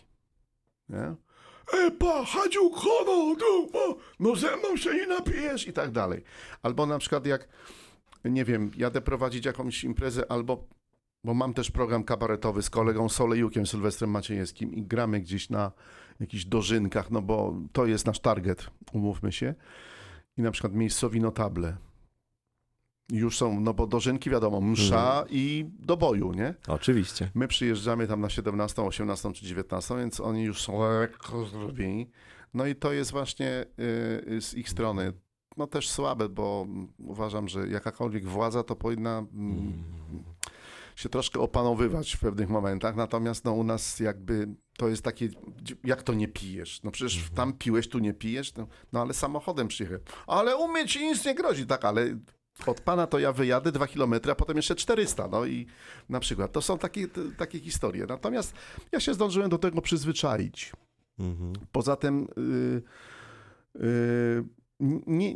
nie? 0.88 1.14
E, 1.72 1.90
pa, 1.98 2.24
Hadziu, 2.24 2.70
kono, 2.70 3.36
no, 3.40 3.96
no 4.20 4.36
ze 4.36 4.56
mną 4.56 4.76
się 4.76 4.94
nie 4.94 5.06
napijesz 5.06 5.66
i 5.66 5.72
tak 5.72 5.90
dalej. 5.90 6.22
Albo 6.62 6.86
na 6.86 6.98
przykład 6.98 7.26
jak, 7.26 7.48
nie 8.24 8.44
wiem, 8.44 8.70
jadę 8.76 9.00
prowadzić 9.00 9.44
jakąś 9.44 9.84
imprezę, 9.84 10.32
albo, 10.32 10.64
bo 11.24 11.34
mam 11.34 11.54
też 11.54 11.70
program 11.70 12.04
kabaretowy 12.04 12.62
z 12.62 12.70
kolegą 12.70 13.08
Solejukiem, 13.08 13.66
Sylwestrem 13.66 14.10
Maciejewskim 14.10 14.74
i 14.74 14.82
gramy 14.82 15.20
gdzieś 15.20 15.50
na 15.50 15.72
jakichś 16.20 16.44
dożynkach, 16.44 17.10
no 17.10 17.22
bo 17.22 17.54
to 17.72 17.86
jest 17.86 18.06
nasz 18.06 18.20
target, 18.20 18.70
umówmy 18.92 19.32
się. 19.32 19.54
I 20.38 20.42
na 20.42 20.50
przykład 20.50 20.74
miejscowi 20.74 21.20
notable. 21.20 21.76
Już 23.12 23.38
są, 23.38 23.60
no 23.60 23.74
bo 23.74 23.86
dożynki 23.86 24.30
wiadomo, 24.30 24.60
msza 24.60 25.24
i 25.30 25.66
do 25.78 25.96
boju, 25.96 26.32
nie? 26.32 26.54
Oczywiście. 26.68 27.30
My 27.34 27.48
przyjeżdżamy 27.48 28.06
tam 28.06 28.20
na 28.20 28.30
17, 28.30 28.82
18 28.82 29.32
czy 29.32 29.46
19, 29.46 29.96
więc 29.96 30.20
oni 30.20 30.42
już 30.42 30.62
są 30.62 31.00
lekko 31.00 31.44
zrobieni. 31.44 32.10
No 32.54 32.66
i 32.66 32.74
to 32.74 32.92
jest 32.92 33.10
właśnie 33.10 33.66
y, 34.28 34.40
z 34.40 34.54
ich 34.54 34.68
strony 34.68 35.12
no 35.58 35.66
też 35.66 35.88
słabe, 35.88 36.28
bo 36.28 36.66
uważam, 36.98 37.48
że 37.48 37.68
jakakolwiek 37.68 38.26
władza 38.26 38.62
to 38.62 38.76
powinna 38.76 39.18
mm, 39.18 39.84
się 40.98 41.08
troszkę 41.08 41.40
opanowywać 41.40 42.16
w 42.16 42.20
pewnych 42.20 42.48
momentach, 42.48 42.96
natomiast 42.96 43.44
no 43.44 43.52
u 43.52 43.64
nas 43.64 44.00
jakby 44.00 44.48
to 44.76 44.88
jest 44.88 45.02
takie, 45.02 45.28
jak 45.84 46.02
to 46.02 46.14
nie 46.14 46.28
pijesz? 46.28 46.82
No 46.82 46.90
przecież 46.90 47.30
tam 47.34 47.52
piłeś, 47.52 47.88
tu 47.88 47.98
nie 47.98 48.14
pijesz, 48.14 48.54
no, 48.54 48.66
no 48.92 49.00
ale 49.00 49.14
samochodem 49.14 49.68
przyjechałem. 49.68 50.02
Ale 50.26 50.56
u 50.56 50.68
mnie 50.68 50.86
ci 50.86 51.06
nic 51.06 51.24
nie 51.24 51.34
grozi, 51.34 51.66
tak, 51.66 51.84
ale 51.84 52.18
od 52.66 52.80
pana 52.80 53.06
to 53.06 53.18
ja 53.18 53.32
wyjadę 53.32 53.72
dwa 53.72 53.86
kilometry, 53.86 54.32
a 54.32 54.34
potem 54.34 54.56
jeszcze 54.56 54.74
400, 54.74 55.28
no 55.28 55.46
i 55.46 55.66
na 56.08 56.20
przykład. 56.20 56.52
To 56.52 56.62
są 56.62 56.78
takie, 56.78 57.08
takie 57.36 57.60
historie. 57.60 58.06
Natomiast 58.08 58.54
ja 58.92 59.00
się 59.00 59.14
zdążyłem 59.14 59.50
do 59.50 59.58
tego 59.58 59.82
przyzwyczaić. 59.82 60.72
Mhm. 61.18 61.52
Poza 61.72 61.96
tym 61.96 62.28
yy, 62.36 62.82
yy, 63.74 64.44
nie, 65.06 65.34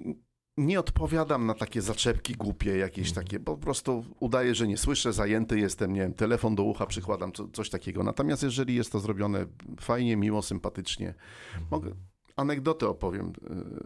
nie 0.56 0.80
odpowiadam 0.80 1.46
na 1.46 1.54
takie 1.54 1.82
zaczepki 1.82 2.34
głupie 2.34 2.76
jakieś 2.76 3.08
mhm. 3.08 3.26
takie, 3.26 3.40
bo 3.40 3.56
po 3.56 3.62
prostu 3.62 4.04
udaję, 4.20 4.54
że 4.54 4.68
nie 4.68 4.76
słyszę, 4.76 5.12
zajęty 5.12 5.58
jestem, 5.58 5.92
nie 5.92 6.00
wiem, 6.00 6.14
telefon 6.14 6.54
do 6.54 6.62
ucha 6.62 6.86
przykładam, 6.86 7.32
co, 7.32 7.48
coś 7.48 7.70
takiego. 7.70 8.02
Natomiast 8.02 8.42
jeżeli 8.42 8.74
jest 8.74 8.92
to 8.92 9.00
zrobione 9.00 9.46
fajnie, 9.80 10.16
miło, 10.16 10.42
sympatycznie, 10.42 11.08
mhm. 11.08 11.66
mogę, 11.70 11.94
anegdotę 12.36 12.88
opowiem 12.88 13.32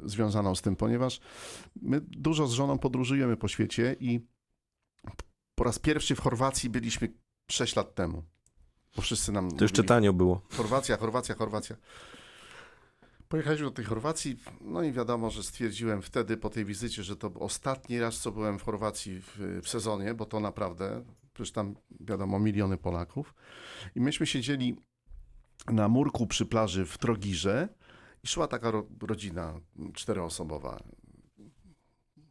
y, 0.04 0.08
związaną 0.08 0.54
z 0.54 0.62
tym, 0.62 0.76
ponieważ 0.76 1.20
my 1.82 2.00
dużo 2.00 2.46
z 2.46 2.52
żoną 2.52 2.78
podróżujemy 2.78 3.36
po 3.36 3.48
świecie 3.48 3.96
i 4.00 4.20
po 5.54 5.64
raz 5.64 5.78
pierwszy 5.78 6.14
w 6.14 6.20
Chorwacji 6.20 6.70
byliśmy 6.70 7.12
6 7.50 7.76
lat 7.76 7.94
temu. 7.94 8.22
Bo 8.96 9.02
wszyscy 9.02 9.32
nam. 9.32 9.50
To 9.50 9.64
jeszcze 9.64 9.84
tanio 9.84 10.12
było. 10.12 10.40
Chorwacja, 10.56 10.96
Chorwacja, 10.96 11.34
Chorwacja. 11.34 11.76
Pojechaliśmy 13.28 13.66
do 13.66 13.72
tej 13.72 13.84
Chorwacji, 13.84 14.36
no 14.60 14.82
i 14.82 14.92
wiadomo, 14.92 15.30
że 15.30 15.42
stwierdziłem 15.42 16.02
wtedy 16.02 16.36
po 16.36 16.50
tej 16.50 16.64
wizycie, 16.64 17.02
że 17.02 17.16
to 17.16 17.32
ostatni 17.34 18.00
raz, 18.00 18.18
co 18.18 18.32
byłem 18.32 18.58
w 18.58 18.62
Chorwacji 18.62 19.20
w, 19.20 19.38
w 19.62 19.68
sezonie, 19.68 20.14
bo 20.14 20.26
to 20.26 20.40
naprawdę, 20.40 21.04
przecież 21.34 21.52
tam 21.52 21.74
wiadomo, 22.00 22.38
miliony 22.38 22.76
Polaków. 22.76 23.34
I 23.94 24.00
myśmy 24.00 24.26
siedzieli 24.26 24.76
na 25.66 25.88
murku 25.88 26.26
przy 26.26 26.46
plaży 26.46 26.86
w 26.86 26.98
Trogirze 26.98 27.68
i 28.24 28.26
szła 28.26 28.46
taka 28.48 28.70
ro, 28.70 28.86
rodzina 29.02 29.60
czteroosobowa. 29.94 30.82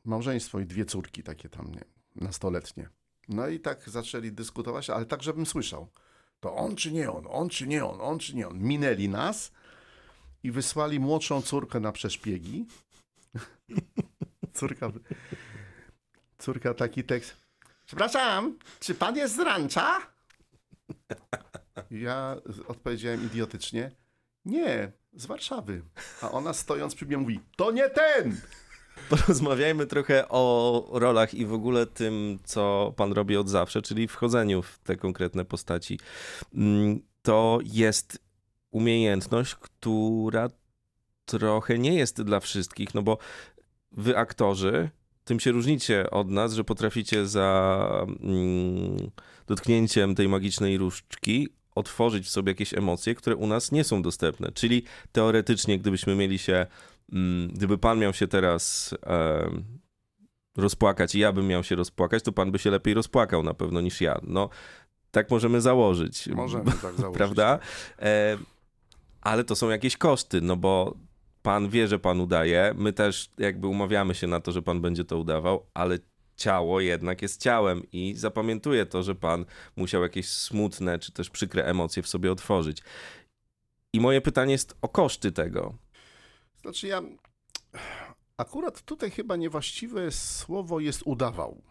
Małżeństwo 0.05 0.59
i 0.59 0.65
dwie 0.65 0.85
córki 0.85 1.23
takie 1.23 1.49
tam, 1.49 1.71
nie, 1.71 1.83
nastoletnie. 2.15 2.89
No 3.29 3.47
i 3.47 3.59
tak 3.59 3.89
zaczęli 3.89 4.31
dyskutować, 4.31 4.89
ale 4.89 5.05
tak, 5.05 5.23
żebym 5.23 5.45
słyszał. 5.45 5.87
To 6.39 6.55
on 6.55 6.75
czy 6.75 6.91
nie 6.91 7.11
on, 7.11 7.25
on 7.29 7.49
czy 7.49 7.67
nie 7.67 7.85
on, 7.85 8.01
on 8.01 8.19
czy 8.19 8.35
nie 8.35 8.47
on. 8.47 8.59
Minęli 8.59 9.09
nas 9.09 9.51
i 10.45 10.51
wysłali 10.51 10.99
młodszą 10.99 11.41
córkę 11.41 11.79
na 11.79 11.91
przeszpiegi. 11.91 12.65
córka, 14.53 14.91
córka 16.37 16.73
taki 16.73 17.03
tekst. 17.03 17.35
Przepraszam, 17.85 18.57
czy 18.79 18.95
pan 18.95 19.15
jest 19.15 19.35
z 19.35 19.39
rancza? 19.39 20.01
Ja 21.91 22.35
odpowiedziałem 22.67 23.25
idiotycznie. 23.25 23.91
Nie, 24.45 24.91
z 25.13 25.25
Warszawy. 25.25 25.81
A 26.21 26.31
ona 26.31 26.53
stojąc 26.53 26.95
przy 26.95 27.05
mnie 27.05 27.17
mówi, 27.17 27.39
to 27.57 27.71
nie 27.71 27.89
ten! 27.89 28.41
Porozmawiajmy 29.09 29.87
trochę 29.87 30.29
o 30.29 30.85
rolach 30.91 31.33
i 31.33 31.45
w 31.45 31.53
ogóle 31.53 31.85
tym, 31.85 32.39
co 32.43 32.93
pan 32.97 33.11
robi 33.11 33.37
od 33.37 33.49
zawsze, 33.49 33.81
czyli 33.81 34.07
wchodzeniu 34.07 34.61
w 34.61 34.79
te 34.79 34.95
konkretne 34.95 35.45
postaci. 35.45 35.99
Mm, 36.53 36.99
to 37.21 37.59
jest 37.63 38.24
umiejętność, 38.75 39.55
która 39.55 40.49
trochę 41.25 41.79
nie 41.79 41.93
jest 41.93 42.21
dla 42.21 42.39
wszystkich, 42.39 42.93
no 42.93 43.01
bo 43.01 43.17
wy 43.91 44.17
aktorzy, 44.17 44.89
tym 45.23 45.39
się 45.39 45.51
różnicie 45.51 46.09
od 46.09 46.29
nas, 46.29 46.53
że 46.53 46.63
potraficie 46.63 47.27
za 47.27 48.05
mm, 48.21 49.11
dotknięciem 49.47 50.15
tej 50.15 50.27
magicznej 50.27 50.77
różdżki 50.77 51.47
otworzyć 51.75 52.25
w 52.25 52.29
sobie 52.29 52.51
jakieś 52.51 52.73
emocje, 52.73 53.15
które 53.15 53.35
u 53.35 53.47
nas 53.47 53.71
nie 53.71 53.83
są 53.83 54.01
dostępne. 54.01 54.51
Czyli 54.51 54.83
teoretycznie, 55.11 55.79
gdybyśmy 55.79 56.15
mieli 56.15 56.37
się, 56.37 56.65
mm, 57.13 57.47
gdyby 57.53 57.77
pan 57.77 57.99
miał 57.99 58.13
się 58.13 58.27
teraz 58.27 58.93
e, 59.05 59.49
rozpłakać 60.57 61.15
i 61.15 61.19
ja 61.19 61.31
bym 61.31 61.47
miał 61.47 61.63
się 61.63 61.75
rozpłakać, 61.75 62.23
to 62.23 62.31
pan 62.31 62.51
by 62.51 62.59
się 62.59 62.71
lepiej 62.71 62.93
rozpłakał 62.93 63.43
na 63.43 63.53
pewno 63.53 63.81
niż 63.81 64.01
ja. 64.01 64.19
No, 64.23 64.49
tak 65.11 65.31
możemy 65.31 65.61
założyć. 65.61 66.27
Możemy 66.27 66.65
tak 66.65 66.95
założyć. 67.01 67.17
Prawda? 67.17 67.59
E, 67.99 68.37
ale 69.25 69.43
to 69.43 69.55
są 69.55 69.69
jakieś 69.69 69.97
koszty, 69.97 70.41
no 70.41 70.55
bo 70.55 70.97
pan 71.41 71.69
wie, 71.69 71.87
że 71.87 71.99
pan 71.99 72.21
udaje, 72.21 72.73
my 72.77 72.93
też 72.93 73.29
jakby 73.37 73.67
umawiamy 73.67 74.15
się 74.15 74.27
na 74.27 74.39
to, 74.39 74.51
że 74.51 74.61
pan 74.61 74.81
będzie 74.81 75.05
to 75.05 75.17
udawał, 75.17 75.65
ale 75.73 75.99
ciało 76.35 76.79
jednak 76.79 77.21
jest 77.21 77.41
ciałem 77.41 77.91
i 77.91 78.13
zapamiętuje 78.15 78.85
to, 78.85 79.03
że 79.03 79.15
pan 79.15 79.45
musiał 79.75 80.03
jakieś 80.03 80.29
smutne 80.29 80.99
czy 80.99 81.11
też 81.11 81.29
przykre 81.29 81.65
emocje 81.65 82.03
w 82.03 82.07
sobie 82.07 82.31
otworzyć. 82.31 82.81
I 83.93 83.99
moje 83.99 84.21
pytanie 84.21 84.51
jest 84.51 84.77
o 84.81 84.89
koszty 84.89 85.31
tego. 85.31 85.73
Znaczy 86.61 86.87
ja 86.87 87.01
akurat 88.37 88.81
tutaj 88.81 89.11
chyba 89.11 89.35
niewłaściwe 89.35 90.11
słowo 90.11 90.79
jest 90.79 91.01
udawał. 91.05 91.61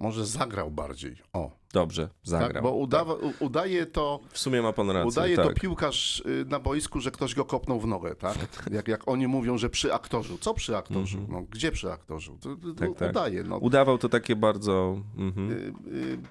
Może 0.00 0.26
zagrał 0.26 0.70
bardziej. 0.70 1.16
O. 1.32 1.60
Dobrze, 1.72 2.08
zagrał. 2.22 2.52
Tak, 2.52 2.62
bo 2.62 2.74
udawa, 2.74 3.14
tak. 3.14 3.42
udaje 3.42 3.86
to. 3.86 4.20
W 4.30 4.38
sumie 4.38 4.62
ma 4.62 4.72
pan 4.72 4.90
rację. 4.90 5.08
Udaje 5.08 5.36
tak. 5.36 5.46
to 5.46 5.54
piłkarz 5.54 6.20
y, 6.20 6.44
na 6.48 6.60
boisku, 6.60 7.00
że 7.00 7.10
ktoś 7.10 7.34
go 7.34 7.44
kopnął 7.44 7.80
w 7.80 7.86
nogę, 7.86 8.14
tak? 8.14 8.36
Jak, 8.72 8.88
jak 8.88 9.08
oni 9.08 9.26
mówią, 9.26 9.58
że 9.58 9.70
przy 9.70 9.94
aktorzu. 9.94 10.38
Co 10.38 10.54
przy 10.54 10.76
aktorzu? 10.76 11.18
Mm 11.18 11.28
-hmm. 11.28 11.32
No, 11.32 11.42
gdzie 11.42 11.72
przy 11.72 11.92
aktorzu? 11.92 12.38
To, 12.40 12.56
to, 12.56 12.74
tak, 12.74 12.98
tak. 12.98 13.10
udaje. 13.10 13.42
No. 13.42 13.56
Udawał 13.56 13.98
to 13.98 14.08
takie 14.08 14.36
bardzo. 14.36 15.00
Mm 15.16 15.32
-hmm. 15.32 15.72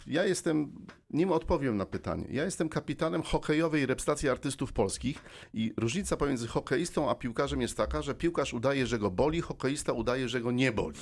Ja 0.08 0.26
jestem, 0.26 0.72
nim 1.10 1.32
odpowiem 1.32 1.78
na 1.78 1.86
pytanie, 1.86 2.26
ja 2.30 2.46
jestem 2.46 2.70
kapitanem 2.70 3.22
hokejowej 3.22 3.86
reprezentacji 3.86 4.30
artystów 4.30 4.74
polskich 4.74 5.24
i 5.54 5.74
różnica 5.78 6.18
pomiędzy 6.18 6.48
hokeistą 6.48 7.10
a 7.10 7.16
piłkarzem 7.16 7.62
jest 7.62 7.78
taka, 7.78 8.02
że 8.02 8.16
piłkarz 8.16 8.54
udaje, 8.54 8.88
że 8.88 9.00
go 9.00 9.12
boli, 9.12 9.42
hokeista 9.42 9.94
udaje, 9.94 10.30
że 10.30 10.42
go 10.42 10.52
nie 10.52 10.72
boli. 10.72 10.98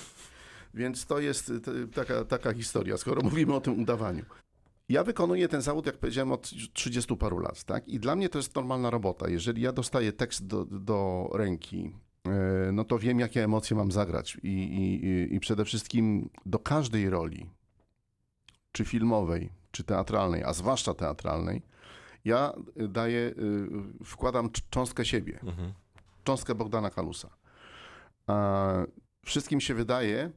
Więc 0.77 1.05
to 1.05 1.19
jest 1.19 1.51
taka, 1.93 2.25
taka 2.25 2.53
historia, 2.53 2.97
skoro 2.97 3.21
mówimy 3.29 3.55
o 3.55 3.61
tym 3.61 3.81
udawaniu. 3.81 4.25
Ja 4.89 5.03
wykonuję 5.03 5.47
ten 5.47 5.61
zawód, 5.61 5.85
jak 5.85 5.97
powiedziałem, 5.97 6.31
od 6.31 6.51
30 6.73 7.17
paru 7.17 7.39
lat, 7.39 7.63
tak? 7.63 7.87
I 7.87 7.99
dla 7.99 8.15
mnie 8.15 8.29
to 8.29 8.39
jest 8.39 8.55
normalna 8.55 8.89
robota. 8.89 9.29
Jeżeli 9.29 9.61
ja 9.61 9.71
dostaję 9.71 10.13
tekst 10.13 10.47
do, 10.47 10.65
do 10.65 11.29
ręki, 11.33 11.91
e, 12.27 12.71
no 12.71 12.83
to 12.83 12.99
wiem, 12.99 13.19
jakie 13.19 13.43
emocje 13.43 13.77
mam 13.77 13.91
zagrać. 13.91 14.37
I, 14.43 14.49
i, 14.49 15.35
I 15.35 15.39
przede 15.39 15.65
wszystkim 15.65 16.29
do 16.45 16.59
każdej 16.59 17.09
roli, 17.09 17.49
czy 18.71 18.85
filmowej, 18.85 19.49
czy 19.71 19.83
teatralnej, 19.83 20.43
a 20.43 20.54
zwłaszcza 20.54 20.93
teatralnej, 20.93 21.62
ja 22.25 22.54
daję, 22.89 23.19
y, 23.19 24.06
wkładam 24.06 24.49
cząstkę 24.69 25.06
siebie, 25.06 25.39
mhm. 25.43 25.73
cząstkę 26.23 26.56
Bogdana 26.56 26.89
Kalusa. 26.89 27.29
A 28.27 28.73
wszystkim 29.25 29.62
się 29.62 29.73
wydaje, 29.73 30.31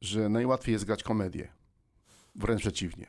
że 0.00 0.28
najłatwiej 0.28 0.72
jest 0.72 0.84
grać 0.84 1.02
komedię. 1.02 1.48
Wręcz 2.34 2.60
przeciwnie. 2.60 3.06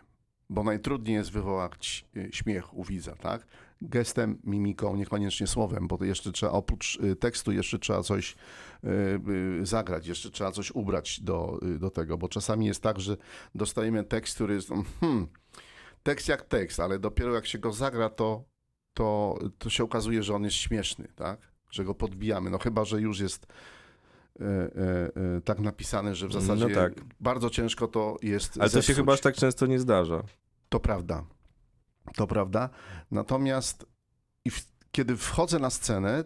Bo 0.49 0.63
najtrudniej 0.63 1.15
jest 1.15 1.31
wywołać 1.31 2.05
y, 2.17 2.29
śmiech 2.33 2.73
u 2.73 2.83
widza, 2.83 3.15
tak? 3.15 3.47
Gestem, 3.81 4.39
mimiką, 4.43 4.95
niekoniecznie 4.95 5.47
słowem, 5.47 5.87
bo 5.87 6.03
jeszcze 6.05 6.31
trzeba 6.31 6.51
oprócz 6.51 6.99
y, 7.03 7.15
tekstu 7.15 7.51
jeszcze 7.51 7.79
trzeba 7.79 8.03
coś 8.03 8.35
y, 8.83 9.65
zagrać, 9.65 10.07
jeszcze 10.07 10.29
trzeba 10.29 10.51
coś 10.51 10.71
ubrać 10.71 11.21
do, 11.21 11.59
do 11.79 11.89
tego, 11.89 12.17
bo 12.17 12.27
czasami 12.27 12.65
jest 12.65 12.81
tak, 12.81 12.99
że 12.99 13.17
dostajemy 13.55 14.03
tekst, 14.03 14.35
który 14.35 14.53
jest 14.53 14.69
hmm, 14.99 15.27
tekst 16.03 16.27
jak 16.27 16.41
tekst, 16.41 16.79
ale 16.79 16.99
dopiero 16.99 17.33
jak 17.33 17.45
się 17.45 17.59
go 17.59 17.73
zagra, 17.73 18.09
to, 18.09 18.43
to, 18.93 19.39
to 19.57 19.69
się 19.69 19.83
okazuje, 19.83 20.23
że 20.23 20.35
on 20.35 20.43
jest 20.43 20.55
śmieszny, 20.55 21.07
tak? 21.15 21.51
Że 21.71 21.83
go 21.83 21.95
podbijamy. 21.95 22.49
No 22.49 22.57
chyba, 22.57 22.85
że 22.85 23.01
już 23.01 23.19
jest 23.19 23.47
tak 25.45 25.59
napisane, 25.59 26.15
że 26.15 26.27
w 26.27 26.33
zasadzie 26.33 26.67
No 26.67 26.75
tak. 26.75 26.93
bardzo 27.19 27.49
ciężko 27.49 27.87
to 27.87 28.17
jest 28.21 28.57
Ale 28.59 28.69
to 28.69 28.69
się 28.69 28.81
zepsuć. 28.81 28.95
chyba 28.95 29.13
aż 29.13 29.21
tak 29.21 29.35
często 29.35 29.65
nie 29.65 29.79
zdarza. 29.79 30.23
To 30.69 30.79
prawda. 30.79 31.23
To 32.15 32.27
prawda. 32.27 32.69
Natomiast 33.11 33.85
kiedy 34.91 35.17
wchodzę 35.17 35.59
na 35.59 35.69
scenę, 35.69 36.23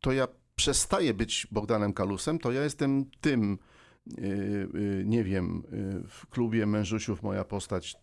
to 0.00 0.12
ja 0.12 0.28
przestaję 0.54 1.14
być 1.14 1.46
Bogdanem 1.50 1.92
Kalusem, 1.92 2.38
to 2.38 2.52
ja 2.52 2.62
jestem 2.62 3.04
tym, 3.20 3.58
yy, 4.06 4.68
yy, 4.74 5.02
nie 5.06 5.24
wiem, 5.24 5.62
yy, 5.72 6.08
w 6.08 6.26
klubie 6.26 6.66
Mężusiów 6.66 7.22
moja 7.22 7.44
postać 7.44 7.96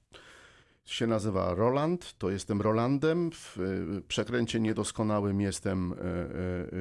się 0.91 1.07
nazywa 1.07 1.55
Roland, 1.55 2.17
to 2.17 2.29
jestem 2.29 2.61
Rolandem, 2.61 3.31
w 3.31 3.57
yy, 3.57 4.01
przekręcie 4.01 4.59
niedoskonałym 4.59 5.41
jestem 5.41 5.89
yy, 5.89 6.77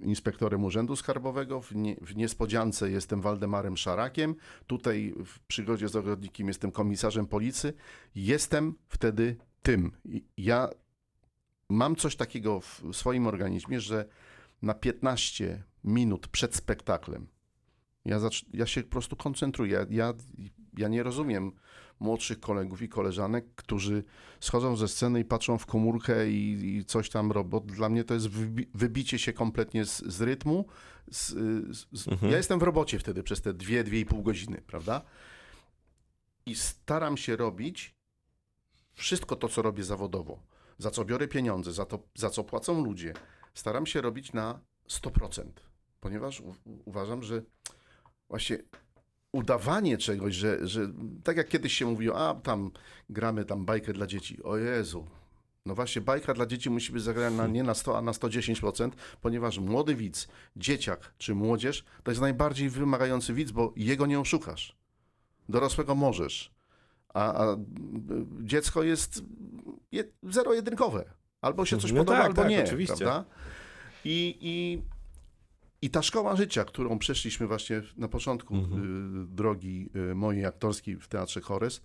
yy, 0.00 0.08
inspektorem 0.08 0.64
Urzędu 0.64 0.96
Skarbowego, 0.96 1.60
w, 1.60 1.74
nie, 1.74 1.96
w 2.00 2.16
niespodziance 2.16 2.90
jestem 2.90 3.20
Waldemarem 3.20 3.76
Szarakiem, 3.76 4.34
tutaj 4.66 5.14
w 5.24 5.40
przygodzie 5.40 5.88
z 5.88 5.96
ogrodnikiem 5.96 6.48
jestem 6.48 6.72
komisarzem 6.72 7.26
policji, 7.26 7.70
jestem 8.14 8.74
wtedy 8.88 9.36
tym. 9.62 9.92
Ja 10.36 10.68
mam 11.68 11.96
coś 11.96 12.16
takiego 12.16 12.60
w 12.60 12.82
swoim 12.92 13.26
organizmie, 13.26 13.80
że 13.80 14.08
na 14.62 14.74
15 14.74 15.62
minut 15.84 16.28
przed 16.28 16.56
spektaklem 16.56 17.26
ja, 18.04 18.20
ja 18.54 18.66
się 18.66 18.82
po 18.82 18.90
prostu 18.90 19.16
koncentruję. 19.16 19.86
Ja, 19.90 20.14
ja 20.76 20.88
nie 20.88 21.02
rozumiem 21.02 21.52
młodszych 22.00 22.40
kolegów 22.40 22.82
i 22.82 22.88
koleżanek, 22.88 23.44
którzy 23.54 24.04
schodzą 24.40 24.76
ze 24.76 24.88
sceny 24.88 25.20
i 25.20 25.24
patrzą 25.24 25.58
w 25.58 25.66
komórkę 25.66 26.30
i, 26.30 26.76
i 26.76 26.84
coś 26.84 27.10
tam 27.10 27.32
robią. 27.32 27.60
Dla 27.60 27.88
mnie 27.88 28.04
to 28.04 28.14
jest 28.14 28.26
wybi- 28.28 28.66
wybicie 28.74 29.18
się 29.18 29.32
kompletnie 29.32 29.84
z, 29.84 29.98
z 30.04 30.20
rytmu. 30.20 30.64
Z, 31.10 31.28
z, 31.76 31.86
z, 31.92 32.22
Ja 32.22 32.36
jestem 32.36 32.58
w 32.58 32.62
robocie 32.62 32.98
wtedy 32.98 33.22
przez 33.22 33.42
te 33.42 33.54
dwie, 33.54 33.84
dwie 33.84 34.00
i 34.00 34.06
pół 34.06 34.22
godziny, 34.22 34.62
prawda? 34.66 35.02
I 36.46 36.54
staram 36.54 37.16
się 37.16 37.36
robić 37.36 37.94
wszystko 38.92 39.36
to, 39.36 39.48
co 39.48 39.62
robię 39.62 39.84
zawodowo, 39.84 40.42
za 40.78 40.90
co 40.90 41.04
biorę 41.04 41.28
pieniądze, 41.28 41.72
za, 41.72 41.86
to, 41.86 41.98
za 42.14 42.30
co 42.30 42.44
płacą 42.44 42.84
ludzie, 42.84 43.12
staram 43.54 43.86
się 43.86 44.00
robić 44.00 44.32
na 44.32 44.60
100%, 44.88 45.44
ponieważ 46.00 46.40
u- 46.40 46.54
uważam, 46.84 47.22
że 47.22 47.42
właśnie 48.28 48.58
udawanie 49.34 49.98
czegoś, 49.98 50.34
że, 50.34 50.66
że 50.68 50.80
tak 51.24 51.36
jak 51.36 51.48
kiedyś 51.48 51.72
się 51.72 51.86
mówiło, 51.86 52.28
a 52.28 52.34
tam 52.34 52.70
gramy 53.10 53.44
tam 53.44 53.64
bajkę 53.64 53.92
dla 53.92 54.06
dzieci, 54.06 54.42
o 54.42 54.56
Jezu, 54.56 55.06
no 55.66 55.74
właśnie 55.74 56.02
bajka 56.02 56.34
dla 56.34 56.46
dzieci 56.46 56.70
musi 56.70 56.92
być 56.92 57.02
zagrana 57.02 57.36
na- 57.36 57.46
nie 57.46 57.62
na 57.62 57.74
100, 57.74 57.98
a 57.98 58.02
na 58.02 58.12
110%, 58.12 58.90
ponieważ 59.20 59.58
młody 59.58 59.94
widz, 59.94 60.28
dzieciak 60.56 61.14
czy 61.18 61.34
młodzież 61.34 61.84
to 62.02 62.10
jest 62.10 62.20
najbardziej 62.20 62.70
wymagający 62.70 63.34
widz, 63.34 63.50
bo 63.50 63.72
jego 63.76 64.06
nie 64.06 64.20
oszukasz. 64.20 64.76
Dorosłego 65.48 65.94
możesz, 65.94 66.50
a, 67.14 67.44
a 67.44 67.56
dziecko 68.42 68.82
jest 68.82 69.22
je- 69.92 70.04
zero-jedynkowe. 70.22 71.04
Albo 71.40 71.64
się 71.66 71.78
coś 71.78 71.92
No 71.92 71.98
podoba, 71.98 72.18
tak, 72.18 72.26
albo 72.26 72.42
tak, 72.42 72.50
nie. 72.50 72.64
oczywiście. 72.64 72.96
Prawda? 72.96 73.24
I, 74.04 74.36
i, 74.40 74.82
I 75.84 75.90
ta 75.90 76.02
szkoła 76.02 76.36
życia, 76.36 76.64
którą 76.64 76.98
przeszliśmy 76.98 77.46
właśnie 77.46 77.82
na 77.96 78.08
początku 78.08 78.54
Mhm. 78.54 79.22
y, 79.22 79.26
drogi 79.26 79.90
y, 80.10 80.14
mojej 80.14 80.44
aktorskiej 80.44 80.96
w 80.96 81.08
Teatrze 81.08 81.40
Chores, 81.40 81.80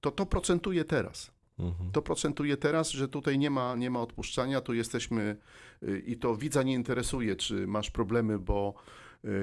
to 0.00 0.10
to 0.10 0.26
procentuje 0.26 0.84
teraz. 0.84 1.30
Mhm. 1.58 1.90
To 1.92 2.02
procentuje 2.02 2.56
teraz, 2.56 2.90
że 2.90 3.08
tutaj 3.08 3.38
nie 3.38 3.50
ma, 3.50 3.74
nie 3.76 3.90
ma 3.90 4.00
odpuszczania, 4.00 4.60
tu 4.60 4.74
jesteśmy 4.74 5.36
y, 5.82 6.02
i 6.06 6.16
to 6.16 6.36
widza 6.36 6.62
nie 6.62 6.74
interesuje, 6.74 7.36
czy 7.36 7.66
masz 7.66 7.90
problemy, 7.90 8.38
bo 8.38 8.74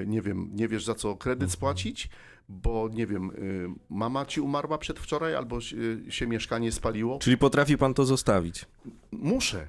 nie 0.06 0.22
wiem, 0.22 0.50
nie 0.52 0.68
wiesz 0.68 0.84
za 0.84 0.94
co 0.94 1.16
kredyt 1.16 1.52
spłacić, 1.52 2.08
bo 2.48 2.88
nie 2.92 3.06
wiem, 3.06 3.30
mama 3.90 4.26
ci 4.26 4.40
umarła 4.40 4.78
przedwczoraj 4.78 5.34
albo 5.34 5.60
się 6.08 6.26
mieszkanie 6.26 6.72
spaliło. 6.72 7.18
Czyli 7.18 7.38
potrafi 7.38 7.78
pan 7.78 7.94
to 7.94 8.04
zostawić. 8.04 8.66
Muszę. 9.12 9.68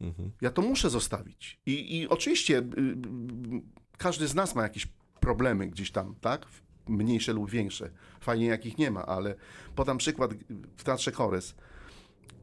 Mhm. 0.00 0.30
Ja 0.40 0.50
to 0.50 0.62
muszę 0.62 0.90
zostawić. 0.90 1.60
I, 1.66 1.98
i 1.98 2.08
oczywiście 2.08 2.58
y, 2.58 2.60
y, 2.60 3.62
każdy 3.98 4.28
z 4.28 4.34
nas 4.34 4.54
ma 4.54 4.62
jakieś 4.62 4.86
problemy 5.20 5.66
gdzieś 5.66 5.90
tam, 5.90 6.14
tak? 6.20 6.46
Mniejsze 6.88 7.32
lub 7.32 7.50
większe. 7.50 7.90
Fajnie 8.20 8.46
jakich 8.46 8.78
nie 8.78 8.90
ma, 8.90 9.06
ale 9.06 9.34
podam 9.74 9.98
przykład 9.98 10.34
w 10.76 10.84
Teatrze 10.84 11.12
Chores. 11.12 11.54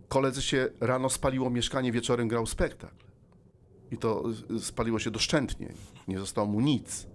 Koledzy 0.08 0.42
się 0.42 0.70
rano 0.80 1.10
spaliło 1.10 1.50
mieszkanie, 1.50 1.92
wieczorem 1.92 2.28
grał 2.28 2.46
spektakl. 2.46 3.06
I 3.92 3.98
to 3.98 4.24
y, 4.52 4.60
spaliło 4.60 5.00
się 5.00 5.12
doszczętnie. 5.12 5.74
Nie 6.08 6.20
zostało 6.20 6.48
mu 6.48 6.62
nic. 6.62 7.08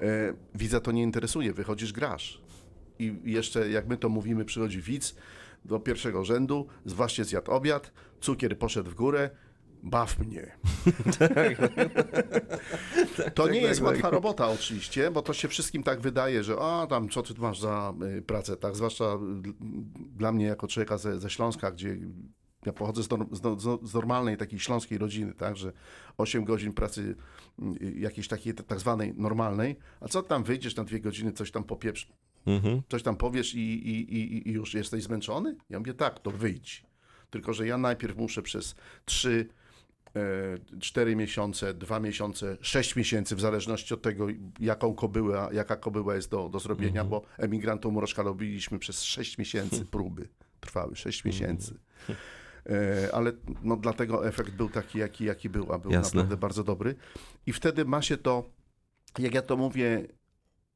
E, 0.00 0.34
Widza 0.54 0.80
to 0.80 0.92
nie 0.92 1.02
interesuje, 1.02 1.52
wychodzisz, 1.52 1.92
grasz. 1.92 2.42
I 2.98 3.16
jeszcze, 3.24 3.70
jak 3.70 3.88
my 3.88 3.96
to 3.96 4.08
mówimy, 4.08 4.44
przychodzi 4.44 4.80
widz 4.80 5.16
do 5.64 5.80
pierwszego 5.80 6.24
rzędu, 6.24 6.66
właśnie 6.86 7.24
zjadł 7.24 7.50
obiad, 7.50 7.92
cukier 8.20 8.58
poszedł 8.58 8.90
w 8.90 8.94
górę, 8.94 9.30
baw 9.84 10.18
mnie. 10.18 10.56
to 13.34 13.48
nie 13.48 13.60
jest 13.60 13.80
tak, 13.80 13.86
łatwa 13.86 14.02
tak. 14.02 14.12
robota 14.12 14.48
oczywiście, 14.48 15.10
bo 15.10 15.22
to 15.22 15.32
się 15.32 15.48
wszystkim 15.48 15.82
tak 15.82 16.00
wydaje, 16.00 16.44
że 16.44 16.56
a 16.60 16.86
tam 16.86 17.08
co 17.08 17.22
ty 17.22 17.34
masz 17.38 17.60
za 17.60 17.94
y, 18.18 18.22
pracę, 18.22 18.56
tak, 18.56 18.76
zwłaszcza 18.76 19.04
y, 19.04 19.18
dla 20.16 20.32
mnie 20.32 20.46
jako 20.46 20.68
człowieka 20.68 20.98
ze, 20.98 21.20
ze 21.20 21.30
Śląska, 21.30 21.70
gdzie 21.70 21.98
ja 22.66 22.72
pochodzę 22.72 23.02
z, 23.02 23.10
norm, 23.10 23.26
z, 23.36 23.42
no- 23.42 23.78
z 23.82 23.94
normalnej 23.94 24.36
takiej 24.36 24.58
śląskiej 24.58 24.98
rodziny, 24.98 25.34
tak, 25.34 25.56
że 25.56 25.72
8 26.18 26.44
godzin 26.44 26.72
pracy 26.72 27.16
y, 27.82 27.94
jakiejś 27.98 28.28
takiej 28.28 28.54
tak 28.54 28.80
zwanej 28.80 29.14
normalnej, 29.16 29.76
a 30.00 30.08
co 30.08 30.22
tam 30.22 30.44
wyjdziesz 30.44 30.76
na 30.76 30.84
dwie 30.84 31.00
godziny, 31.00 31.32
coś 31.32 31.50
tam 31.50 31.64
popieprz, 31.64 32.08
Mhm. 32.46 32.82
coś 32.88 33.02
tam 33.02 33.16
powiesz 33.16 33.54
i, 33.54 33.58
i, 33.88 34.16
i, 34.16 34.48
i 34.48 34.52
już 34.52 34.74
jesteś 34.74 35.02
zmęczony? 35.02 35.56
Ja 35.70 35.78
mówię, 35.78 35.94
tak, 35.94 36.18
to 36.18 36.30
wyjdź. 36.30 36.84
Tylko, 37.30 37.52
że 37.52 37.66
ja 37.66 37.78
najpierw 37.78 38.16
muszę 38.16 38.42
przez 38.42 38.74
trzy, 39.04 39.48
e, 40.16 40.78
cztery 40.80 41.16
miesiące, 41.16 41.74
dwa 41.74 42.00
miesiące, 42.00 42.56
sześć 42.60 42.96
miesięcy, 42.96 43.36
w 43.36 43.40
zależności 43.40 43.94
od 43.94 44.02
tego, 44.02 44.26
jaką 44.60 44.94
kobyła, 44.94 45.48
jaka 45.52 45.76
kobyła 45.76 46.14
jest 46.14 46.30
do, 46.30 46.48
do 46.48 46.58
zrobienia, 46.58 47.04
bo 47.04 47.22
emigrantom 47.38 47.94
Mrożka 47.94 48.22
robiliśmy 48.22 48.78
przez 48.78 49.02
sześć 49.02 49.38
miesięcy 49.38 49.84
próby. 49.94 50.28
Trwały 50.60 50.96
sześć 50.96 51.24
miesięcy. 51.24 51.78
E, 52.66 53.14
Ale 53.14 53.32
no, 53.62 53.76
dlatego 53.76 54.28
efekt 54.28 54.50
był 54.50 54.68
taki, 54.68 54.98
jaki, 54.98 55.24
jaki 55.24 55.48
był, 55.48 55.72
a 55.72 55.78
był 55.78 55.90
Jasne. 55.92 56.16
naprawdę 56.16 56.36
bardzo 56.36 56.64
dobry. 56.64 56.94
I 57.46 57.52
wtedy 57.52 57.84
ma 57.84 58.02
się 58.02 58.16
to, 58.16 58.44
jak 59.18 59.34
ja 59.34 59.42
to 59.42 59.56
mówię, 59.56 60.06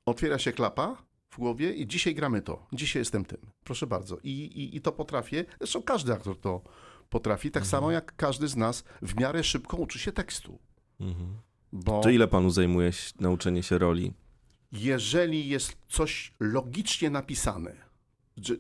otwiera 0.07 0.39
się 0.39 0.53
klapa 0.53 1.03
w 1.31 1.39
głowie 1.39 1.73
i 1.73 1.87
dzisiaj 1.87 2.15
gramy 2.15 2.43
to. 2.43 2.67
Dzisiaj 2.73 3.01
jestem 3.01 3.25
tym. 3.25 3.39
Proszę 3.65 3.87
bardzo. 3.87 4.19
I, 4.23 4.31
i, 4.31 4.77
i 4.77 4.81
to 4.81 4.93
potrafię. 4.93 5.45
Zresztą 5.59 5.83
każdy 5.83 6.13
aktor 6.13 6.41
to 6.41 6.63
potrafi, 7.11 7.51
tak 7.51 7.67
samo 7.67 7.91
jak 7.91 8.17
każdy 8.17 8.49
z 8.49 8.57
nas 8.57 8.85
w 9.03 9.21
miarę 9.21 9.45
szybko 9.45 9.77
uczy 9.77 9.99
się 9.99 10.13
tekstu. 10.13 10.59
Bo 11.73 12.01
To 12.01 12.11
ile 12.11 12.29
panu 12.29 12.51
zajmuje 12.51 12.93
się- 12.93 13.13
nauczenie 13.21 13.63
się 13.63 13.79
roli? 13.79 14.13
jeżeli 14.73 15.49
jest 15.49 15.77
coś 15.89 16.33
logicznie 16.41 17.11
napisane, 17.11 17.73
że, 18.37 18.55
y, 18.55 18.59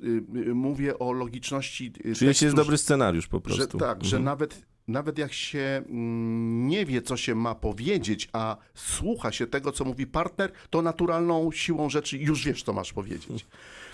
y, 0.48 0.54
mówię 0.54 0.98
o 0.98 1.12
logiczności 1.12 1.86
y, 1.86 2.14
Czyli 2.14 2.26
tekstu, 2.28 2.44
jest 2.44 2.56
dobry 2.56 2.78
scenariusz 2.78 3.26
po 3.26 3.36
że 3.36 3.42
prostu. 3.42 3.78
tak, 3.78 4.04
że 4.04 4.16
Mhm. 4.16 4.24
nawet, 4.24 4.62
nawet 4.88 5.18
jak 5.18 5.32
się 5.32 5.82
mm, 5.88 6.68
nie 6.68 6.86
wie, 6.86 7.02
co 7.02 7.16
się 7.16 7.34
ma 7.34 7.54
powiedzieć, 7.54 8.28
a 8.32 8.56
słucha 8.74 9.32
się 9.32 9.46
tego, 9.46 9.72
co 9.72 9.84
mówi 9.84 10.06
partner, 10.06 10.52
to 10.70 10.82
naturalną 10.82 11.52
siłą 11.52 11.90
rzeczy 11.90 12.18
już 12.18 12.44
wiesz, 12.44 12.62
co 12.62 12.72
masz 12.72 12.92
powiedzieć. 12.92 13.46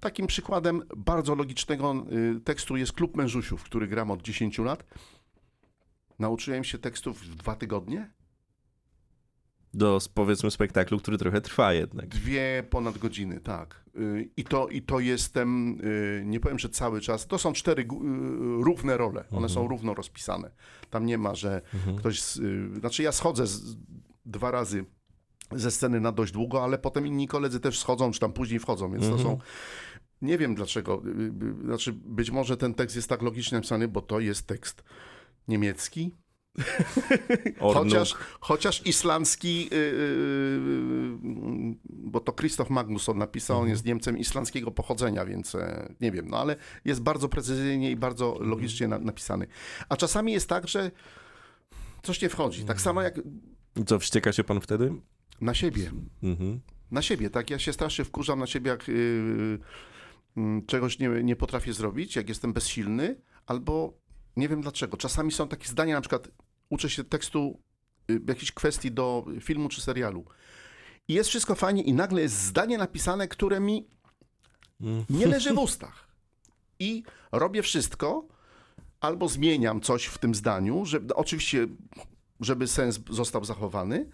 Takim 0.00 0.26
przykładem 0.26 0.82
bardzo 0.96 1.34
logicznego 1.34 1.94
y, 2.36 2.40
tekstu 2.40 2.76
jest 2.76 2.92
Klub 2.92 3.16
Mężusiów, 3.16 3.62
który 3.64 3.88
gram 3.88 4.10
od 4.10 4.22
10 4.22 4.58
lat. 4.58 4.84
Nauczyłem 6.18 6.64
się 6.64 6.78
tekstów 6.78 7.20
w 7.22 7.34
dwa 7.34 7.54
tygodnie, 7.54 8.10
Do 9.74 9.98
powiedzmy 10.14 10.50
spektaklu, 10.50 10.98
który 10.98 11.18
trochę 11.18 11.40
trwa 11.40 11.72
jednak. 11.72 12.08
dwie 12.08 12.64
ponad 12.70 12.98
godziny, 12.98 13.40
tak. 13.40 13.84
Y, 13.96 14.28
I 14.36 14.44
to, 14.44 14.68
i 14.68 14.82
to 14.82 15.00
jestem, 15.00 15.80
y, 15.80 16.22
nie 16.26 16.40
powiem, 16.40 16.58
że 16.58 16.68
cały 16.68 17.00
czas, 17.00 17.26
to 17.26 17.38
są 17.38 17.52
cztery 17.52 17.86
równe 18.60 18.96
role, 18.96 19.24
one 19.30 19.48
są 19.48 19.68
równo 19.68 19.94
rozpisane. 19.94 20.50
Tam 20.90 21.06
nie 21.06 21.18
ma, 21.18 21.34
że 21.34 21.62
ktoś, 21.98 22.22
z, 22.22 22.40
znaczy 22.80 23.02
ja 23.02 23.12
schodzę 23.12 23.46
z, 23.46 23.76
dwa 24.26 24.50
razy 24.50 24.84
ze 25.52 25.70
sceny 25.70 26.00
na 26.00 26.12
dość 26.12 26.32
długo, 26.32 26.64
ale 26.64 26.78
potem 26.78 27.06
inni 27.06 27.28
koledzy 27.28 27.60
też 27.60 27.78
schodzą, 27.78 28.10
czy 28.10 28.20
tam 28.20 28.32
później 28.32 28.60
wchodzą, 28.60 28.92
więc 28.92 29.08
to 29.08 29.18
są, 29.18 29.38
nie 30.22 30.38
wiem 30.38 30.54
dlaczego, 30.54 31.02
y, 31.06 31.08
y, 31.62 31.64
znaczy 31.64 31.92
być 31.92 32.30
może 32.30 32.56
ten 32.56 32.74
tekst 32.74 32.96
jest 32.96 33.08
tak 33.08 33.22
logicznie 33.22 33.58
napisany, 33.58 33.88
bo 33.88 34.02
to 34.02 34.20
jest 34.20 34.46
tekst 34.46 34.84
niemiecki. 35.48 36.14
Chociaż, 37.60 38.14
chociaż 38.40 38.86
islandzki, 38.86 39.64
yy, 39.64 39.78
yy, 41.22 41.76
bo 41.84 42.20
to 42.20 42.32
Krzysztof 42.32 42.70
Magnusson 42.70 43.18
napisał, 43.18 43.60
on 43.60 43.68
jest 43.68 43.84
Niemcem 43.84 44.18
islandzkiego 44.18 44.70
pochodzenia, 44.70 45.24
więc 45.24 45.54
e, 45.54 45.94
nie 46.00 46.12
wiem, 46.12 46.28
no 46.28 46.38
ale 46.38 46.56
jest 46.84 47.02
bardzo 47.02 47.28
precyzyjnie 47.28 47.90
i 47.90 47.96
bardzo 47.96 48.36
logicznie 48.40 48.88
na, 48.88 48.98
napisany. 48.98 49.46
A 49.88 49.96
czasami 49.96 50.32
jest 50.32 50.48
tak, 50.48 50.68
że 50.68 50.90
coś 52.02 52.22
nie 52.22 52.28
wchodzi. 52.28 52.64
Tak 52.64 52.80
samo 52.80 53.02
jak 53.02 53.20
co, 53.86 53.98
wścieka 53.98 54.32
się 54.32 54.44
pan 54.44 54.60
wtedy? 54.60 54.92
Na 55.40 55.54
siebie. 55.54 55.90
Mhm. 56.22 56.60
Na 56.90 57.02
siebie, 57.02 57.30
tak? 57.30 57.50
Ja 57.50 57.58
się 57.58 57.72
strasznie 57.72 58.04
wkurzam 58.04 58.38
na 58.38 58.46
siebie, 58.46 58.70
jak 58.70 58.88
yy, 58.88 59.58
czegoś 60.66 60.98
nie, 60.98 61.08
nie 61.08 61.36
potrafię 61.36 61.72
zrobić, 61.72 62.16
jak 62.16 62.28
jestem 62.28 62.52
bezsilny, 62.52 63.20
albo 63.46 63.98
nie 64.36 64.48
wiem 64.48 64.60
dlaczego. 64.60 64.96
Czasami 64.96 65.32
są 65.32 65.48
takie 65.48 65.68
zdania, 65.68 65.94
na 65.94 66.00
przykład 66.00 66.28
uczę 66.68 66.90
się 66.90 67.04
tekstu 67.04 67.62
yy, 68.08 68.20
jakiejś 68.28 68.52
kwestii 68.52 68.92
do 68.92 69.24
filmu 69.40 69.68
czy 69.68 69.80
serialu. 69.80 70.24
I 71.08 71.14
jest 71.14 71.28
wszystko 71.28 71.54
fajnie 71.54 71.82
i 71.82 71.92
nagle 71.92 72.22
jest 72.22 72.42
zdanie 72.42 72.78
napisane, 72.78 73.28
które 73.28 73.60
mi 73.60 73.88
nie 75.10 75.26
leży 75.26 75.54
w 75.54 75.58
ustach. 75.68 76.08
I 76.78 77.02
robię 77.32 77.62
wszystko, 77.62 78.28
albo 79.00 79.28
zmieniam 79.28 79.80
coś 79.80 80.04
w 80.04 80.18
tym 80.18 80.34
zdaniu, 80.34 80.84
żeby, 80.84 81.14
oczywiście, 81.14 81.66
żeby 82.40 82.66
sens 82.66 83.00
został 83.10 83.44
zachowany, 83.44 84.10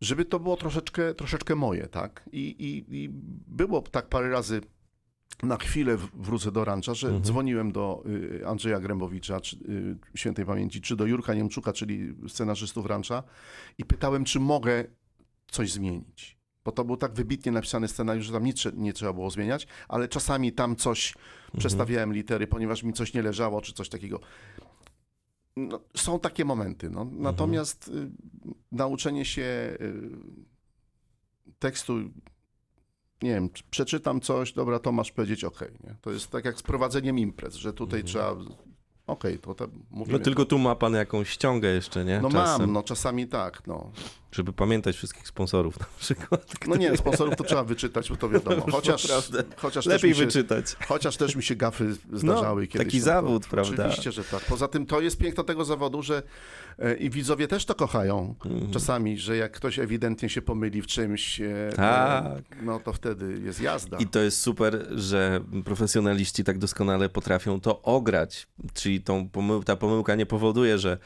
żeby 0.00 0.24
to 0.24 0.40
było 0.40 0.56
troszeczkę, 0.56 1.14
troszeczkę 1.14 1.54
moje, 1.54 1.86
tak? 1.86 2.28
I, 2.32 2.38
i, 2.38 2.96
I 3.02 3.08
było 3.46 3.82
tak 3.82 4.08
parę 4.08 4.30
razy, 4.30 4.60
na 5.42 5.56
chwilę 5.56 5.96
wrócę 6.14 6.52
do 6.52 6.64
rancza, 6.64 6.94
że 6.94 7.20
dzwoniłem 7.20 7.72
do 7.72 8.02
y, 8.06 8.46
Andrzeja 8.46 8.80
Grębowicza, 8.80 9.40
czy, 9.40 9.56
y, 9.56 10.18
świętej 10.18 10.46
pamięci, 10.46 10.80
czy 10.80 10.96
do 10.96 11.06
Jurka 11.06 11.34
Niemczuka, 11.34 11.72
czyli 11.72 12.14
scenarzystów 12.28 12.86
rancza 12.86 13.22
i 13.78 13.84
pytałem, 13.84 14.24
czy 14.24 14.40
mogę 14.40 14.84
coś 15.46 15.72
zmienić. 15.72 16.38
Bo 16.64 16.72
to 16.72 16.84
był 16.84 16.96
tak 16.96 17.12
wybitnie 17.12 17.52
napisany 17.52 17.88
scenariusz, 17.88 18.26
że 18.26 18.32
tam 18.32 18.44
nic 18.44 18.64
nie 18.74 18.92
trzeba 18.92 19.12
było 19.12 19.30
zmieniać, 19.30 19.66
ale 19.88 20.08
czasami 20.08 20.52
tam 20.52 20.76
coś 20.76 21.14
przestawiałem 21.58 22.12
litery, 22.12 22.46
ponieważ 22.46 22.82
mi 22.82 22.92
coś 22.92 23.14
nie 23.14 23.22
leżało, 23.22 23.60
czy 23.60 23.72
coś 23.72 23.88
takiego. 23.88 24.20
No, 25.56 25.80
są 25.96 26.20
takie 26.20 26.44
momenty. 26.44 26.90
No. 26.90 27.04
Natomiast 27.12 27.88
y, 27.88 28.10
nauczenie 28.72 29.24
się 29.24 29.78
tekstu, 31.58 31.98
nie 33.22 33.30
wiem, 33.30 33.50
przeczytam 33.70 34.20
coś, 34.20 34.52
dobra, 34.52 34.78
to 34.78 34.92
masz 34.92 35.12
powiedzieć 35.12 35.44
ok. 35.44 35.60
Nie? 35.60 35.94
To 36.00 36.10
jest 36.10 36.30
tak 36.30 36.44
jak 36.44 36.58
z 36.58 36.62
prowadzeniem 36.62 37.18
imprez, 37.18 37.54
że 37.54 37.72
tutaj 37.72 38.04
trzeba. 38.04 38.36
Okej, 39.06 39.38
to 39.38 39.54
te, 39.54 39.66
mówimy. 39.90 40.18
No 40.18 40.24
tylko 40.24 40.44
tu 40.44 40.58
ma 40.58 40.74
pan 40.74 40.94
jakąś 40.94 41.28
ściągę 41.28 41.68
jeszcze, 41.68 42.04
nie? 42.04 42.20
no 42.20 42.30
Czasem, 42.30 42.60
mam, 42.60 42.72
no 42.72 42.82
czasami 42.82 43.28
tak, 43.28 43.66
no. 43.66 43.92
Żeby 44.34 44.52
pamiętać 44.52 44.96
wszystkich 44.96 45.28
sponsorów 45.28 45.80
na 45.80 45.86
przykład. 46.00 46.46
No 46.66 46.76
nie, 46.76 46.96
sponsorów 46.96 47.36
to 47.36 47.44
trzeba 47.44 47.64
wyczytać, 47.64 48.08
bo 48.10 48.16
to 48.16 48.28
wiadomo. 48.28 48.66
Chociaż, 48.72 49.08
chociaż 49.56 49.86
Lepiej 49.86 50.14
się, 50.14 50.24
wyczytać. 50.24 50.76
Chociaż 50.88 51.16
też 51.16 51.36
mi 51.36 51.42
się 51.42 51.54
gafy 51.56 51.96
zdarzały 52.12 52.62
No, 52.62 52.68
kiedyś. 52.68 52.86
taki 52.86 52.98
no, 52.98 53.04
zawód, 53.04 53.46
prawda? 53.46 53.86
Oczywiście, 53.86 54.12
że 54.12 54.24
tak. 54.24 54.40
Poza 54.40 54.68
tym 54.68 54.86
to 54.86 55.00
jest 55.00 55.18
piękno 55.18 55.44
tego 55.44 55.64
zawodu, 55.64 56.02
że 56.02 56.22
e, 56.78 56.94
i 56.94 57.10
widzowie 57.10 57.48
też 57.48 57.64
to 57.64 57.74
kochają 57.74 58.34
Mhm. 58.44 58.72
czasami, 58.72 59.18
że 59.18 59.36
jak 59.36 59.52
ktoś 59.52 59.78
ewidentnie 59.78 60.28
się 60.28 60.42
pomyli 60.42 60.82
w 60.82 60.86
czymś, 60.86 61.40
e, 61.40 61.70
Tak. 61.76 62.24
e, 62.24 62.42
no 62.62 62.80
to 62.80 62.92
wtedy 62.92 63.40
jest 63.44 63.60
jazda. 63.60 63.96
I 63.98 64.06
to 64.06 64.20
jest 64.20 64.40
super, 64.40 64.86
że 64.90 65.40
profesjonaliści 65.64 66.44
tak 66.44 66.58
doskonale 66.58 67.08
potrafią 67.08 67.60
to 67.60 67.82
ograć. 67.82 68.46
Czyli 68.74 69.00
tą 69.00 69.28
pomył- 69.28 69.64
ta 69.64 69.76
pomyłka 69.76 70.14
nie 70.14 70.26
powoduje, 70.26 70.78
że 70.78 70.98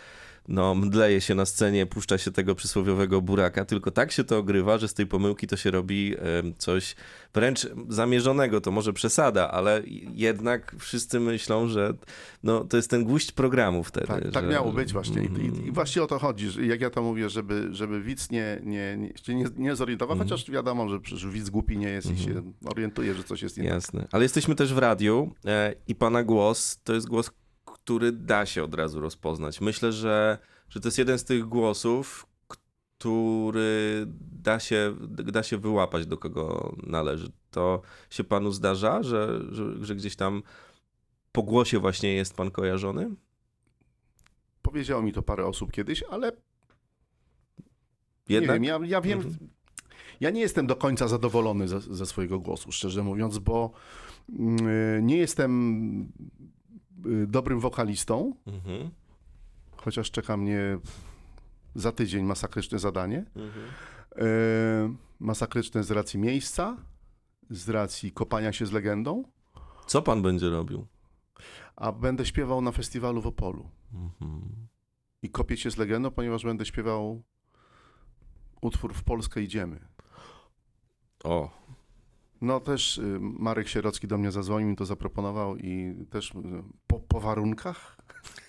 no, 0.48 0.74
mdleje 0.74 1.20
się 1.20 1.34
na 1.34 1.46
scenie, 1.46 1.86
puszcza 1.86 2.18
się 2.18 2.30
tego 2.30 2.54
przysłowiowego 2.54 3.20
buraka, 3.22 3.64
tylko 3.64 3.90
tak 3.90 4.12
się 4.12 4.24
to 4.24 4.38
ogrywa, 4.38 4.78
że 4.78 4.88
z 4.88 4.94
tej 4.94 5.06
pomyłki 5.06 5.46
to 5.46 5.56
się 5.56 5.70
robi 5.70 6.14
coś 6.58 6.96
wręcz 7.34 7.66
zamierzonego. 7.88 8.60
To 8.60 8.70
może 8.70 8.92
przesada, 8.92 9.50
ale 9.50 9.82
jednak 10.14 10.76
wszyscy 10.78 11.20
myślą, 11.20 11.68
że 11.68 11.94
no, 12.42 12.64
to 12.64 12.76
jest 12.76 12.90
ten 12.90 13.04
gwóźdź 13.04 13.32
programu 13.32 13.84
wtedy. 13.84 14.06
Tak, 14.06 14.30
tak 14.32 14.44
że- 14.44 14.50
miało 14.50 14.72
być 14.72 14.92
właśnie. 14.92 15.22
I, 15.22 15.26
i, 15.46 15.66
I 15.68 15.72
właśnie 15.72 16.02
o 16.02 16.06
to 16.06 16.18
chodzi, 16.18 16.48
że 16.50 16.66
jak 16.66 16.80
ja 16.80 16.90
to 16.90 17.02
mówię, 17.02 17.30
żeby, 17.30 17.68
żeby 17.70 18.02
widz 18.02 18.30
nie, 18.30 18.60
nie, 18.64 18.96
nie, 19.28 19.34
nie, 19.34 19.44
nie 19.56 19.76
zorientował, 19.76 20.12
Mhm. 20.14 20.30
chociaż 20.30 20.50
wiadomo, 20.50 20.88
że 20.88 21.00
przecież 21.00 21.26
widz 21.26 21.50
głupi 21.50 21.78
nie 21.78 21.88
jest 21.88 22.10
i 22.12 22.18
się 22.18 22.42
orientuje, 22.66 23.14
że 23.14 23.24
coś 23.24 23.42
jest 23.42 23.56
nie 23.56 23.64
tak. 23.64 23.72
Jasne. 23.74 24.08
Ale 24.12 24.22
jesteśmy 24.22 24.54
też 24.54 24.74
w 24.74 24.78
radiu 24.78 25.34
e, 25.46 25.74
i 25.88 25.94
pana 25.94 26.22
głos 26.24 26.80
to 26.84 26.94
jest 26.94 27.08
głos, 27.08 27.30
który 27.88 28.12
da 28.12 28.46
się 28.46 28.64
od 28.64 28.74
razu 28.74 29.00
rozpoznać. 29.00 29.60
Myślę, 29.60 29.92
że, 29.92 30.38
że 30.68 30.80
to 30.80 30.88
jest 30.88 30.98
jeden 30.98 31.18
z 31.18 31.24
tych 31.24 31.44
głosów, 31.44 32.26
który 32.98 34.06
da 34.42 34.60
się, 34.60 34.96
da 35.10 35.42
się 35.42 35.58
wyłapać, 35.58 36.06
do 36.06 36.18
kogo 36.18 36.76
należy. 36.82 37.32
To 37.50 37.82
się 38.10 38.24
panu 38.24 38.52
zdarza, 38.52 39.02
że, 39.02 39.40
że, 39.50 39.84
że 39.84 39.96
gdzieś 39.96 40.16
tam 40.16 40.42
po 41.32 41.42
głosie 41.42 41.78
właśnie 41.78 42.14
jest 42.14 42.34
pan 42.36 42.50
kojarzony? 42.50 43.10
Powiedziało 44.62 45.02
mi 45.02 45.12
to 45.12 45.22
parę 45.22 45.46
osób 45.46 45.72
kiedyś, 45.72 46.02
ale 46.02 46.32
Jednak? 48.28 48.60
Nie 48.62 48.68
wiem, 48.68 48.84
ja, 48.84 48.88
ja 48.88 49.00
wiem, 49.00 49.18
Mhm. 49.18 49.36
ja 50.20 50.30
nie 50.30 50.40
jestem 50.40 50.66
do 50.66 50.76
końca 50.76 51.08
zadowolony 51.08 51.68
ze, 51.68 51.80
ze 51.80 52.06
swojego 52.06 52.40
głosu, 52.40 52.72
szczerze 52.72 53.02
mówiąc, 53.02 53.38
bo 53.38 53.72
mm, 54.38 55.06
nie 55.06 55.16
jestem 55.16 56.12
dobrym 57.26 57.60
wokalistą, 57.60 58.34
Mhm. 58.46 58.90
chociaż 59.76 60.10
czeka 60.10 60.36
mnie 60.36 60.78
za 61.74 61.92
tydzień 61.92 62.24
masakryczne 62.24 62.78
zadanie. 62.78 63.24
Mhm. 63.36 63.66
E, 64.16 64.24
masakryczne 65.20 65.84
z 65.84 65.90
racji 65.90 66.18
miejsca, 66.20 66.76
z 67.50 67.68
racji 67.68 68.12
kopania 68.12 68.52
się 68.52 68.66
z 68.66 68.72
legendą, 68.72 69.24
Co 69.86 70.02
pan 70.02 70.22
będzie 70.22 70.48
robił? 70.50 70.86
a 71.76 71.92
będę 71.92 72.26
śpiewał 72.26 72.60
na 72.60 72.72
festiwalu 72.72 73.20
w 73.22 73.26
Opolu. 73.26 73.70
Mhm. 73.94 74.68
I 75.22 75.30
kopię 75.30 75.56
się 75.56 75.70
z 75.70 75.76
legendą, 75.76 76.10
ponieważ 76.10 76.44
będę 76.44 76.66
śpiewał 76.66 77.22
utwór 78.62 78.94
W 78.94 79.04
Polskę 79.04 79.42
idziemy. 79.42 79.80
O, 81.24 81.50
No 82.40 82.60
też 82.60 82.98
y, 82.98 83.18
Marek 83.20 83.68
Sierocki 83.68 84.06
do 84.06 84.18
mnie 84.18 84.30
zadzwonił, 84.30 84.68
mi 84.68 84.76
to 84.76 84.84
zaproponował 84.84 85.56
i 85.56 85.94
też 86.10 86.30
y, 86.30 86.34
po, 86.86 87.00
po 87.00 87.20
warunkach. 87.20 87.96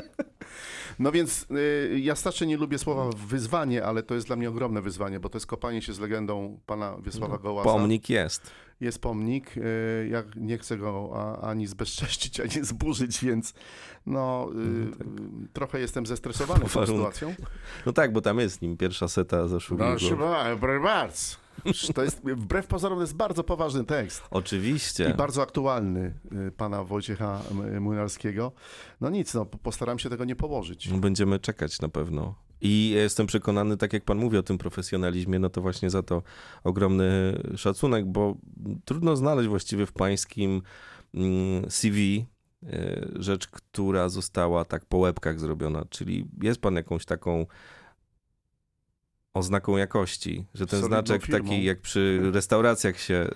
No 1.00 1.12
więc 1.12 1.46
y, 1.52 2.00
ja 2.00 2.16
strasznie 2.16 2.48
nie 2.48 2.58
lubię 2.58 2.78
słowa 2.78 3.10
wyzwanie, 3.28 3.86
ale 3.86 4.04
to 4.04 4.16
jest 4.16 4.28
dla 4.28 4.36
mnie 4.36 4.50
ogromne 4.50 4.82
wyzwanie, 4.82 5.20
bo 5.20 5.30
to 5.30 5.36
jest 5.36 5.48
kopanie 5.48 5.82
się 5.82 5.94
z 5.94 6.00
legendą 6.00 6.60
pana 6.66 6.98
Wiesława 7.04 7.38
Gołasa. 7.38 7.70
pomnik 7.70 8.10
jest. 8.10 8.52
Jest 8.82 9.00
pomnik, 9.00 9.58
y, 9.58 10.08
ja 10.12 10.24
nie 10.36 10.58
chcę 10.58 10.78
go 10.78 11.12
a, 11.16 11.42
ani 11.50 11.68
zbezcześcić, 11.68 12.40
ani 12.40 12.66
zburzyć, 12.66 13.26
więc 13.26 13.54
no, 14.06 14.50
y, 15.46 15.48
trochę 15.54 15.80
jestem 15.80 16.06
zestresowany 16.06 16.60
Po 16.60 16.70
tą 16.70 16.86
sytuacją. 16.86 17.36
No 17.86 17.94
tak, 17.94 18.14
bo 18.14 18.22
tam 18.22 18.40
jest 18.40 18.62
nim 18.62 18.78
pierwsza 18.78 19.08
seta 19.08 19.48
za 19.48 19.56
No, 19.56 19.60
proszę 19.60 20.16
bardzo. 20.16 20.56
To 21.96 22.04
jest, 22.04 22.22
wbrew 22.26 22.68
pozorom, 22.68 22.98
to 22.98 23.02
jest 23.02 23.16
bardzo 23.16 23.44
poważny 23.44 23.86
tekst. 23.86 24.24
Oczywiście. 24.32 25.10
I 25.10 25.14
bardzo 25.14 25.42
aktualny 25.42 26.14
y, 26.48 26.52
pana 26.52 26.84
Wojciecha 26.84 27.42
M- 27.52 27.84
Młynarskiego. 27.84 28.52
No 29.02 29.10
nic, 29.10 29.34
no, 29.34 29.46
postaram 29.46 30.00
się 30.00 30.10
tego 30.10 30.26
nie 30.26 30.36
położyć. 30.36 30.90
Będziemy 30.90 31.40
czekać 31.40 31.82
na 31.82 31.90
pewno. 31.90 32.36
I 32.62 32.90
jestem 32.90 33.28
przekonany, 33.28 33.78
tak 33.78 33.94
jak 33.94 34.04
pan 34.04 34.18
mówi 34.18 34.38
o 34.38 34.44
tym 34.44 34.58
profesjonalizmie, 34.58 35.40
no 35.40 35.50
to 35.50 35.62
właśnie 35.62 35.90
za 35.90 36.04
to 36.04 36.24
ogromny 36.64 37.40
szacunek, 37.56 38.06
bo 38.06 38.36
trudno 38.86 39.16
znaleźć 39.16 39.50
właściwie 39.50 39.86
w 39.86 39.94
pańskim 39.94 40.62
mm, 41.14 41.72
CV 41.72 42.26
y, 42.64 43.12
rzecz, 43.16 43.48
która 43.48 44.10
została 44.10 44.66
tak 44.66 44.86
po 44.86 44.98
łebkach 44.98 45.40
zrobiona. 45.40 45.86
Czyli 45.90 46.28
jest 46.42 46.62
pan 46.62 46.76
jakąś 46.76 47.06
taką 47.06 47.46
oznaką 49.36 49.78
jakości, 49.78 50.46
że 50.54 50.66
ten 50.66 50.80
Solidną 50.80 50.98
znaczek 50.98 51.26
firmą. 51.26 51.50
taki 51.50 51.64
jak 51.64 51.82
przy 51.82 52.32
restauracjach 52.34 53.00
się 53.00 53.30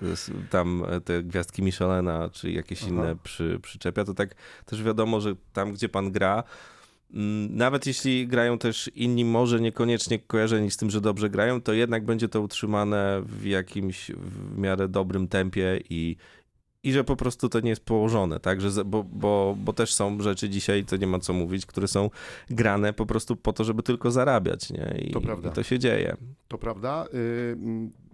tam 0.50 0.84
e, 0.88 1.00
te 1.00 1.22
gwiazdki 1.22 1.62
Michelena 1.62 2.30
czy 2.32 2.50
jakieś 2.50 2.82
Aha. 2.82 2.90
inne 2.90 3.16
przy, 3.22 3.58
przyczepia, 3.62 4.04
to 4.04 4.14
tak 4.14 4.34
też 4.66 4.82
wiadomo, 4.82 5.20
że 5.20 5.34
tam 5.52 5.72
gdzie 5.72 5.88
pan 5.88 6.10
gra, 6.12 6.42
mm, 7.14 7.56
nawet 7.56 7.86
jeśli 7.86 8.26
grają 8.26 8.58
też 8.58 8.90
inni, 8.94 9.24
może 9.24 9.60
niekoniecznie 9.60 10.18
kojarzeni 10.18 10.70
z 10.70 10.76
tym, 10.76 10.90
że 10.90 11.00
dobrze 11.00 11.30
grają, 11.30 11.62
to 11.62 11.72
jednak 11.72 12.04
będzie 12.04 12.28
to 12.28 12.40
utrzymane 12.40 13.22
w 13.24 13.44
jakimś 13.44 14.10
w 14.10 14.58
miarę 14.58 14.88
dobrym 14.88 15.28
tempie 15.28 15.80
i, 15.90 16.16
i 16.82 16.92
że 16.92 17.04
po 17.04 17.16
prostu 17.16 17.48
to 17.48 17.60
nie 17.60 17.70
jest 17.70 17.84
położone, 17.84 18.40
tak? 18.40 18.60
Że, 18.60 18.84
bo, 18.84 19.04
bo, 19.04 19.56
bo 19.64 19.72
też 19.72 19.94
są 19.94 20.20
rzeczy 20.22 20.48
dzisiaj, 20.48 20.84
to 20.84 20.96
nie 20.96 21.06
ma 21.06 21.18
co 21.18 21.32
mówić, 21.32 21.66
które 21.66 21.88
są 21.88 22.10
grane 22.50 22.92
po 22.92 23.06
prostu 23.06 23.36
po 23.36 23.52
to, 23.52 23.64
żeby 23.64 23.82
tylko 23.82 24.10
zarabiać, 24.10 24.70
nie? 24.70 24.94
I 24.98 25.10
To 25.10 25.20
prawda. 25.20 25.48
I 25.48 25.52
to 25.52 25.62
się 25.62 25.78
dzieje. 25.78 26.16
To 26.48 26.58
prawda. 26.58 27.06
Y, 27.14 27.56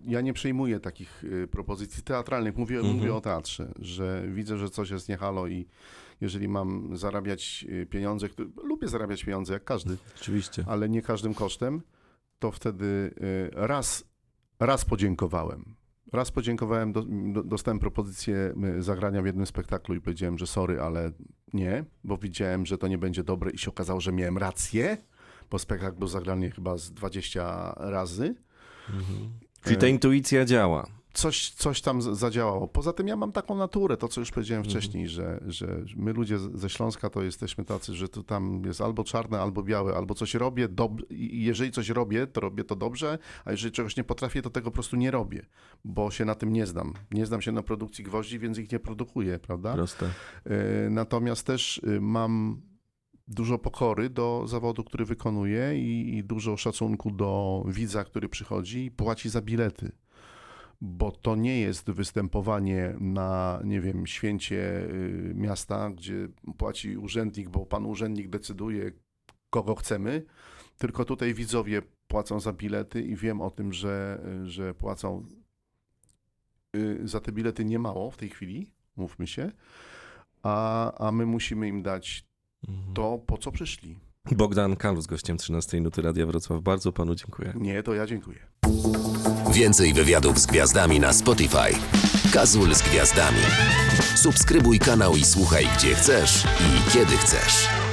Ja 0.09 0.21
nie 0.21 0.33
przejmuję 0.33 0.81
takich 0.81 1.25
y, 1.25 1.49
propozycji 1.49 2.03
teatralnych. 2.03 2.57
Mówię, 2.57 2.77
Mhm. 2.77 2.97
mówię 2.97 3.15
o 3.15 3.21
teatrze, 3.21 3.73
że 3.79 4.23
widzę, 4.29 4.57
że 4.57 4.71
coś 4.71 4.91
jest 4.91 5.09
niehalo 5.09 5.47
i 5.47 5.67
jeżeli 6.21 6.49
mam 6.49 6.97
zarabiać 6.97 7.67
y, 7.69 7.87
pieniądze, 7.87 8.29
które, 8.29 8.49
lubię 8.65 8.89
zarabiać 8.89 9.25
pieniądze 9.25 9.53
jak 9.53 9.65
każdy, 9.65 9.97
Oczywiście. 10.21 10.65
ale 10.69 10.89
nie 10.89 11.03
każdym 11.03 11.35
kosztem, 11.35 11.83
to 12.39 12.51
wtedy 12.53 13.15
raz, 13.53 14.05
raz 14.61 14.85
podziękowałem. 14.85 15.75
Raz 16.13 16.31
podziękowałem, 16.31 16.93
do, 16.93 17.03
do, 17.33 17.43
dostałem 17.43 17.79
propozycję 17.79 18.55
y, 18.79 18.83
zagrania 18.83 19.23
w 19.23 19.27
jednym 19.27 19.47
spektaklu 19.47 19.95
i 19.95 20.01
powiedziałem, 20.01 20.39
że 20.39 20.47
sorry, 20.47 20.81
ale 20.81 21.11
nie, 21.53 21.85
bo 22.05 22.17
widziałem, 22.17 22.67
że 22.67 22.79
to 22.79 22.89
nie 22.89 22.99
będzie 22.99 23.25
dobre 23.25 23.51
i 23.51 23.59
się 23.59 23.71
okazało, 23.71 24.01
że 24.01 24.13
miałem 24.13 24.39
rację. 24.39 24.97
bo 25.51 25.59
spektakl 25.59 25.99
był 25.99 26.09
zagrany 26.09 26.51
chyba 26.51 26.77
z 26.77 26.93
20 26.93 27.75
razy. 27.79 28.35
Czyli 29.63 29.77
ta 29.77 29.87
intuicja 29.87 30.45
działa. 30.45 30.87
Coś, 31.17 31.51
coś 31.51 31.81
tam 31.81 32.03
zadziałało. 32.03 32.69
Poza 32.69 32.93
tym 32.93 33.09
ja 33.09 33.17
mam 33.17 33.33
taką 33.33 33.55
naturę, 33.57 33.97
to 33.97 34.09
co 34.09 34.21
już 34.21 34.31
powiedziałem 34.31 34.65
Mhm. 34.65 34.81
wcześniej, 34.81 35.09
że, 35.09 35.41
że 35.47 35.85
my 35.97 36.13
ludzie 36.13 36.39
ze 36.39 36.71
Śląska 36.71 37.11
to 37.11 37.23
jesteśmy 37.23 37.65
tacy, 37.65 37.95
że 37.95 38.09
tu 38.09 38.23
tam 38.23 38.63
jest 38.67 38.81
albo 38.81 39.05
czarne, 39.05 39.41
albo 39.41 39.63
białe, 39.63 39.95
albo 39.97 40.15
coś 40.15 40.35
robię, 40.35 40.69
dob- 40.69 41.03
jeżeli 41.31 41.71
coś 41.73 41.89
robię, 41.89 42.27
to 42.27 42.41
robię 42.41 42.65
to 42.65 42.77
dobrze, 42.77 43.19
a 43.45 43.51
jeżeli 43.51 43.73
czegoś 43.73 43.97
nie 43.97 44.05
potrafię, 44.05 44.43
to 44.43 44.51
tego 44.51 44.71
po 44.71 44.75
prostu 44.75 44.97
nie 44.97 45.11
robię, 45.11 45.47
bo 45.85 46.11
się 46.11 46.25
na 46.25 46.35
tym 46.35 46.53
nie 46.53 46.67
znam. 46.67 46.93
Nie 47.11 47.27
znam 47.27 47.43
się 47.43 47.53
na 47.53 47.63
produkcji 47.63 48.05
gwoździ, 48.05 48.39
więc 48.39 48.59
ich 48.59 48.73
nie 48.73 48.79
produkuję, 48.79 49.39
prawda? 49.39 49.73
Proste. 49.75 50.07
E, 50.47 50.91
Natomiast 50.91 51.47
też 51.47 51.79
y, 51.79 52.01
mam 52.01 52.61
dużo 53.29 53.59
pokory 53.59 54.11
do 54.11 54.43
zawodu, 54.47 54.85
który 54.85 55.05
wykonuję 55.05 55.79
i, 55.79 56.17
i 56.17 56.25
dużo 56.25 56.57
szacunku 56.57 57.11
do 57.11 57.63
widza, 57.69 58.05
który 58.05 58.29
przychodzi 58.29 58.85
i 58.85 58.91
płaci 58.91 59.29
za 59.29 59.43
bilety. 59.43 59.93
Bo 60.81 61.11
to 61.11 61.37
nie 61.37 61.61
jest 61.61 61.91
występowanie 61.91 62.95
na, 63.01 63.61
nie 63.65 63.81
wiem, 63.81 64.07
święcie 64.07 64.57
y, 64.57 65.33
miasta, 65.35 65.91
gdzie 65.91 66.29
płaci 66.59 66.97
urzędnik, 66.97 67.49
bo 67.49 67.67
pan 67.67 67.87
urzędnik 67.87 68.29
decyduje, 68.29 68.93
kogo 69.51 69.75
chcemy, 69.75 70.23
tylko 70.79 71.05
tutaj 71.05 71.35
widzowie 71.35 71.83
płacą 72.09 72.41
za 72.41 72.53
bilety 72.53 73.03
i 73.03 73.17
wiem 73.17 73.41
o 73.41 73.51
tym, 73.51 73.73
że, 73.73 74.21
że 74.45 74.75
płacą 74.75 75.27
y, 76.77 77.01
za 77.05 77.21
te 77.21 77.33
bilety 77.33 77.65
niemało 77.65 78.11
w 78.11 78.17
tej 78.17 78.29
chwili, 78.29 78.71
mówmy 78.97 79.27
się, 79.27 79.51
a, 80.43 80.93
a 81.07 81.13
my 81.13 81.27
musimy 81.27 81.69
im 81.69 81.83
dać 81.83 82.25
to, 82.95 83.19
po 83.27 83.39
co 83.39 83.53
przyszli. 83.53 83.99
Bogdan 84.33 84.77
Kalus, 84.77 85.07
gościem 85.07 85.37
13 85.37 85.81
Nuty 85.81 86.03
Radia 86.03 86.27
Wrocław. 86.27 86.63
Bardzo 86.63 86.93
panu 86.93 87.15
dziękuję. 87.15 87.53
Nie, 87.57 87.83
to 87.83 87.95
ja 87.95 88.07
dziękuję. 88.07 88.39
Więcej 89.57 89.93
wywiadów 89.93 90.39
z 90.39 90.47
gwiazdami 90.47 91.01
na 91.01 91.13
Spotify. 91.13 91.73
Kazul 92.33 92.75
z 92.75 92.83
gwiazdami. 92.83 93.43
Subskrybuj 94.15 94.79
kanał 94.79 95.17
i 95.17 95.25
słuchaj 95.25 95.69
gdzie 95.77 95.95
chcesz 95.95 96.45
i 96.45 96.91
kiedy 96.91 97.17
chcesz. 97.17 97.86